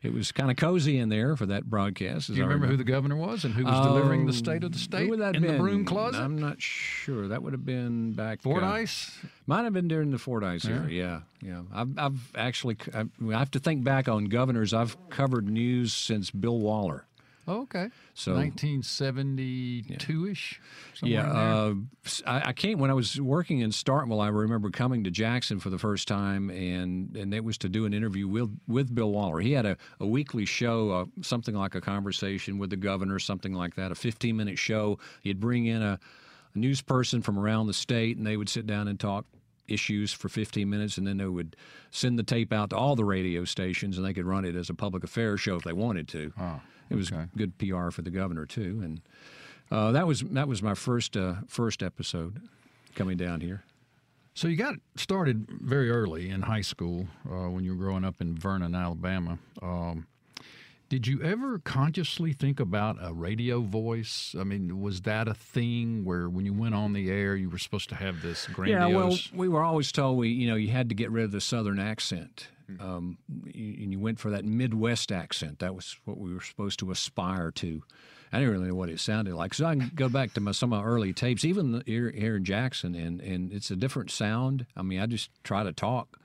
it 0.03 0.13
was 0.13 0.31
kind 0.31 0.49
of 0.51 0.57
cozy 0.57 0.97
in 0.97 1.09
there 1.09 1.35
for 1.35 1.45
that 1.47 1.65
broadcast. 1.65 2.27
Do 2.27 2.33
you 2.33 2.43
remember 2.43 2.67
who 2.67 2.77
the 2.77 2.83
governor 2.83 3.15
was 3.15 3.45
and 3.45 3.53
who 3.53 3.63
was 3.65 3.85
delivering 3.85 4.25
the 4.25 4.33
state 4.33 4.63
of 4.63 4.71
the 4.71 4.79
state 4.79 5.03
Who 5.05 5.09
would 5.11 5.19
that 5.19 5.35
in 5.35 5.41
been? 5.41 5.53
the 5.53 5.57
broom 5.59 5.85
closet? 5.85 6.21
I'm 6.21 6.37
not 6.37 6.61
sure. 6.61 7.27
That 7.27 7.43
would 7.43 7.53
have 7.53 7.65
been 7.65 8.13
back. 8.13 8.41
Fordice. 8.41 9.17
Uh, 9.23 9.27
might 9.47 9.63
have 9.63 9.73
been 9.73 9.87
during 9.87 10.11
the 10.11 10.17
Fordice 10.17 10.65
era. 10.65 10.87
Yeah, 10.89 11.21
yeah. 11.41 11.61
I've, 11.73 11.97
I've 11.97 12.31
actually. 12.35 12.77
I, 12.93 13.05
I 13.33 13.37
have 13.39 13.51
to 13.51 13.59
think 13.59 13.83
back 13.83 14.07
on 14.07 14.25
governors. 14.25 14.73
I've 14.73 14.95
covered 15.09 15.47
news 15.49 15.93
since 15.93 16.31
Bill 16.31 16.59
Waller. 16.59 17.05
Oh, 17.47 17.61
okay. 17.61 17.89
So- 18.13 18.33
1972 18.33 20.27
ish. 20.27 20.59
Yeah, 21.01 21.31
uh, 21.31 21.73
I, 22.25 22.49
I 22.49 22.53
can't. 22.53 22.79
When 22.79 22.89
I 22.89 22.93
was 22.93 23.19
working 23.21 23.59
in 23.59 23.69
Starkville, 23.69 24.21
I 24.21 24.27
remember 24.29 24.69
coming 24.69 25.03
to 25.03 25.11
Jackson 25.11 25.59
for 25.59 25.69
the 25.69 25.77
first 25.77 26.07
time, 26.07 26.49
and 26.49 27.15
and 27.15 27.33
it 27.33 27.43
was 27.43 27.57
to 27.59 27.69
do 27.69 27.85
an 27.85 27.93
interview 27.93 28.27
with 28.27 28.57
with 28.67 28.93
Bill 28.93 29.11
Waller. 29.11 29.39
He 29.39 29.51
had 29.53 29.65
a, 29.65 29.77
a 29.99 30.07
weekly 30.07 30.45
show, 30.45 30.91
uh, 30.91 31.05
something 31.21 31.55
like 31.55 31.75
a 31.75 31.81
conversation 31.81 32.57
with 32.57 32.69
the 32.71 32.77
governor, 32.77 33.19
something 33.19 33.53
like 33.53 33.75
that, 33.75 33.91
a 33.91 33.95
15 33.95 34.35
minute 34.35 34.57
show. 34.57 34.97
He'd 35.21 35.39
bring 35.39 35.67
in 35.67 35.81
a, 35.81 35.99
a 36.55 36.57
news 36.57 36.81
person 36.81 37.21
from 37.21 37.37
around 37.37 37.67
the 37.67 37.73
state, 37.73 38.17
and 38.17 38.25
they 38.25 38.37
would 38.37 38.49
sit 38.49 38.65
down 38.67 38.87
and 38.87 38.99
talk 38.99 39.25
issues 39.67 40.13
for 40.13 40.29
15 40.29 40.69
minutes, 40.69 40.97
and 40.97 41.05
then 41.05 41.17
they 41.17 41.25
would 41.25 41.55
send 41.91 42.17
the 42.17 42.23
tape 42.23 42.51
out 42.53 42.69
to 42.71 42.75
all 42.77 42.95
the 42.95 43.03
radio 43.05 43.43
stations, 43.43 43.97
and 43.97 44.05
they 44.05 44.13
could 44.13 44.25
run 44.25 44.45
it 44.45 44.55
as 44.55 44.69
a 44.69 44.73
public 44.73 45.03
affairs 45.03 45.41
show 45.41 45.55
if 45.57 45.63
they 45.63 45.73
wanted 45.73 46.07
to. 46.07 46.31
It 46.89 46.95
was 46.95 47.11
okay. 47.11 47.25
good 47.35 47.57
PR 47.57 47.89
for 47.89 48.01
the 48.01 48.11
governor 48.11 48.45
too, 48.45 48.81
and. 48.83 49.01
Uh, 49.69 49.91
that 49.91 50.07
was 50.07 50.21
that 50.21 50.47
was 50.47 50.63
my 50.63 50.73
first 50.73 51.17
uh, 51.17 51.35
first 51.45 51.83
episode 51.83 52.41
coming 52.95 53.17
down 53.17 53.41
here. 53.41 53.63
So 54.33 54.47
you 54.47 54.55
got 54.55 54.75
started 54.95 55.47
very 55.49 55.89
early 55.89 56.29
in 56.29 56.43
high 56.43 56.61
school 56.61 57.07
uh, 57.25 57.49
when 57.49 57.63
you 57.63 57.71
were 57.71 57.83
growing 57.83 58.05
up 58.05 58.21
in 58.21 58.37
Vernon, 58.37 58.75
Alabama. 58.75 59.39
Um, 59.63 60.05
did 60.89 61.07
you 61.07 61.21
ever 61.23 61.59
consciously 61.59 62.33
think 62.33 62.59
about 62.59 62.97
a 63.01 63.13
radio 63.13 63.61
voice? 63.61 64.35
I 64.39 64.43
mean, 64.43 64.79
was 64.79 65.01
that 65.01 65.27
a 65.27 65.33
thing 65.33 66.05
where 66.05 66.29
when 66.29 66.45
you 66.45 66.53
went 66.53 66.75
on 66.75 66.93
the 66.93 67.09
air, 67.09 67.35
you 67.35 67.49
were 67.49 67.57
supposed 67.57 67.89
to 67.89 67.95
have 67.95 68.21
this 68.21 68.45
grandiose? 68.47 68.89
Yeah, 68.91 68.95
well, 68.95 69.17
we 69.33 69.49
were 69.49 69.63
always 69.63 69.91
told 69.91 70.17
we 70.17 70.29
you 70.29 70.47
know 70.47 70.55
you 70.55 70.69
had 70.69 70.89
to 70.89 70.95
get 70.95 71.11
rid 71.11 71.25
of 71.25 71.31
the 71.31 71.41
southern 71.41 71.79
accent, 71.79 72.47
um, 72.79 73.17
and 73.29 73.91
you 73.91 73.99
went 73.99 74.19
for 74.19 74.29
that 74.31 74.45
Midwest 74.45 75.11
accent. 75.11 75.59
That 75.59 75.75
was 75.75 75.97
what 76.05 76.17
we 76.17 76.33
were 76.33 76.41
supposed 76.41 76.79
to 76.79 76.91
aspire 76.91 77.51
to. 77.51 77.83
I 78.31 78.39
didn't 78.39 78.53
really 78.53 78.67
know 78.67 78.75
what 78.75 78.89
it 78.89 78.99
sounded 78.99 79.35
like. 79.35 79.53
So 79.53 79.65
I 79.65 79.75
can 79.75 79.91
go 79.95 80.09
back 80.09 80.33
to 80.33 80.41
my, 80.41 80.51
some 80.51 80.73
of 80.73 80.81
my 80.81 80.85
early 80.85 81.13
tapes, 81.13 81.45
even 81.45 81.81
here, 81.85 82.11
here 82.11 82.35
in 82.35 82.43
Jackson, 82.43 82.93
and, 82.93 83.21
and 83.21 83.53
it's 83.53 83.71
a 83.71 83.75
different 83.75 84.11
sound. 84.11 84.65
I 84.75 84.81
mean, 84.81 84.99
I 84.99 85.05
just 85.05 85.29
try 85.43 85.63
to 85.63 85.71
talk, 85.71 86.19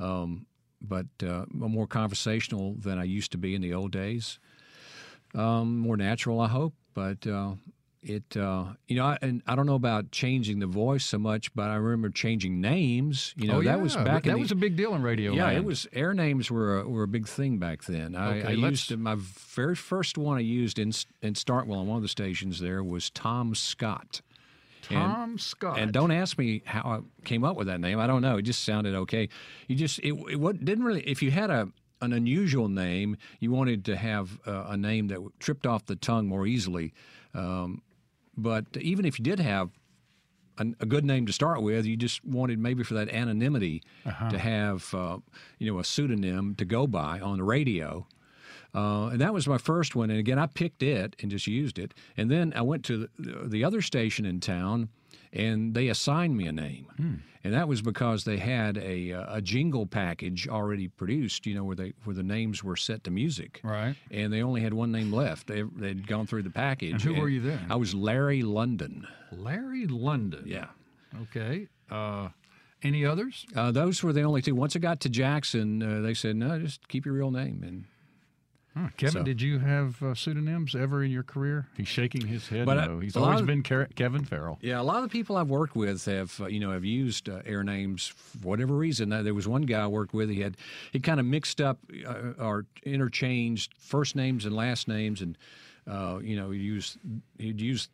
um, 0.00 0.46
but 0.82 1.06
uh, 1.24 1.44
more 1.52 1.86
conversational 1.86 2.74
than 2.74 2.98
I 2.98 3.04
used 3.04 3.30
to 3.32 3.38
be 3.38 3.54
in 3.54 3.62
the 3.62 3.74
old 3.74 3.92
days. 3.92 4.38
Um, 5.34 5.78
more 5.78 5.96
natural, 5.96 6.40
I 6.40 6.48
hope. 6.48 6.74
But 6.94 7.24
uh, 7.26 7.52
it, 8.02 8.36
uh, 8.36 8.64
you 8.88 8.96
know, 8.96 9.04
I, 9.04 9.18
and 9.20 9.42
I 9.46 9.54
don't 9.54 9.66
know 9.66 9.74
about 9.74 10.10
changing 10.10 10.58
the 10.58 10.66
voice 10.66 11.04
so 11.04 11.18
much, 11.18 11.54
but 11.54 11.68
I 11.68 11.74
remember 11.74 12.08
changing 12.08 12.60
names. 12.60 13.34
You 13.36 13.48
know, 13.48 13.56
oh, 13.56 13.60
yeah. 13.60 13.72
that 13.72 13.82
was 13.82 13.94
back. 13.94 14.24
That 14.24 14.38
was 14.38 14.50
a 14.50 14.56
big 14.56 14.76
deal 14.76 14.94
in 14.94 15.02
radio. 15.02 15.32
yeah, 15.32 15.44
land. 15.44 15.58
it 15.58 15.64
was. 15.64 15.86
Air 15.92 16.14
names 16.14 16.50
were 16.50 16.80
a, 16.80 16.88
were 16.88 17.02
a 17.02 17.08
big 17.08 17.28
thing 17.28 17.58
back 17.58 17.84
then. 17.84 18.16
I, 18.16 18.38
Okay, 18.38 18.48
I 18.48 18.50
used 18.52 18.96
my 18.96 19.16
very 19.18 19.74
first 19.74 20.16
one 20.16 20.38
I 20.38 20.40
used 20.40 20.78
in 20.78 20.92
in 21.20 21.34
Starkville 21.34 21.76
on 21.76 21.86
one 21.86 21.96
of 21.96 22.02
the 22.02 22.08
stations. 22.08 22.58
There 22.58 22.82
was 22.82 23.10
Tom 23.10 23.54
Scott. 23.54 24.22
Tom 24.82 25.38
Scott. 25.38 25.78
And 25.78 25.92
don't 25.92 26.10
ask 26.10 26.38
me 26.38 26.62
how 26.64 26.80
I 26.80 27.24
came 27.24 27.44
up 27.44 27.56
with 27.56 27.66
that 27.66 27.80
name. 27.80 27.98
I 27.98 28.06
don't 28.06 28.22
know. 28.22 28.38
It 28.38 28.42
just 28.42 28.64
sounded 28.64 28.94
okay. 28.94 29.28
You 29.68 29.76
just 29.76 29.98
it, 29.98 30.12
it 30.12 30.40
what 30.40 30.64
didn't 30.64 30.84
really. 30.84 31.02
If 31.02 31.22
you 31.22 31.30
had 31.30 31.50
a 31.50 31.68
an 32.00 32.14
unusual 32.14 32.68
name, 32.68 33.16
you 33.40 33.50
wanted 33.50 33.84
to 33.84 33.96
have 33.96 34.40
uh, 34.46 34.64
a 34.68 34.76
name 34.76 35.08
that 35.08 35.20
tripped 35.38 35.66
off 35.66 35.84
the 35.84 35.96
tongue 35.96 36.26
more 36.26 36.46
easily. 36.46 36.94
Um, 37.34 37.82
but 38.36 38.64
even 38.80 39.04
if 39.04 39.18
you 39.18 39.22
did 39.24 39.40
have 39.40 39.70
a, 40.58 40.66
a 40.80 40.86
good 40.86 41.04
name 41.04 41.26
to 41.26 41.32
start 41.32 41.62
with, 41.62 41.86
you 41.86 41.96
just 41.96 42.24
wanted 42.24 42.58
maybe 42.58 42.82
for 42.82 42.94
that 42.94 43.08
anonymity 43.10 43.82
to 44.30 44.38
have 44.38 44.92
uh, 44.94 45.18
you 45.58 45.72
know 45.72 45.78
a 45.78 45.84
pseudonym 45.84 46.54
to 46.56 46.64
go 46.64 46.86
by 46.86 47.20
on 47.20 47.38
the 47.38 47.44
radio. 47.44 48.06
Uh, 48.72 49.08
and 49.08 49.20
that 49.20 49.34
was 49.34 49.48
my 49.48 49.58
first 49.58 49.96
one. 49.96 50.10
And 50.10 50.18
again, 50.20 50.38
I 50.38 50.46
picked 50.46 50.82
it 50.82 51.16
and 51.20 51.30
just 51.30 51.48
used 51.48 51.76
it. 51.76 51.92
And 52.16 52.30
then 52.30 52.52
I 52.54 52.62
went 52.62 52.84
to 52.84 53.08
the, 53.18 53.48
the 53.48 53.64
other 53.64 53.82
station 53.82 54.24
in 54.24 54.38
town, 54.38 54.90
and 55.32 55.74
they 55.74 55.88
assigned 55.88 56.36
me 56.36 56.46
a 56.46 56.52
name. 56.52 57.22
And 57.42 57.54
that 57.54 57.68
was 57.68 57.80
because 57.80 58.24
they 58.24 58.36
had 58.36 58.76
a, 58.76 59.14
uh, 59.14 59.36
a 59.36 59.40
jingle 59.40 59.86
package 59.86 60.46
already 60.46 60.88
produced, 60.88 61.46
you 61.46 61.54
know, 61.54 61.64
where 61.64 61.76
they 61.76 61.94
where 62.04 62.14
the 62.14 62.22
names 62.22 62.62
were 62.62 62.76
set 62.76 63.04
to 63.04 63.10
music. 63.10 63.60
Right. 63.64 63.96
And 64.10 64.30
they 64.30 64.42
only 64.42 64.60
had 64.60 64.74
one 64.74 64.92
name 64.92 65.10
left. 65.10 65.46
They, 65.46 65.62
they'd 65.62 66.06
gone 66.06 66.26
through 66.26 66.42
the 66.42 66.50
package. 66.50 66.92
And 66.92 67.00
who 67.02 67.14
were 67.14 67.30
you 67.30 67.40
then? 67.40 67.66
I 67.70 67.76
was 67.76 67.94
Larry 67.94 68.42
London. 68.42 69.06
Larry 69.32 69.86
London. 69.86 70.44
Yeah. 70.46 70.66
Okay. 71.22 71.68
Uh, 71.90 72.28
any 72.82 73.06
others? 73.06 73.46
Uh, 73.56 73.70
those 73.70 74.02
were 74.02 74.12
the 74.12 74.22
only 74.22 74.42
two. 74.42 74.54
Once 74.54 74.76
I 74.76 74.78
got 74.78 75.00
to 75.00 75.08
Jackson, 75.08 75.82
uh, 75.82 76.02
they 76.02 76.14
said, 76.14 76.36
no, 76.36 76.58
just 76.58 76.88
keep 76.88 77.06
your 77.06 77.14
real 77.14 77.30
name. 77.30 77.62
And 77.66 77.84
Huh, 78.76 78.88
Kevin, 78.96 79.12
So- 79.12 79.22
did 79.24 79.42
you 79.42 79.58
have 79.58 80.00
uh, 80.02 80.14
pseudonyms 80.14 80.74
ever 80.76 81.02
in 81.02 81.10
your 81.10 81.24
career? 81.24 81.66
He's 81.76 81.88
shaking 81.88 82.26
his 82.26 82.46
head. 82.48 82.66
But, 82.66 82.86
no. 82.86 83.00
He's 83.00 83.16
always 83.16 83.40
of- 83.40 83.46
been 83.46 83.62
Car- 83.64 83.88
Kevin 83.96 84.24
Farrell. 84.24 84.58
Yeah, 84.62 84.80
a 84.80 84.84
lot 84.84 84.98
of 84.98 85.02
the 85.02 85.08
people 85.08 85.36
I've 85.36 85.48
worked 85.50 85.74
with 85.74 86.04
have, 86.04 86.40
uh, 86.40 86.46
you 86.46 86.60
know, 86.60 86.70
have 86.70 86.84
used 86.84 87.28
uh, 87.28 87.42
air 87.44 87.64
names 87.64 88.06
for 88.06 88.46
whatever 88.46 88.74
reason. 88.74 89.12
Uh, 89.12 89.22
there 89.22 89.34
was 89.34 89.48
one 89.48 89.62
guy 89.62 89.80
I 89.82 89.86
worked 89.88 90.14
with. 90.14 90.30
He 90.30 90.40
had 90.40 90.56
he 90.92 91.00
kind 91.00 91.18
of 91.18 91.26
mixed 91.26 91.60
up 91.60 91.78
uh, 92.06 92.32
or 92.38 92.66
interchanged 92.84 93.74
first 93.78 94.14
names 94.14 94.44
and 94.44 94.54
last 94.54 94.86
names, 94.86 95.20
and 95.20 95.36
uh, 95.90 96.20
you 96.22 96.36
know, 96.36 96.50
he 96.50 96.60
used 96.60 96.96
he'd 97.38 97.60
use 97.60 97.88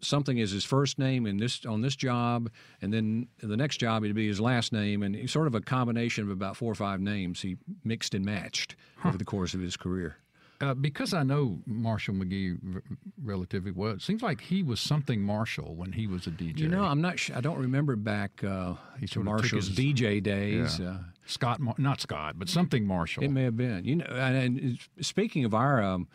something 0.00 0.38
is 0.38 0.50
his 0.50 0.64
first 0.64 0.98
name 0.98 1.26
in 1.26 1.36
this 1.36 1.64
on 1.66 1.80
this 1.82 1.96
job, 1.96 2.50
and 2.80 2.92
then 2.92 3.28
the 3.42 3.56
next 3.56 3.78
job 3.78 4.04
it'd 4.04 4.16
be 4.16 4.26
his 4.28 4.40
last 4.40 4.72
name, 4.72 5.02
and 5.02 5.28
sort 5.30 5.46
of 5.46 5.54
a 5.54 5.60
combination 5.60 6.24
of 6.24 6.30
about 6.30 6.56
four 6.56 6.70
or 6.72 6.74
five 6.74 7.00
names 7.00 7.42
he 7.42 7.56
mixed 7.84 8.14
and 8.14 8.24
matched 8.24 8.76
over 9.04 9.18
the 9.18 9.24
course 9.24 9.54
of 9.54 9.60
his 9.60 9.76
career. 9.76 10.16
Uh, 10.62 10.74
because 10.74 11.14
I 11.14 11.22
know 11.22 11.60
Marshall 11.64 12.14
McGee 12.16 12.58
r- 12.74 12.82
relatively 13.22 13.70
well, 13.70 13.92
it 13.92 14.02
seems 14.02 14.22
like 14.22 14.42
he 14.42 14.62
was 14.62 14.78
something 14.78 15.22
Marshall 15.22 15.74
when 15.74 15.92
he 15.92 16.06
was 16.06 16.26
a 16.26 16.30
DJ. 16.30 16.58
You 16.58 16.68
know, 16.68 16.84
I'm 16.84 17.00
not. 17.00 17.18
Sure, 17.18 17.34
I 17.34 17.40
don't 17.40 17.58
remember 17.58 17.96
back 17.96 18.44
uh, 18.44 18.74
to 18.74 18.76
sort 18.76 19.02
of 19.02 19.10
took 19.10 19.24
Marshall's 19.24 19.68
his- 19.68 19.78
DJ 19.78 20.22
days. 20.22 20.78
Yeah. 20.78 20.88
Uh, 20.90 20.96
Scott, 21.24 21.60
Mar- 21.60 21.76
not 21.78 22.00
Scott, 22.02 22.34
but 22.38 22.48
something 22.50 22.84
Marshall. 22.86 23.24
It 23.24 23.30
may 23.30 23.44
have 23.44 23.56
been. 23.56 23.84
You 23.86 23.96
know, 23.96 24.04
and, 24.06 24.58
and 24.58 24.78
speaking 25.00 25.46
of 25.46 25.54
our 25.54 25.82
um, 25.82 26.08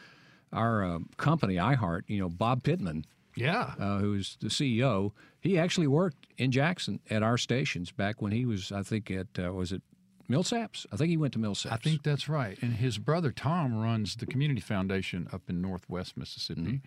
our 0.53 0.83
uh, 0.85 0.99
company, 1.17 1.55
iHeart, 1.55 2.01
you 2.07 2.19
know, 2.19 2.29
Bob 2.29 2.61
Pittman, 2.63 3.05
yeah. 3.35 3.73
uh, 3.79 3.99
who 3.99 4.13
is 4.15 4.37
the 4.39 4.47
CEO, 4.47 5.11
he 5.39 5.57
actually 5.59 5.87
worked 5.87 6.27
in 6.37 6.51
Jackson 6.51 6.99
at 7.09 7.23
our 7.23 7.37
stations 7.37 7.91
back 7.91 8.21
when 8.21 8.31
he 8.31 8.45
was, 8.45 8.71
I 8.71 8.83
think, 8.83 9.11
at 9.11 9.27
uh, 9.37 9.51
was 9.53 9.71
it 9.71 9.81
Millsaps? 10.29 10.85
I 10.91 10.97
think 10.97 11.09
he 11.09 11.17
went 11.17 11.33
to 11.33 11.39
Millsaps. 11.39 11.71
I 11.71 11.77
think 11.77 12.03
that's 12.03 12.27
right. 12.27 12.57
And 12.61 12.73
his 12.73 12.97
brother 12.97 13.31
Tom 13.31 13.77
runs 13.77 14.15
the 14.15 14.25
community 14.25 14.61
foundation 14.61 15.27
up 15.31 15.43
in 15.49 15.61
Northwest 15.61 16.17
Mississippi. 16.17 16.81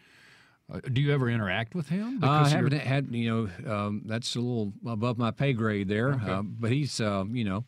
Uh, 0.71 0.81
do 0.93 1.01
you 1.01 1.13
ever 1.15 1.31
interact 1.31 1.75
with 1.75 1.89
him? 1.89 2.21
Mm-hmm. 2.21 2.25
Uh, 2.25 2.43
I 2.43 2.49
haven't 2.49 2.73
had, 2.75 3.09
you 3.11 3.49
know, 3.65 3.73
um, 3.73 4.03
that's 4.05 4.37
a 4.37 4.41
little 4.41 4.73
above 4.87 5.17
my 5.17 5.31
pay 5.31 5.53
grade 5.53 5.89
there. 5.89 6.13
Uh, 6.13 6.43
but 6.43 6.71
he's, 6.71 7.01
um, 7.01 7.35
you 7.35 7.45
know, 7.45 7.65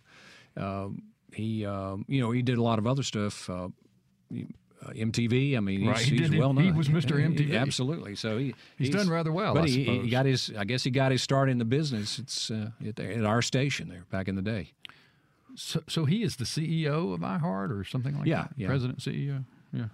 um, 0.57 1.03
he, 1.33 1.65
um, 1.65 2.05
you 2.09 2.21
know, 2.21 2.31
he 2.31 2.43
did 2.43 2.59
a 2.59 2.63
lot 2.63 2.79
of 2.79 2.87
other 2.87 3.03
stuff. 3.03 3.49
Uh, 4.83 4.91
MTV. 4.93 5.57
I 5.57 5.61
mean, 5.61 5.81
he's, 5.81 5.89
Right, 5.89 5.99
he 5.99 6.17
he's 6.17 6.31
well 6.31 6.55
known. 6.55 6.65
he 6.65 6.73
was 6.73 6.89
Mr. 6.89 7.21
MTV. 7.21 7.55
Absolutely. 7.59 8.15
So 8.17 8.39
he 8.39 8.55
He's 8.79 8.89
done 8.91 9.11
rather 9.11 9.31
well, 9.31 9.53
But 9.53 9.65
I 9.65 9.67
he, 9.69 9.85
he 9.85 10.09
got 10.11 10.25
his. 10.25 10.51
I 10.57 10.65
guess 10.65 10.83
he 10.85 10.91
got 10.91 11.13
his 11.13 11.23
start 11.23 11.51
in 11.51 11.59
the 11.59 11.67
business. 11.67 12.19
It's 12.19 12.51
uh, 12.51 12.71
at, 12.87 12.99
at 12.99 13.25
our 13.27 13.43
station 13.43 13.89
there 13.91 14.05
back 14.11 14.27
in 14.27 14.37
the 14.37 14.43
day. 14.43 14.73
So, 15.55 15.83
so 15.89 16.05
he 16.07 16.23
is 16.23 16.37
the 16.37 16.45
CEO 16.45 17.13
of 17.13 17.21
iHeart 17.21 17.79
or 17.79 17.85
something 17.85 18.17
like 18.17 18.27
Yeah, 18.27 18.43
that? 18.43 18.53
yeah. 18.57 18.69
President, 18.69 19.01
CEO? 19.01 19.45
Yeah. 19.73 19.87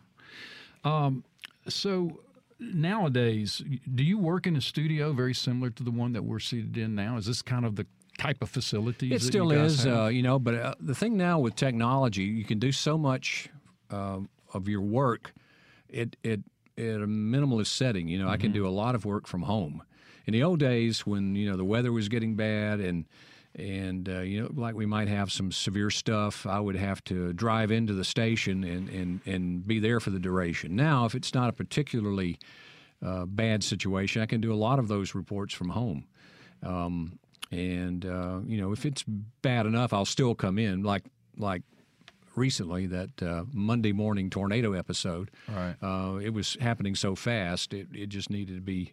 Um, 0.85 1.25
so 1.67 2.21
nowadays, 2.61 3.63
do 3.95 4.05
you 4.05 4.19
work 4.19 4.47
in 4.47 4.55
a 4.57 4.61
studio 4.61 5.13
very 5.13 5.35
similar 5.35 5.71
to 5.71 5.83
the 5.83 5.91
one 5.91 6.13
that 6.13 6.23
we're 6.23 6.39
seated 6.39 6.77
in 6.77 6.95
now? 6.95 7.17
Is 7.17 7.27
this 7.27 7.43
kind 7.43 7.65
of 7.65 7.75
the 7.77 7.87
type 8.19 8.43
of 8.43 8.51
facilities 8.51 9.13
It 9.13 9.23
still 9.27 9.51
is, 9.51 9.87
uh, 9.87 10.07
you 10.07 10.23
know. 10.23 10.39
But 10.39 10.55
uh, 10.55 10.75
the 10.81 10.95
thing 10.95 11.17
now 11.17 11.39
with 11.39 11.57
technology, 11.57 12.23
you 12.25 12.45
can 12.45 12.59
do 12.59 12.71
so 12.73 12.97
much 12.97 13.49
um, 13.91 14.29
of 14.57 14.69
your 14.69 14.81
work 14.81 15.33
at, 15.93 16.17
at, 16.25 16.41
at 16.79 17.01
a 17.03 17.07
minimalist 17.07 17.69
setting. 17.69 18.09
You 18.09 18.19
know, 18.19 18.29
I 18.29 18.37
can 18.37 18.51
Mm-hmm. 18.51 18.59
do 18.63 18.67
a 18.67 18.71
lot 18.71 18.95
of 18.95 19.05
work 19.05 19.27
from 19.27 19.43
home. 19.43 19.83
In 20.27 20.33
the 20.33 20.43
old 20.43 20.59
days, 20.59 21.07
when 21.07 21.37
you 21.37 21.49
know 21.51 21.57
the 21.57 21.65
weather 21.65 21.93
was 21.93 22.09
getting 22.09 22.35
bad 22.35 22.81
and 22.81 23.05
and 23.55 24.09
uh, 24.09 24.21
you 24.21 24.43
know, 24.43 24.51
like 24.55 24.75
we 24.75 24.85
might 24.87 25.09
have 25.09 25.31
some 25.33 25.51
severe 25.53 25.89
stuff, 25.91 26.45
I 26.47 26.61
would 26.61 26.77
have 26.77 27.03
to 27.05 27.33
drive 27.33 27.71
into 27.71 27.93
the 27.95 28.05
station 28.05 28.65
and 28.65 28.89
and 28.89 29.21
and 29.25 29.67
be 29.67 29.79
there 29.79 30.01
for 30.01 30.11
the 30.11 30.19
duration. 30.19 30.75
Now, 30.77 31.05
if 31.07 31.15
it's 31.15 31.33
not 31.33 31.49
a 31.49 31.53
particularly 31.53 32.39
uh, 33.05 33.25
bad 33.27 33.63
situation, 33.63 34.21
I 34.21 34.27
can 34.27 34.41
do 34.41 34.53
a 34.53 34.57
lot 34.69 34.79
of 34.79 34.89
those 34.89 35.15
reports 35.15 35.55
from 35.55 35.69
home. 35.71 36.07
Um, 36.63 37.19
and 37.53 38.05
uh, 38.05 38.41
you 38.47 38.61
know, 38.61 38.73
if 38.73 38.85
it's 38.85 39.05
bad 39.43 39.67
enough, 39.67 39.93
I'll 39.93 40.05
still 40.05 40.35
come 40.35 40.59
in. 40.59 40.83
Like 40.83 41.05
like 41.39 41.63
recently, 42.37 42.87
that 42.87 43.23
uh, 43.23 43.45
Monday 43.53 43.93
morning 43.93 44.31
tornado 44.31 44.73
episode. 44.73 45.31
Right. 45.49 45.75
Uh, 45.83 46.17
it 46.17 46.31
was 46.31 46.57
happening 46.61 46.95
so 46.95 47.15
fast, 47.15 47.73
it, 47.73 47.89
it 47.93 48.09
just 48.09 48.31
needed 48.31 48.57
to 48.57 48.61
be 48.61 48.93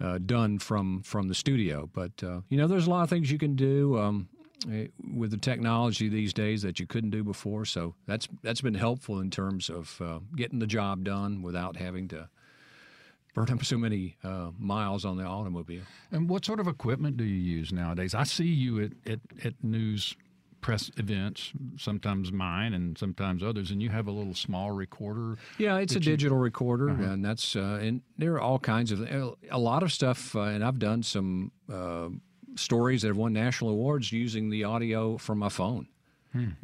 uh, 0.00 0.18
done 0.18 0.58
from 0.58 1.02
from 1.02 1.28
the 1.28 1.34
studio. 1.34 1.88
But 1.92 2.22
uh, 2.22 2.40
you 2.48 2.58
know, 2.58 2.66
there's 2.66 2.86
a 2.86 2.90
lot 2.90 3.02
of 3.02 3.10
things 3.10 3.30
you 3.30 3.38
can 3.38 3.54
do. 3.54 3.98
Um, 3.98 4.28
eh, 4.70 4.86
with 5.14 5.30
the 5.30 5.36
technology 5.36 6.08
these 6.08 6.32
days 6.32 6.62
that 6.62 6.80
you 6.80 6.86
couldn't 6.86 7.10
do 7.10 7.22
before, 7.22 7.64
so 7.64 7.94
that's 8.06 8.28
that's 8.42 8.60
been 8.60 8.74
helpful 8.74 9.20
in 9.20 9.30
terms 9.30 9.68
of 9.68 10.00
uh, 10.00 10.18
getting 10.36 10.58
the 10.58 10.66
job 10.66 11.04
done 11.04 11.42
without 11.42 11.76
having 11.76 12.08
to 12.08 12.28
burn 13.34 13.50
up 13.50 13.64
so 13.64 13.78
many 13.78 14.16
uh, 14.24 14.50
miles 14.58 15.04
on 15.04 15.16
the 15.16 15.24
automobile. 15.24 15.82
And 16.10 16.28
what 16.28 16.44
sort 16.44 16.60
of 16.60 16.66
equipment 16.66 17.16
do 17.16 17.24
you 17.24 17.36
use 17.36 17.72
nowadays? 17.72 18.14
I 18.14 18.24
see 18.24 18.46
you 18.46 18.82
at, 18.82 18.92
at, 19.06 19.20
at 19.44 19.54
news 19.62 20.16
press 20.60 20.90
events, 20.96 21.52
sometimes 21.76 22.30
mine 22.32 22.74
and 22.74 22.96
sometimes 22.98 23.42
others, 23.42 23.70
and 23.70 23.82
you 23.82 23.88
have 23.90 24.06
a 24.06 24.10
little 24.10 24.34
small 24.34 24.70
recorder. 24.70 25.36
Yeah, 25.58 25.78
it's 25.78 25.92
a 25.94 25.98
you- 25.98 26.00
digital 26.00 26.38
recorder, 26.38 26.88
and 26.88 27.24
that's 27.24 27.56
uh, 27.56 27.78
and 27.82 28.02
there 28.18 28.34
are 28.34 28.40
all 28.40 28.58
kinds 28.58 28.92
of 28.92 29.00
a 29.50 29.58
lot 29.58 29.82
of 29.82 29.92
stuff. 29.92 30.34
Uh, 30.36 30.40
and 30.42 30.64
I've 30.64 30.78
done 30.78 31.02
some 31.02 31.52
uh, 31.72 32.08
stories 32.56 33.02
that 33.02 33.08
have 33.08 33.16
won 33.16 33.32
national 33.32 33.70
awards 33.70 34.12
using 34.12 34.50
the 34.50 34.64
audio 34.64 35.16
from 35.18 35.38
my 35.38 35.48
phone. 35.48 35.88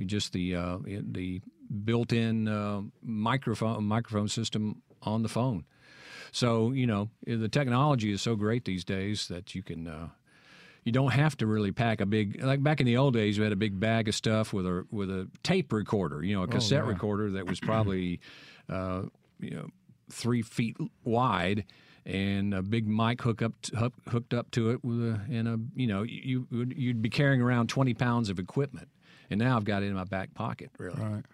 Just 0.05 0.32
the 0.32 0.55
uh, 0.55 0.78
the 0.86 1.40
built-in 1.84 2.47
uh, 2.47 2.82
microphone 3.03 3.84
microphone 3.84 4.28
system 4.28 4.82
on 5.03 5.22
the 5.22 5.28
phone. 5.28 5.64
So 6.32 6.72
you 6.72 6.86
know 6.86 7.09
the 7.26 7.49
technology 7.49 8.12
is 8.12 8.22
so 8.22 8.36
great 8.36 8.64
these 8.64 8.84
days 8.84 9.26
that 9.28 9.55
you 9.55 9.62
can. 9.62 10.11
You 10.87 10.93
don't 10.93 11.12
have 11.12 11.37
to 11.39 11.47
really 11.47 11.72
pack 11.72 12.01
a 12.01 12.07
big 12.07 12.43
like 12.43 12.62
back 12.62 12.80
in 12.80 12.87
the 12.87 12.97
old 12.97 13.14
days. 13.14 13.39
We 13.39 13.45
had 13.45 13.53
a 13.53 13.57
big 13.57 13.78
bag 13.80 14.09
of 14.09 14.14
stuff 14.14 14.53
with 14.53 14.66
a 14.66 14.87
with 14.91 15.11
a 15.11 15.28
tape 15.43 15.72
recorder, 15.72 16.22
you 16.22 16.37
know, 16.37 16.45
a 16.45 16.47
cassette 16.47 16.84
yeah. 16.84 16.91
recorder 16.91 17.32
that 17.32 17.47
was 17.47 17.59
probably 17.72 18.20
uh, 18.68 19.03
you 19.41 19.51
know 19.51 19.66
three 20.11 20.43
feet 20.43 20.76
wide 21.03 21.64
and 22.07 22.55
a 22.55 22.62
big 22.62 22.87
mic 22.87 23.20
hook 23.20 23.43
up 23.43 23.61
t- 23.62 23.76
hooked 24.09 24.32
up 24.32 24.49
to 24.53 24.70
it 24.70 24.84
with 24.84 25.01
a 25.01 25.20
and 25.28 25.49
a 25.49 25.59
you 25.74 25.89
know 25.89 26.05
you 26.05 26.47
would 26.53 26.72
you'd 26.76 27.03
be 27.03 27.11
carrying 27.11 27.43
around 27.43 27.68
twenty 27.68 27.93
pounds 27.93 28.30
of 28.30 28.39
equipment. 28.39 28.89
and 29.28 29.41
now 29.41 29.57
I've 29.57 29.64
got 29.64 29.82
it 29.82 29.87
in 29.87 29.95
my 29.95 30.05
back 30.05 30.34
pocket. 30.34 30.70
Really, 30.78 31.01
Right. 31.01 31.24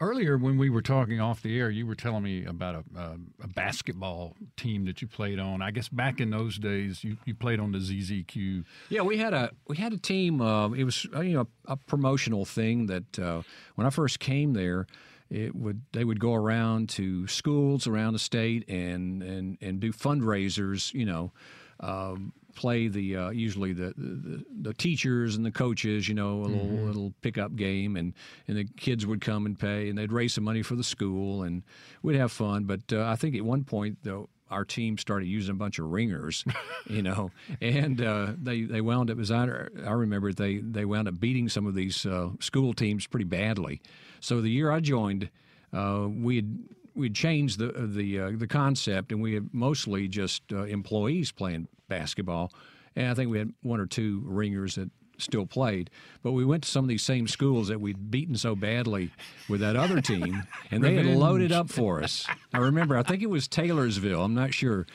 Earlier, 0.00 0.36
when 0.36 0.58
we 0.58 0.70
were 0.70 0.82
talking 0.82 1.20
off 1.20 1.42
the 1.42 1.58
air, 1.58 1.70
you 1.70 1.86
were 1.86 1.94
telling 1.94 2.22
me 2.22 2.44
about 2.44 2.74
a, 2.74 2.98
a, 2.98 3.16
a 3.44 3.48
basketball 3.48 4.36
team 4.56 4.84
that 4.86 5.00
you 5.00 5.08
played 5.08 5.38
on. 5.38 5.62
I 5.62 5.70
guess 5.70 5.88
back 5.88 6.20
in 6.20 6.30
those 6.30 6.58
days, 6.58 7.04
you, 7.04 7.16
you 7.24 7.34
played 7.34 7.60
on 7.60 7.72
the 7.72 7.78
ZZQ. 7.78 8.64
Yeah, 8.88 9.02
we 9.02 9.18
had 9.18 9.32
a 9.34 9.52
we 9.68 9.76
had 9.76 9.92
a 9.92 9.98
team. 9.98 10.40
Uh, 10.40 10.72
it 10.72 10.84
was 10.84 11.06
uh, 11.14 11.20
you 11.20 11.34
know 11.34 11.48
a 11.66 11.76
promotional 11.76 12.44
thing 12.44 12.86
that 12.86 13.18
uh, 13.18 13.42
when 13.76 13.86
I 13.86 13.90
first 13.90 14.18
came 14.18 14.54
there, 14.54 14.86
it 15.30 15.54
would 15.54 15.82
they 15.92 16.04
would 16.04 16.20
go 16.20 16.34
around 16.34 16.88
to 16.90 17.26
schools 17.28 17.86
around 17.86 18.12
the 18.12 18.18
state 18.18 18.68
and 18.68 19.22
and 19.22 19.58
and 19.60 19.80
do 19.80 19.92
fundraisers. 19.92 20.92
You 20.92 21.06
know. 21.06 21.32
Um, 21.80 22.32
play 22.54 22.88
the 22.88 23.16
uh, 23.16 23.30
usually 23.30 23.72
the, 23.72 23.94
the 23.96 24.44
the 24.62 24.74
teachers 24.74 25.36
and 25.36 25.44
the 25.44 25.50
coaches, 25.50 26.08
you 26.08 26.14
know, 26.14 26.42
a 26.42 26.46
little 26.46 26.66
little 26.66 27.14
pickup 27.20 27.56
game, 27.56 27.96
and 27.96 28.14
and 28.48 28.56
the 28.56 28.64
kids 28.64 29.06
would 29.06 29.20
come 29.20 29.46
and 29.46 29.58
pay, 29.58 29.88
and 29.88 29.98
they'd 29.98 30.12
raise 30.12 30.34
some 30.34 30.44
money 30.44 30.62
for 30.62 30.74
the 30.74 30.84
school, 30.84 31.42
and 31.42 31.62
we'd 32.02 32.16
have 32.16 32.32
fun. 32.32 32.64
But 32.64 32.92
uh, 32.92 33.04
I 33.04 33.16
think 33.16 33.34
at 33.36 33.42
one 33.44 33.64
point 33.64 33.98
though. 34.02 34.28
Our 34.50 34.66
team 34.66 34.98
started 34.98 35.28
using 35.28 35.52
a 35.52 35.56
bunch 35.56 35.78
of 35.78 35.86
ringers, 35.86 36.44
you 36.86 37.00
know, 37.08 37.30
and 37.62 37.98
uh, 38.02 38.32
they 38.36 38.64
they 38.64 38.82
wound 38.82 39.10
up, 39.10 39.18
as 39.18 39.30
I, 39.30 39.44
I 39.46 39.92
remember, 39.92 40.30
they 40.30 40.58
they 40.58 40.84
wound 40.84 41.08
up 41.08 41.18
beating 41.18 41.48
some 41.48 41.66
of 41.66 41.74
these 41.74 42.04
uh, 42.04 42.28
school 42.38 42.74
teams 42.74 43.06
pretty 43.06 43.24
badly. 43.24 43.80
So 44.20 44.42
the 44.42 44.50
year 44.50 44.70
I 44.70 44.80
joined, 44.80 45.30
uh, 45.72 46.06
we 46.06 46.36
had 46.36 46.58
we'd 46.94 47.14
changed 47.14 47.58
the 47.58 47.72
the 47.72 48.20
uh, 48.20 48.30
the 48.34 48.46
concept, 48.46 49.12
and 49.12 49.22
we 49.22 49.34
had 49.34 49.52
mostly 49.52 50.08
just 50.08 50.42
uh, 50.52 50.64
employees 50.64 51.32
playing 51.32 51.68
basketball. 51.96 52.52
And 52.96 53.08
I 53.08 53.14
think 53.14 53.30
we 53.30 53.38
had 53.38 53.52
one 53.62 53.80
or 53.80 53.86
two 53.86 54.22
ringers 54.24 54.74
that 54.76 54.90
still 55.18 55.46
played. 55.46 55.88
But 56.22 56.32
we 56.32 56.44
went 56.44 56.64
to 56.64 56.68
some 56.70 56.84
of 56.84 56.88
these 56.88 57.02
same 57.02 57.28
schools 57.28 57.68
that 57.68 57.80
we'd 57.80 58.10
beaten 58.10 58.34
so 58.36 58.54
badly 58.56 59.10
with 59.48 59.60
that 59.60 59.76
other 59.76 60.00
team, 60.00 60.42
and 60.70 60.82
they 60.82 60.94
had 60.94 61.06
loaded 61.06 61.52
up 61.52 61.70
for 61.70 62.02
us. 62.02 62.26
I 62.52 62.58
remember, 62.58 62.96
I 62.96 63.02
think 63.02 63.22
it 63.22 63.30
was 63.30 63.46
Taylorsville. 63.48 64.22
I'm 64.24 64.34
not 64.34 64.52
sure 64.54 64.86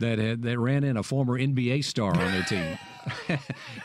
that 0.00 0.18
had 0.18 0.42
that 0.42 0.58
ran 0.58 0.82
in 0.84 0.96
a 0.96 1.02
former 1.02 1.38
NBA 1.38 1.84
star 1.84 2.10
on 2.10 2.32
their 2.32 2.42
team. 2.44 2.78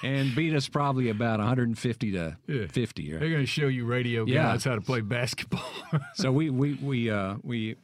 and 0.03 0.33
beat 0.35 0.55
us 0.55 0.67
probably 0.67 1.09
about 1.09 1.37
150 1.39 2.11
to 2.13 2.35
50. 2.69 3.11
They're 3.11 3.19
going 3.19 3.33
to 3.41 3.45
show 3.45 3.67
you 3.67 3.85
radio 3.85 4.25
guys 4.25 4.33
Yeah. 4.33 4.57
how 4.71 4.75
to 4.75 4.81
play 4.81 5.01
basketball. 5.01 5.61
So 6.15 6.31
we 6.31 6.49
we 6.49 6.73
we 6.75 7.09
uh, 7.11 7.35
we 7.43 7.75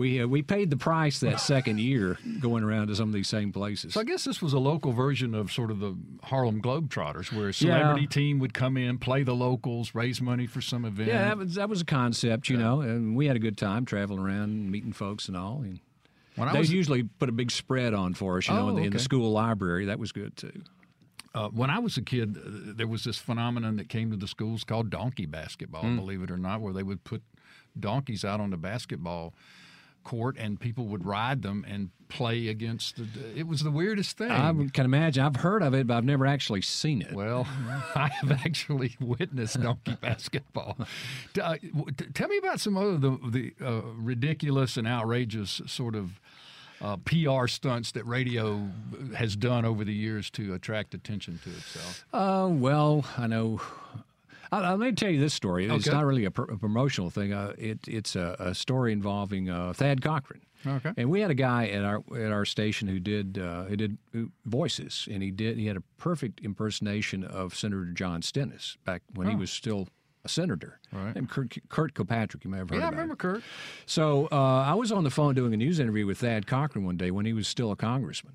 we 0.00 0.20
uh, 0.22 0.26
we 0.26 0.42
paid 0.42 0.70
the 0.70 0.76
price 0.76 1.20
that 1.20 1.38
second 1.40 1.78
year 1.78 2.18
going 2.40 2.64
around 2.64 2.88
to 2.88 2.96
some 2.96 3.08
of 3.08 3.12
these 3.14 3.28
same 3.28 3.52
places. 3.52 3.94
so 3.94 4.00
I 4.00 4.04
guess 4.04 4.24
this 4.24 4.40
was 4.42 4.52
a 4.52 4.58
local 4.58 4.92
version 4.92 5.34
of 5.34 5.52
sort 5.52 5.70
of 5.70 5.78
the 5.78 5.94
Harlem 6.22 6.60
Globetrotters, 6.62 7.30
where 7.32 7.48
a 7.50 7.52
celebrity 7.54 8.02
Yeah. 8.02 8.08
team 8.08 8.38
would 8.40 8.54
come 8.54 8.76
in, 8.76 8.98
play 8.98 9.22
the 9.22 9.34
locals, 9.34 9.94
raise 9.94 10.20
money 10.20 10.46
for 10.46 10.60
some 10.60 10.84
event. 10.84 11.08
yeah, 11.08 11.24
that 11.28 11.36
was 11.38 11.54
that 11.54 11.68
was 11.68 11.80
a 11.82 11.84
concept, 11.84 12.48
you 12.48 12.56
know, 12.56 12.80
and 12.80 13.14
we 13.14 13.26
had 13.26 13.36
a 13.36 13.40
good 13.40 13.58
time 13.58 13.84
traveling 13.84 14.20
around, 14.20 14.70
meeting 14.70 14.92
folks 14.92 15.28
and 15.28 15.36
all. 15.36 15.62
And 15.62 15.80
when 16.36 16.52
they 16.52 16.58
was 16.58 16.72
usually 16.72 17.02
put 17.02 17.28
a 17.28 17.32
big 17.32 17.50
spread 17.50 17.92
on 17.92 18.14
for 18.14 18.38
us, 18.38 18.48
you 18.48 18.54
know, 18.54 18.66
Oh, 18.66 18.68
in, 18.70 18.76
the, 18.76 18.82
in 18.84 18.92
the 18.92 18.98
school 18.98 19.30
library. 19.30 19.84
That 19.86 19.98
was 19.98 20.10
good 20.12 20.36
too. 20.36 20.62
Uh, 21.34 21.48
when 21.50 21.70
I 21.70 21.78
was 21.78 21.96
a 21.96 22.02
kid, 22.02 22.36
uh, 22.38 22.72
there 22.74 22.88
was 22.88 23.04
this 23.04 23.16
phenomenon 23.18 23.76
that 23.76 23.88
came 23.88 24.10
to 24.10 24.16
the 24.16 24.26
schools 24.26 24.64
called 24.64 24.90
donkey 24.90 25.26
basketball, 25.26 25.82
Hmm. 25.82 25.94
believe 25.96 26.22
it 26.22 26.30
or 26.30 26.38
not, 26.38 26.60
where 26.60 26.72
they 26.72 26.82
would 26.82 27.04
put 27.04 27.22
donkeys 27.78 28.24
out 28.24 28.40
on 28.40 28.50
the 28.50 28.56
basketball 28.56 29.32
court 30.04 30.36
and 30.38 30.58
people 30.58 30.86
would 30.86 31.04
ride 31.04 31.42
them 31.42 31.64
and 31.68 31.90
play 32.08 32.48
against 32.48 32.96
the. 32.96 33.06
It 33.36 33.46
was 33.46 33.60
the 33.60 33.70
weirdest 33.70 34.18
thing. 34.18 34.30
I 34.30 34.52
can 34.72 34.84
imagine. 34.84 35.24
I've 35.24 35.36
heard 35.36 35.62
of 35.62 35.74
it, 35.74 35.86
but 35.86 35.96
I've 35.96 36.04
never 36.04 36.26
actually 36.26 36.62
seen 36.62 37.02
it. 37.02 37.12
well, 37.12 37.46
I 37.94 38.08
have 38.08 38.32
actually 38.32 38.96
witnessed 39.00 39.60
donkey 39.60 39.96
basketball. 40.00 40.76
Uh, 41.40 41.56
tell 42.14 42.28
me 42.28 42.38
about 42.38 42.60
some 42.60 42.76
other 42.76 42.96
the, 42.96 43.18
the 43.30 43.54
uh, 43.64 43.82
ridiculous 43.94 44.76
and 44.76 44.86
outrageous 44.86 45.60
sort 45.66 45.94
of 45.94 46.20
uh, 46.80 46.96
PR 46.98 47.46
stunts 47.46 47.92
that 47.92 48.04
radio 48.06 48.68
has 49.14 49.36
done 49.36 49.64
over 49.64 49.84
the 49.84 49.94
years 49.94 50.30
to 50.30 50.54
attract 50.54 50.94
attention 50.94 51.38
to 51.44 51.50
itself. 51.50 52.04
Uh, 52.12 52.48
well, 52.50 53.04
I 53.16 53.26
know. 53.26 53.60
I, 54.52 54.58
I, 54.60 54.70
let 54.70 54.78
me 54.80 54.92
tell 54.92 55.10
you 55.10 55.20
this 55.20 55.34
story. 55.34 55.66
It's 55.66 55.86
Okay. 55.86 55.96
not 55.96 56.04
really 56.04 56.24
a, 56.24 56.30
pr- 56.30 56.50
a 56.50 56.58
promotional 56.58 57.10
thing. 57.10 57.32
Uh, 57.32 57.52
it, 57.58 57.80
it's 57.86 58.16
a, 58.16 58.36
a 58.38 58.54
story 58.54 58.92
involving 58.92 59.48
uh, 59.50 59.72
Thad 59.72 60.02
Cochran. 60.02 60.40
Okay. 60.66 60.92
And 60.98 61.08
we 61.10 61.20
had 61.22 61.30
a 61.30 61.34
guy 61.34 61.68
at 61.68 61.84
our 61.84 62.02
at 62.14 62.32
our 62.32 62.44
station 62.44 62.86
who 62.86 63.00
did 63.00 63.38
uh, 63.38 63.64
he 63.64 63.76
did 63.76 63.96
voices, 64.44 65.08
and 65.10 65.22
he 65.22 65.30
did 65.30 65.56
he 65.56 65.66
had 65.66 65.76
a 65.78 65.82
perfect 65.96 66.40
impersonation 66.40 67.24
of 67.24 67.54
Senator 67.54 67.86
John 67.86 68.20
Stennis 68.20 68.76
back 68.84 69.00
when 69.14 69.26
he 69.28 69.34
was 69.34 69.50
still 69.50 69.88
a 70.22 70.28
senator. 70.28 70.78
Right. 70.92 71.14
Named 71.14 71.30
Kurt, 71.30 71.56
Kurt 71.70 71.94
Kilpatrick. 71.94 72.44
You 72.44 72.50
may 72.50 72.58
have 72.58 72.68
heard 72.68 72.78
Yeah, 72.80 72.88
I 72.88 72.90
remember 72.90 73.16
Kurt. 73.16 73.42
So 73.86 74.28
uh, 74.30 74.36
I 74.66 74.74
was 74.74 74.92
on 74.92 75.02
the 75.02 75.08
phone 75.10 75.34
doing 75.34 75.54
a 75.54 75.56
news 75.56 75.80
interview 75.80 76.04
with 76.06 76.18
Thad 76.18 76.46
Cochran 76.46 76.84
one 76.84 76.98
day 76.98 77.10
when 77.10 77.24
he 77.24 77.32
was 77.32 77.48
still 77.48 77.72
a 77.72 77.76
congressman, 77.76 78.34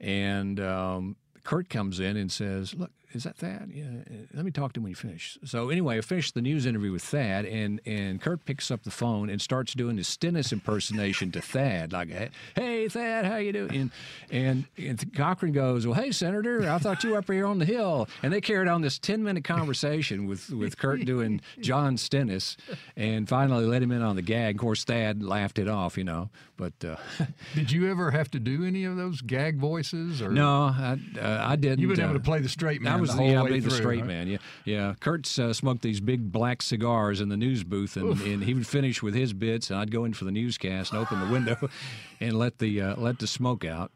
and 0.00 0.58
um, 0.58 1.14
Kurt 1.44 1.68
comes 1.68 2.00
in 2.00 2.16
and 2.16 2.32
says, 2.32 2.74
"Look, 2.74 2.90
is 3.12 3.24
that 3.24 3.36
Thad? 3.36 3.70
Yeah, 3.72 3.84
uh, 3.84 4.14
let 4.34 4.44
me 4.44 4.50
talk 4.50 4.72
to 4.74 4.80
him 4.80 4.84
when 4.84 4.90
you 4.90 4.96
finish." 4.96 5.38
So 5.44 5.70
anyway, 5.70 5.98
I 5.98 6.00
finished 6.00 6.34
the 6.34 6.42
news 6.42 6.66
interview 6.66 6.92
with 6.92 7.02
Thad, 7.02 7.44
and 7.44 7.80
and 7.86 8.20
Kurt 8.20 8.44
picks 8.44 8.70
up 8.70 8.82
the 8.84 8.90
phone 8.90 9.28
and 9.28 9.40
starts 9.40 9.74
doing 9.74 9.96
his 9.96 10.08
Stennis 10.08 10.52
impersonation 10.52 11.30
to 11.32 11.40
Thad, 11.40 11.92
like, 11.92 12.10
"Hey 12.54 12.88
Thad, 12.88 13.24
how 13.24 13.36
you 13.36 13.52
doing?" 13.52 13.70
And 13.74 13.90
and, 14.30 14.64
and 14.76 15.14
Cochran 15.14 15.52
goes, 15.52 15.86
"Well, 15.86 16.00
hey 16.00 16.10
Senator, 16.10 16.68
I 16.68 16.78
thought 16.78 17.04
you 17.04 17.10
were 17.10 17.18
up 17.18 17.30
here 17.30 17.46
on 17.46 17.58
the 17.58 17.66
hill." 17.66 18.08
And 18.22 18.32
they 18.32 18.40
carried 18.40 18.68
on 18.68 18.82
this 18.82 18.98
ten 18.98 19.22
minute 19.22 19.44
conversation 19.44 20.26
with 20.26 20.50
with 20.50 20.78
Kurt 20.78 21.04
doing 21.04 21.40
John 21.60 21.96
Stennis, 21.96 22.56
and 22.96 23.28
finally 23.28 23.66
let 23.66 23.82
him 23.82 23.92
in 23.92 24.02
on 24.02 24.16
the 24.16 24.22
gag. 24.22 24.56
Of 24.56 24.60
course, 24.60 24.84
Thad 24.84 25.22
laughed 25.22 25.58
it 25.58 25.68
off, 25.68 25.96
you 25.96 26.04
know, 26.04 26.30
but. 26.56 26.72
Uh, 26.84 26.96
Did 27.54 27.70
you 27.70 27.90
ever 27.90 28.10
have 28.10 28.30
to 28.32 28.40
do 28.40 28.64
any 28.64 28.84
of 28.84 28.96
those 28.96 29.20
gag 29.20 29.58
voices? 29.58 30.22
Or 30.22 30.30
No, 30.30 30.64
I, 30.64 30.98
uh, 31.20 31.42
I 31.44 31.56
didn't. 31.56 31.80
You've 31.80 31.90
been 31.90 32.00
able 32.00 32.10
uh, 32.10 32.14
to 32.14 32.20
play 32.20 32.40
the 32.40 32.48
straight 32.48 32.80
man 32.80 33.01
was 33.02 33.16
the 33.16 33.24
yeah, 33.24 33.42
I 33.42 33.60
the 33.60 33.70
straight 33.70 34.00
right? 34.00 34.06
man. 34.06 34.28
Yeah, 34.28 34.38
yeah. 34.64 34.94
Kurt's 35.00 35.38
uh, 35.38 35.52
smoked 35.52 35.82
these 35.82 36.00
big 36.00 36.32
black 36.32 36.62
cigars 36.62 37.20
in 37.20 37.28
the 37.28 37.36
news 37.36 37.64
booth, 37.64 37.96
and, 37.96 38.20
and 38.22 38.42
he 38.44 38.54
would 38.54 38.66
finish 38.66 39.02
with 39.02 39.14
his 39.14 39.32
bits, 39.32 39.70
and 39.70 39.78
I'd 39.78 39.90
go 39.90 40.04
in 40.04 40.14
for 40.14 40.24
the 40.24 40.32
newscast 40.32 40.92
and 40.92 41.00
open 41.00 41.20
the 41.20 41.32
window, 41.32 41.56
and 42.20 42.38
let 42.38 42.58
the 42.58 42.80
uh, 42.80 42.96
let 42.96 43.18
the 43.18 43.26
smoke 43.26 43.64
out. 43.64 43.90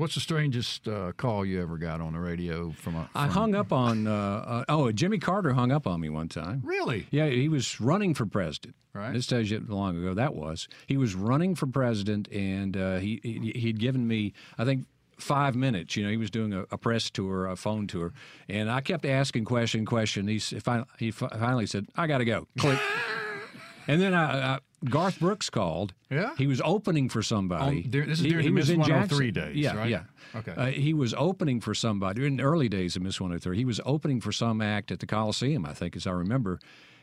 What's 0.00 0.14
the 0.14 0.20
strangest 0.20 0.88
uh, 0.88 1.12
call 1.12 1.44
you 1.44 1.60
ever 1.60 1.76
got 1.76 2.00
on 2.00 2.14
the 2.14 2.20
radio 2.20 2.70
from 2.70 2.96
a? 2.96 3.10
I 3.14 3.26
from- 3.26 3.34
hung 3.34 3.54
up 3.54 3.70
on. 3.70 4.06
Uh, 4.06 4.12
uh, 4.12 4.64
oh, 4.66 4.90
Jimmy 4.92 5.18
Carter 5.18 5.52
hung 5.52 5.70
up 5.70 5.86
on 5.86 6.00
me 6.00 6.08
one 6.08 6.26
time. 6.28 6.62
Really? 6.64 7.06
Yeah, 7.10 7.26
he 7.26 7.50
was 7.50 7.82
running 7.82 8.14
for 8.14 8.24
president. 8.24 8.76
Right. 8.94 9.12
This 9.12 9.26
tells 9.26 9.50
you 9.50 9.62
how 9.68 9.74
long 9.74 9.98
ago 9.98 10.14
that 10.14 10.34
was. 10.34 10.68
He 10.86 10.96
was 10.96 11.14
running 11.14 11.54
for 11.54 11.66
president, 11.66 12.28
and 12.32 12.78
uh, 12.78 12.96
he, 12.96 13.20
he 13.22 13.52
he'd 13.54 13.78
given 13.78 14.08
me, 14.08 14.32
I 14.56 14.64
think, 14.64 14.86
five 15.20 15.54
minutes. 15.54 15.96
You 15.96 16.04
know, 16.04 16.10
he 16.10 16.16
was 16.16 16.30
doing 16.30 16.52
a, 16.52 16.62
a 16.70 16.78
press 16.78 17.10
tour, 17.10 17.46
a 17.46 17.56
phone 17.56 17.86
tour, 17.86 18.12
and 18.48 18.70
I 18.70 18.80
kept 18.80 19.04
asking 19.06 19.44
question, 19.44 19.84
question. 19.86 20.26
He 20.28 20.36
s- 20.36 20.54
fi- 20.62 20.84
he 20.98 21.10
finally 21.10 21.66
said, 21.66 21.86
"I 21.96 22.06
got 22.06 22.18
to 22.18 22.24
go." 22.24 22.46
Click. 22.58 22.78
and 23.88 24.00
then 24.00 24.14
I, 24.14 24.54
I, 24.54 24.58
Garth 24.84 25.18
Brooks 25.20 25.50
called. 25.50 25.92
Yeah? 26.10 26.30
He 26.38 26.46
was 26.46 26.60
opening 26.64 27.08
for 27.08 27.22
somebody. 27.22 27.84
On- 27.84 27.90
dur- 27.90 28.06
this 28.06 28.18
is 28.18 28.24
He- 28.24 28.30
during 28.30 28.44
he 28.46 28.50
was 28.50 28.68
Miss 28.68 28.74
in 28.74 28.80
103 28.80 29.30
Jackson. 29.30 29.52
days, 29.54 29.62
Yeah, 29.64 29.76
right? 29.76 29.90
yeah. 29.90 30.02
Okay. 30.34 30.52
Uh, 30.56 30.66
he 30.66 30.94
was 30.94 31.12
opening 31.14 31.60
for 31.60 31.74
somebody 31.74 32.24
in 32.24 32.36
the 32.36 32.42
early 32.44 32.68
days 32.68 32.94
of 32.96 33.02
Miss 33.02 33.20
103. 33.20 33.56
He 33.56 33.64
was 33.64 33.80
opening 33.84 34.20
for 34.20 34.32
some 34.32 34.60
act 34.62 34.90
at 34.92 35.00
the 35.00 35.06
Coliseum, 35.06 35.66
I 35.66 35.74
think, 35.74 35.96
as 35.96 36.06
I 36.06 36.12
remember. 36.12 36.60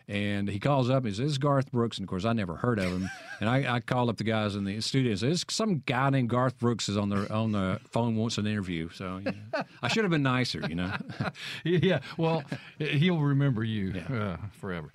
And 0.10 0.48
he 0.48 0.58
calls 0.60 0.90
up 0.90 1.04
and 1.04 1.14
says, 1.14 1.18
This 1.26 1.32
is 1.34 1.38
Garth 1.38 1.70
Brooks. 1.72 1.98
And 1.98 2.06
of 2.06 2.10
course, 2.10 2.24
I 2.24 2.32
never 2.32 2.56
heard 2.56 2.80
of 2.80 2.86
him. 2.86 3.10
and 3.42 3.50
I, 3.50 3.76
I 3.76 3.80
called 3.82 4.10
up 4.10 4.16
the 4.18 4.24
guys 4.24 4.56
in 4.56 4.64
the 4.64 4.80
studio 4.80 5.12
and 5.12 5.20
said, 5.20 5.32
"This- 5.32 5.44
Some 5.50 5.84
guy 5.86 6.10
named 6.10 6.30
Garth 6.30 6.58
Brooks 6.58 6.88
is 6.88 6.96
on 6.96 7.10
the, 7.10 7.30
on 7.34 7.52
the 7.52 7.82
phone, 7.92 8.16
wants 8.16 8.38
an 8.38 8.48
interview. 8.48 8.90
So 8.94 9.18
you 9.18 9.32
know, 9.34 9.64
I 9.82 9.90
should 9.90 10.06
have 10.06 10.12
been 10.12 10.24
nicer, 10.24 10.62
you 10.70 10.76
know. 10.76 10.94
Yeah. 11.66 12.00
Well, 12.18 12.44
he'll 12.80 13.20
remember 13.20 13.64
you 13.66 14.00
uh, 14.10 14.38
forever. 14.54 14.94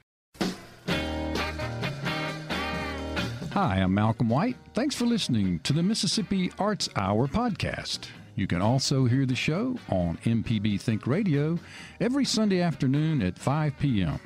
Hi, 3.53 3.81
I'm 3.81 3.93
Malcolm 3.93 4.31
White. 4.31 4.57
Thanks 4.73 4.95
for 4.95 5.05
listening 5.05 5.59
to 5.61 5.75
the 5.75 5.83
Mississippi 5.83 6.51
Arts 6.59 6.89
Hour 6.97 7.29
podcast. 7.29 8.07
You 8.35 8.47
can 8.47 8.63
also 8.63 9.05
hear 9.05 9.27
the 9.27 9.35
show 9.35 9.77
on 9.91 10.17
MPB 10.25 10.81
Think 10.81 11.07
Radio 11.07 11.59
every 12.01 12.25
Sunday 12.25 12.63
afternoon 12.63 13.21
at 13.21 13.39
5 13.39 13.79
p.m. 13.79 14.19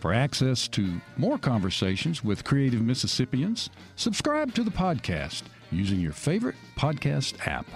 For 0.00 0.14
access 0.14 0.68
to 0.68 1.00
more 1.16 1.38
conversations 1.38 2.22
with 2.22 2.44
creative 2.44 2.80
Mississippians, 2.82 3.68
subscribe 3.96 4.54
to 4.54 4.62
the 4.62 4.70
podcast 4.70 5.42
using 5.70 6.00
your 6.00 6.12
favorite 6.12 6.56
podcast 6.76 7.46
app. 7.46 7.66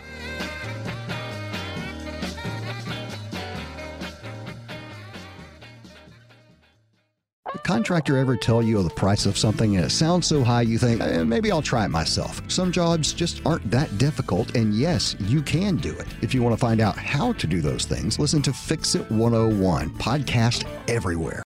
contractor 7.72 8.18
ever 8.18 8.36
tell 8.36 8.62
you 8.62 8.82
the 8.82 8.90
price 8.90 9.24
of 9.24 9.38
something 9.38 9.76
and 9.76 9.86
it 9.86 9.90
sounds 9.90 10.26
so 10.26 10.44
high 10.44 10.60
you 10.60 10.76
think, 10.76 11.00
eh, 11.00 11.24
maybe 11.24 11.50
I'll 11.50 11.62
try 11.62 11.86
it 11.86 11.88
myself? 11.88 12.42
Some 12.48 12.70
jobs 12.70 13.14
just 13.14 13.44
aren't 13.46 13.70
that 13.70 13.96
difficult, 13.96 14.54
and 14.54 14.74
yes, 14.74 15.16
you 15.20 15.40
can 15.40 15.76
do 15.76 15.96
it. 15.96 16.06
If 16.20 16.34
you 16.34 16.42
want 16.42 16.54
to 16.54 16.60
find 16.60 16.80
out 16.80 16.98
how 16.98 17.32
to 17.32 17.46
do 17.46 17.62
those 17.62 17.86
things, 17.86 18.18
listen 18.18 18.42
to 18.42 18.52
Fix 18.52 18.94
It 18.94 19.10
101, 19.10 19.90
podcast 19.90 20.66
everywhere. 20.88 21.40